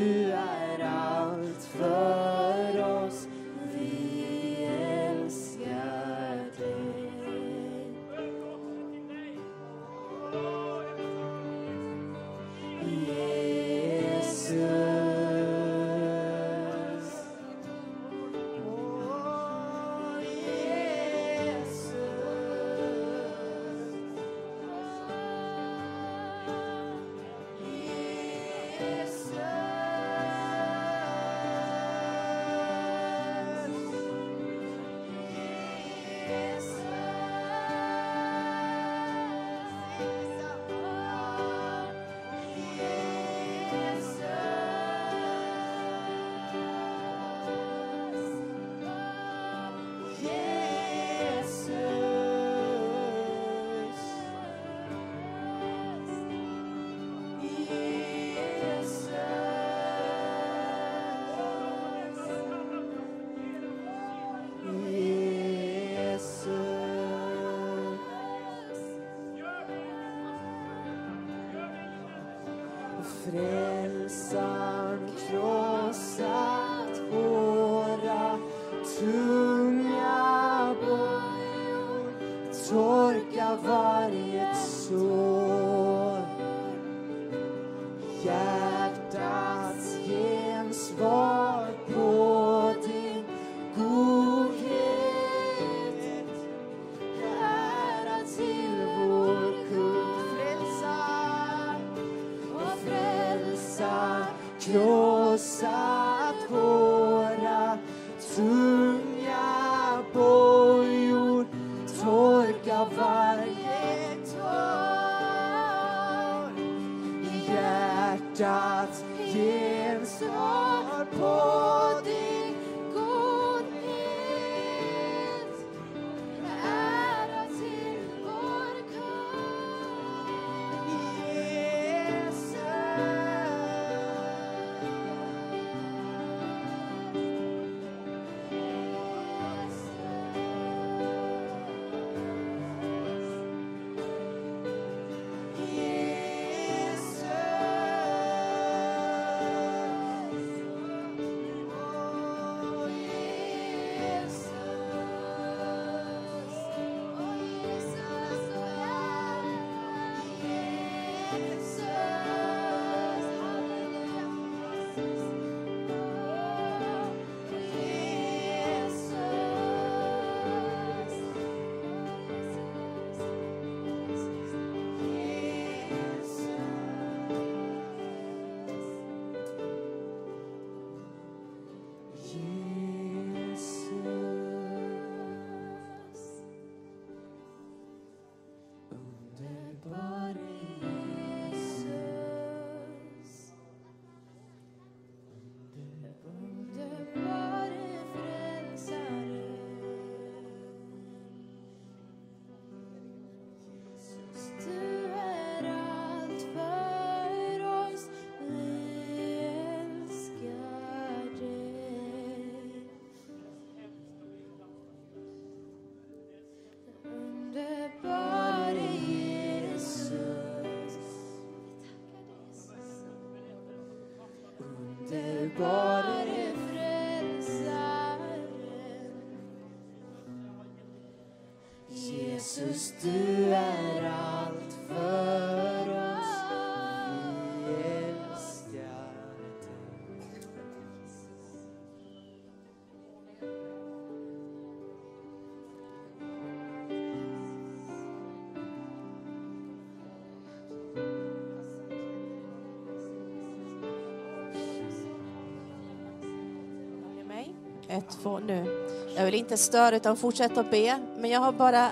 [257.95, 258.88] Ett, två, nu.
[259.15, 261.91] Jag vill inte störa utan fortsätta att be, men jag har bara...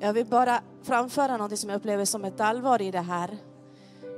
[0.00, 3.38] Jag vill bara framföra något som jag upplever som ett allvar i det här.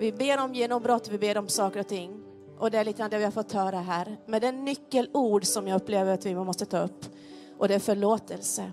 [0.01, 2.23] Vi ber om genombrott, vi ber om saker och ting.
[2.59, 4.17] Och det är lite grann det vi har fått höra här.
[4.27, 7.05] Men det är nyckelord som jag upplever att vi måste ta upp.
[7.59, 8.73] Och det är förlåtelse.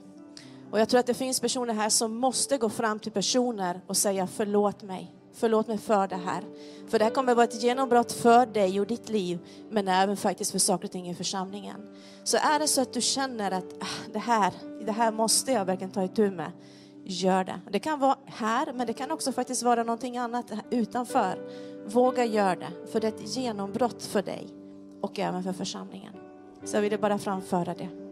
[0.71, 3.97] Och jag tror att det finns personer här som måste gå fram till personer och
[3.97, 5.16] säga förlåt mig.
[5.39, 6.43] Förlåt mig för det här.
[6.87, 9.39] För det här kommer att vara ett genombrott för dig och ditt liv,
[9.69, 11.89] men även faktiskt för saker och ting i församlingen.
[12.23, 14.53] Så är det så att du känner att ah, det, här,
[14.85, 16.51] det här måste jag verkligen ta itu med,
[17.03, 17.61] gör det.
[17.71, 21.39] Det kan vara här, men det kan också faktiskt vara någonting annat utanför.
[21.85, 24.47] Våga göra det, för det är ett genombrott för dig
[25.01, 26.13] och även för församlingen.
[26.63, 28.06] Så jag ville bara framföra det.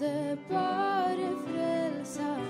[0.00, 2.49] Underbare frälsaren.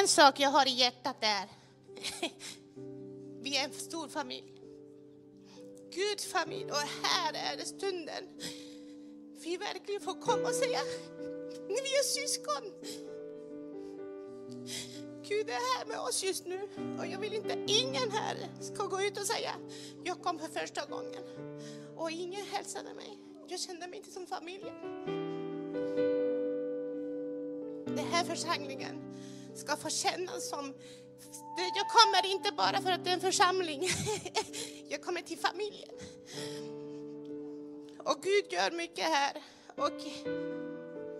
[0.00, 1.48] En sak jag har i hjärtat är,
[3.42, 4.52] vi är en stor familj.
[5.94, 8.24] Guds familj och här är det stunden
[9.44, 10.78] vi verkligen får komma och säga,
[11.68, 12.72] vi är syskon.
[15.28, 16.68] Gud är här med oss just nu
[16.98, 19.54] och jag vill inte ingen här ska gå ut och säga,
[20.04, 21.22] jag kom för första gången
[21.96, 23.18] och ingen hälsade mig.
[23.48, 24.74] Jag kände mig inte som familjen.
[27.86, 29.05] Den här församlingen
[29.56, 30.74] ska få kännas som...
[31.56, 33.88] Jag kommer inte bara för att det är en församling.
[34.88, 35.94] Jag kommer till familjen.
[37.98, 39.36] Och Gud gör mycket här.
[39.76, 40.00] Och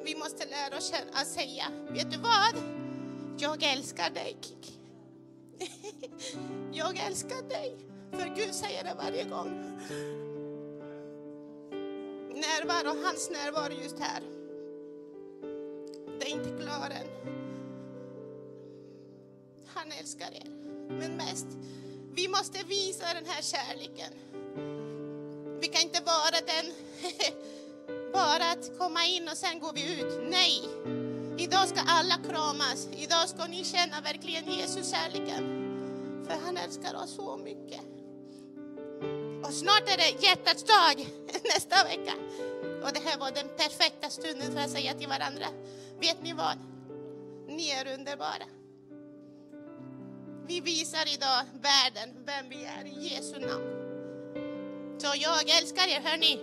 [0.04, 2.62] Vi måste lära oss att säga, vet du vad?
[3.38, 4.72] Jag älskar dig Kiki.
[6.72, 7.76] Jag älskar dig.
[8.10, 9.50] För Gud säger det varje gång.
[12.34, 14.22] Närvaro, hans närvaro just här.
[16.18, 17.45] Det är inte klar än.
[19.77, 20.51] Han älskar er.
[20.89, 21.47] Men mest,
[22.15, 24.12] vi måste visa den här kärleken.
[25.61, 26.73] Vi kan inte vara den,
[28.12, 30.31] bara att komma in och sen går vi ut.
[30.31, 30.62] Nej!
[31.39, 32.89] Idag ska alla kramas.
[32.97, 35.44] Idag ska ni känna verkligen Jesus kärleken.
[36.27, 37.81] För han älskar oss så mycket.
[39.47, 41.07] Och snart är det hjärtats dag
[41.44, 42.15] nästa vecka.
[42.85, 45.47] Och det här var den perfekta stunden för att säga till varandra.
[46.01, 46.59] Vet ni vad?
[47.48, 48.56] Ni är underbara.
[50.48, 53.64] Vi visar idag världen vem vi är i Jesu namn.
[54.98, 56.40] Så jag älskar er, hörni.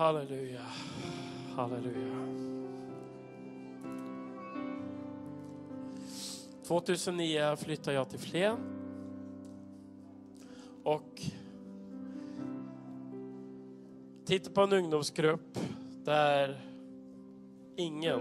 [0.00, 0.60] Halleluja.
[1.56, 2.26] Halleluja.
[6.66, 8.79] 2009 flyttade jag till Flen.
[14.30, 15.58] Tittar på en ungdomsgrupp
[16.04, 16.60] där
[17.76, 18.20] ingen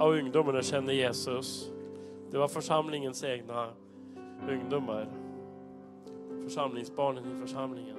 [0.00, 1.70] av ungdomarna känner Jesus.
[2.30, 3.68] Det var församlingens egna
[4.48, 5.08] ungdomar.
[6.44, 7.96] Församlingsbarnen i församlingen.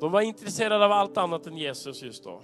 [0.00, 2.40] De var intresserade av allt annat än Jesus just då.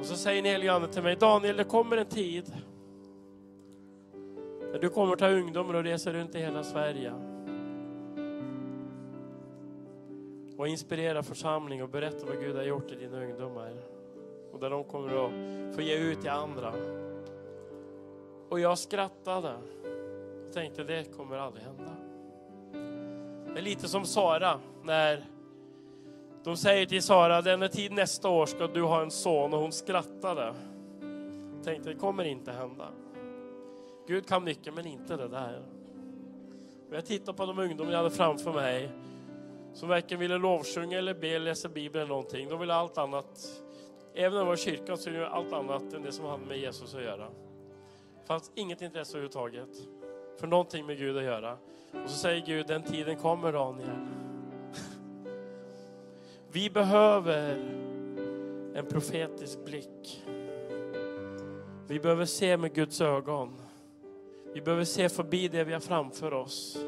[0.00, 2.54] Och så säger den helige Ande till mig, Daniel det kommer en tid
[4.72, 7.33] när du kommer ta ungdomar och resa runt i hela Sverige.
[10.64, 13.72] Och inspirera församling och berätta vad Gud har gjort i dina ungdomar.
[14.52, 16.72] Och där de kommer att få ge ut till andra.
[18.48, 19.54] Och jag skrattade.
[20.46, 21.92] Och tänkte det kommer aldrig hända.
[23.52, 25.24] Det är lite som Sara när
[26.44, 29.72] de säger till Sara, denna tid nästa år ska du ha en son och hon
[29.72, 30.54] skrattade.
[31.64, 32.88] Tänkte det kommer inte hända.
[34.06, 35.62] Gud kan mycket men inte det där.
[36.88, 38.90] Och jag tittar på de ungdomar jag hade framför mig
[39.74, 42.48] som varken ville lovsjunga eller be, eller läsa Bibeln eller någonting.
[42.48, 43.62] De ville allt annat.
[44.14, 46.46] Även när de var i kyrkan så ville de allt annat än det som hade
[46.46, 47.28] med Jesus att göra.
[48.20, 49.68] Det fanns inget intresse överhuvudtaget
[50.40, 51.52] för någonting med Gud att göra.
[52.04, 53.88] Och så säger Gud, den tiden kommer Daniel.
[56.52, 57.56] Vi behöver
[58.74, 60.24] en profetisk blick.
[61.86, 63.60] Vi behöver se med Guds ögon.
[64.54, 66.78] Vi behöver se förbi det vi har framför oss.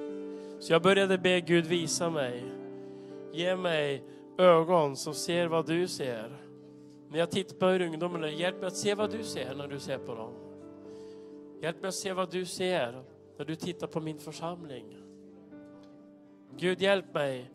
[0.60, 2.44] Så jag började be Gud visa mig.
[3.36, 4.04] Ge mig
[4.38, 6.36] ögon som ser vad du ser.
[7.10, 9.98] När jag tittar på ungdomarna, hjälp mig att se vad du ser när du ser
[9.98, 10.32] på dem.
[11.62, 13.02] Hjälp mig att se vad du ser
[13.38, 14.96] när du tittar på min församling.
[16.56, 17.50] Gud, hjälp mig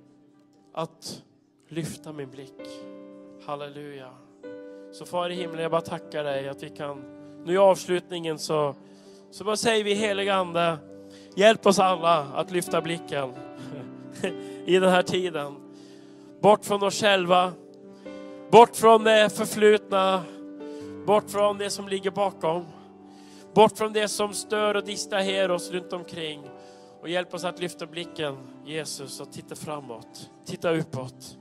[0.74, 1.24] att
[1.68, 2.62] lyfta min blick.
[3.46, 4.10] Halleluja.
[4.92, 7.02] Så far i himlen, jag bara tackar dig att vi kan,
[7.46, 8.76] nu i avslutningen så,
[9.32, 10.78] så bara säger vi heliga Ande,
[11.36, 13.34] Hjälp oss alla att lyfta blicken
[14.66, 15.56] i den här tiden.
[16.42, 17.54] Bort från oss själva,
[18.52, 20.24] bort från det förflutna,
[21.06, 22.66] bort från det som ligger bakom.
[23.54, 26.44] Bort från det som stör och distraherar oss runt omkring.
[27.02, 30.30] Och hjälp oss att lyfta blicken, Jesus, och titta framåt.
[30.46, 31.38] Titta uppåt.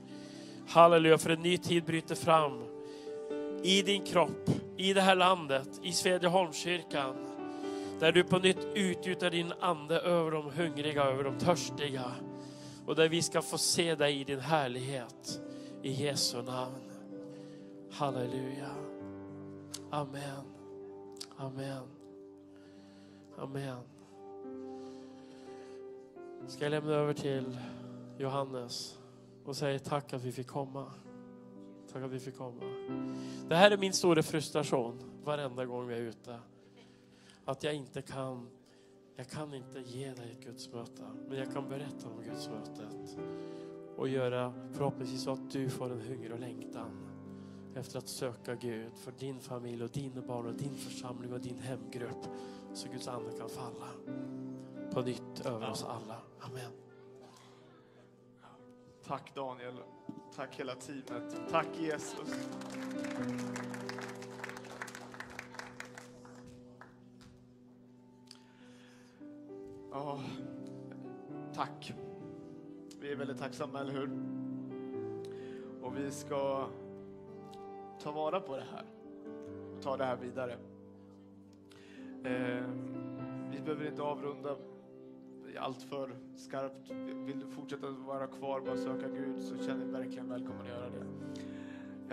[0.67, 2.63] Halleluja, för en ny tid bryter fram.
[3.63, 7.15] I din kropp, i det här landet, i Svedjeholmskyrkan.
[7.99, 12.11] Där du på nytt utgjuter din ande över de hungriga, över de törstiga.
[12.85, 15.41] Och där vi ska få se dig i din härlighet.
[15.81, 16.91] I Jesu namn.
[17.91, 18.75] Halleluja.
[19.89, 20.45] Amen.
[21.37, 21.83] Amen.
[23.37, 23.81] Amen.
[26.47, 27.57] Ska jag lämna över till
[28.17, 28.99] Johannes
[29.45, 30.91] och säga tack att vi fick komma.
[31.93, 32.61] Tack att vi fick komma.
[33.49, 36.39] Det här är min stora frustration varenda gång vi är ute.
[37.45, 38.47] Att jag inte kan,
[39.21, 41.03] jag kan inte ge dig ett gudsmöte.
[41.27, 43.17] Men jag kan berätta om gudsmötet.
[43.97, 46.91] Och göra förhoppningsvis så att du får en hunger och längtan
[47.75, 51.59] efter att söka Gud för din familj och dina barn och din församling och din
[51.59, 52.27] hemgrupp.
[52.73, 53.87] Så Guds ande kan falla
[54.91, 56.17] på nytt över oss alla.
[56.39, 56.71] Amen.
[59.05, 59.77] Tack Daniel.
[60.35, 61.41] Tack hela teamet.
[61.51, 62.49] Tack Jesus.
[69.93, 70.19] Ja,
[71.53, 71.93] tack.
[73.01, 74.09] Vi är väldigt tacksamma, eller hur?
[75.81, 76.67] Och vi ska
[77.99, 78.85] ta vara på det här
[79.75, 80.51] och ta det här vidare.
[82.23, 82.65] Eh,
[83.51, 84.55] vi behöver inte avrunda
[85.59, 86.91] allt för skarpt.
[87.25, 90.89] Vill du fortsätta vara kvar och söka Gud så känner dig verkligen välkommen att göra
[90.89, 91.05] det.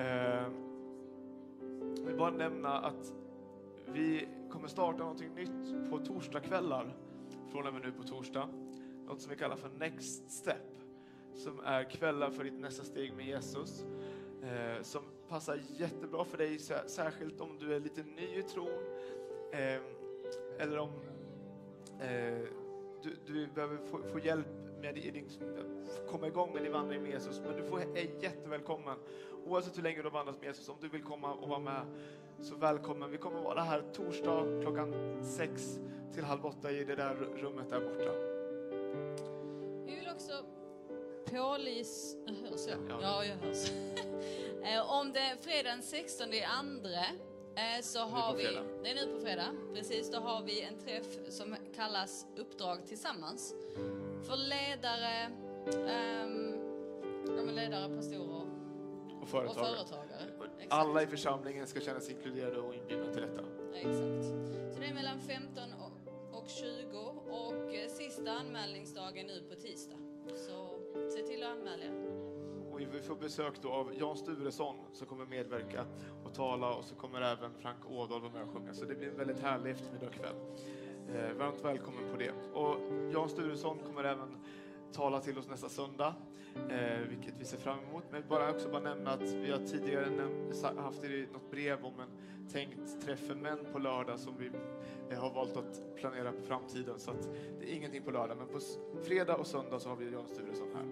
[0.02, 0.52] Eh,
[1.96, 3.14] jag vill bara nämna att
[3.86, 6.94] vi kommer starta någonting nytt på torsdagskvällar
[7.52, 8.48] från och med nu på torsdag.
[9.06, 10.78] Något som vi kallar för Next Step
[11.38, 13.84] som är kvällar för ditt nästa steg med Jesus.
[14.42, 18.68] Eh, som passar jättebra för dig, särskilt om du är lite ny i tron.
[19.52, 19.80] Eh,
[20.58, 20.90] eller om
[22.00, 22.48] eh,
[23.02, 24.46] du, du behöver få, få hjälp
[24.80, 25.28] med din,
[26.08, 27.40] komma igång med din vandring med Jesus.
[27.40, 28.96] Men du får, är jättevälkommen.
[29.46, 31.82] Oavsett hur länge du har vandrat med Jesus, om du vill komma och vara med,
[32.40, 33.10] så välkommen.
[33.10, 34.94] Vi kommer vara här torsdag klockan
[35.24, 35.78] sex
[36.14, 38.12] till halv åtta i det där rummet där borta.
[39.86, 40.32] Vi vill också
[41.24, 42.16] pålys...
[42.26, 42.78] Hörs jag?
[42.88, 42.98] Ja.
[43.02, 43.70] Ja, jag hörs.
[44.62, 47.00] Eh, Om det är fredag den 16 i andra
[47.56, 48.42] eh, så har vi...
[48.82, 49.46] Det är nu på fredag.
[49.74, 53.54] Precis, då har vi en träff som kallas Uppdrag tillsammans.
[54.26, 55.30] För ledare,
[57.26, 58.27] men ledare, pastorer
[59.32, 59.76] Och och företagare.
[59.76, 60.22] företagare.
[60.58, 60.72] Exakt.
[60.72, 63.42] Alla i församlingen ska känna sig inkluderade och inbjudna till detta.
[63.74, 64.24] Exakt.
[64.74, 66.98] Så det är mellan 15 och- och 20
[67.30, 69.96] och eh, sista anmälningsdagen nu på tisdag.
[70.36, 70.78] Så
[71.10, 72.28] se till att anmäla er.
[72.72, 75.86] Och vi får besök då av Jan Sturesson som kommer medverka
[76.24, 78.74] och tala och så kommer även Frank Ådahl vara med och sjunga.
[78.74, 80.34] Så det blir en väldigt härlig eftermiddag och kväll.
[81.14, 82.32] Eh, varmt välkommen på det.
[82.52, 82.76] Och
[83.14, 84.36] Jan Sturesson kommer även
[84.92, 86.14] tala till oss nästa söndag,
[86.70, 88.04] eh, vilket vi ser fram emot.
[88.10, 92.00] Men bara också bara nämna att vi har tidigare näm- haft i något brev om
[92.00, 92.08] en
[92.52, 94.50] tänkt träff för män på lördag som vi
[95.10, 96.98] eh, har valt att planera på framtiden.
[96.98, 97.28] Så att
[97.60, 98.58] det är ingenting på lördag, men på
[99.02, 100.84] fredag och söndag så har vi Jan Sturesson här.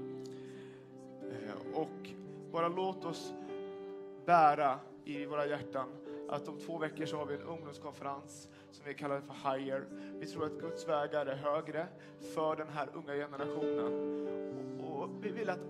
[1.30, 2.10] Eh, Och
[2.52, 3.32] bara låt oss
[4.26, 5.88] bära i våra hjärtan
[6.28, 9.84] att om två veckor så har vi en ungdomskonferens som vi kallar för Higher.
[10.20, 11.86] Vi tror att Guds vägar är högre
[12.34, 13.92] för den här unga generationen.
[14.80, 15.60] Och, och vi vill att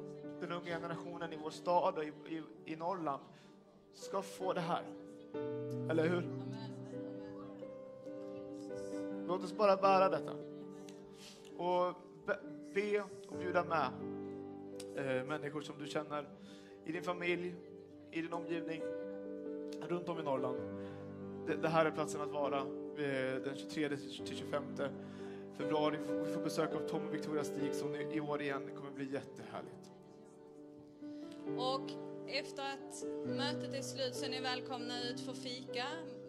[0.40, 3.22] den unga generationen i vår stad och i, i, i Norrland
[3.94, 4.82] ska få det här.
[5.90, 6.24] Eller hur?
[9.26, 10.32] Låt oss bara bära detta.
[11.56, 11.94] Och
[12.26, 12.38] be,
[12.74, 13.90] be och bjuda med
[14.96, 16.28] eh, människor som du känner
[16.84, 17.54] i din familj,
[18.10, 18.82] i din omgivning,
[19.88, 20.56] runt om i Norrland.
[21.46, 24.62] Det, det här är platsen att vara Eh, den 23 till 25
[25.56, 25.96] februari.
[26.26, 28.62] Vi får besök av Tom och Victoria Stig som i år igen.
[28.66, 29.92] Det kommer bli jättehärligt.
[31.58, 31.90] Och
[32.28, 35.84] efter att mötet är slut så är ni välkomna ut för fika.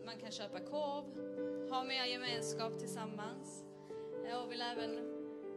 [0.05, 1.03] Man kan köpa korv,
[1.69, 3.63] ha mer gemenskap tillsammans.
[4.23, 4.95] Eh, Jag vill även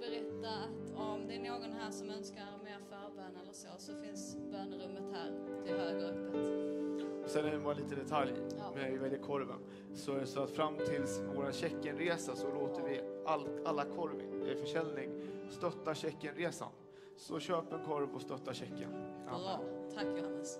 [0.00, 4.36] berätta att om det är någon här som önskar mer förbön eller så, så finns
[4.52, 6.79] bönerummet här till höger öppet.
[7.26, 8.72] Sen är det bara lite detalj Ja.
[8.74, 9.58] med välja korven.
[9.94, 11.02] Så är det så att fram till
[11.36, 15.10] vår Tjeckienresa så låter vi all, alla korv i försäljning
[15.50, 16.68] stötta Tjeckienresan.
[17.16, 18.90] Så köp en korv och stötta Tjeckien.
[19.26, 19.60] Bra,
[19.94, 20.58] tack Johannes.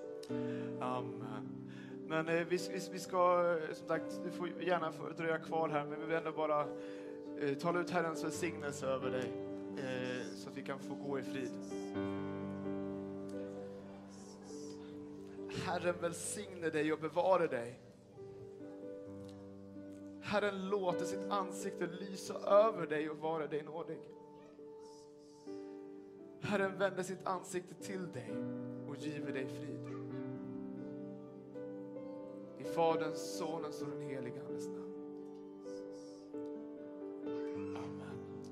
[0.81, 1.49] Amen.
[2.07, 5.85] Men eh, vi, vi, vi ska, eh, som sagt, du får gärna dröja kvar här,
[5.87, 6.61] men vi vill ändå bara
[7.41, 9.33] eh, tala ut Herrens välsignelse över dig
[9.79, 11.51] eh, så att vi kan få gå i frid.
[15.51, 17.81] Herren välsigne dig och bevare dig.
[20.21, 23.99] Herren låter sitt ansikte lysa över dig och vara dig nådig.
[26.41, 28.33] Herren vänder sitt ansikte till dig
[28.89, 29.81] och giver dig frid.
[32.59, 34.95] I Faderns, Sonens och den helige Andes namn.
[37.77, 38.45] Amen.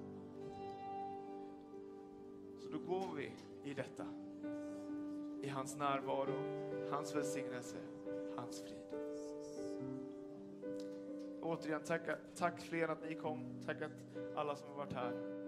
[2.60, 3.32] Så då går vi
[3.70, 4.27] i detta.
[5.42, 6.34] I hans närvaro,
[6.90, 7.76] hans välsignelse,
[8.36, 8.78] hans frid.
[11.42, 12.02] Återigen, tack,
[12.36, 13.62] tack fler att ni kom.
[13.66, 13.90] Tack att
[14.36, 15.47] alla som har varit här.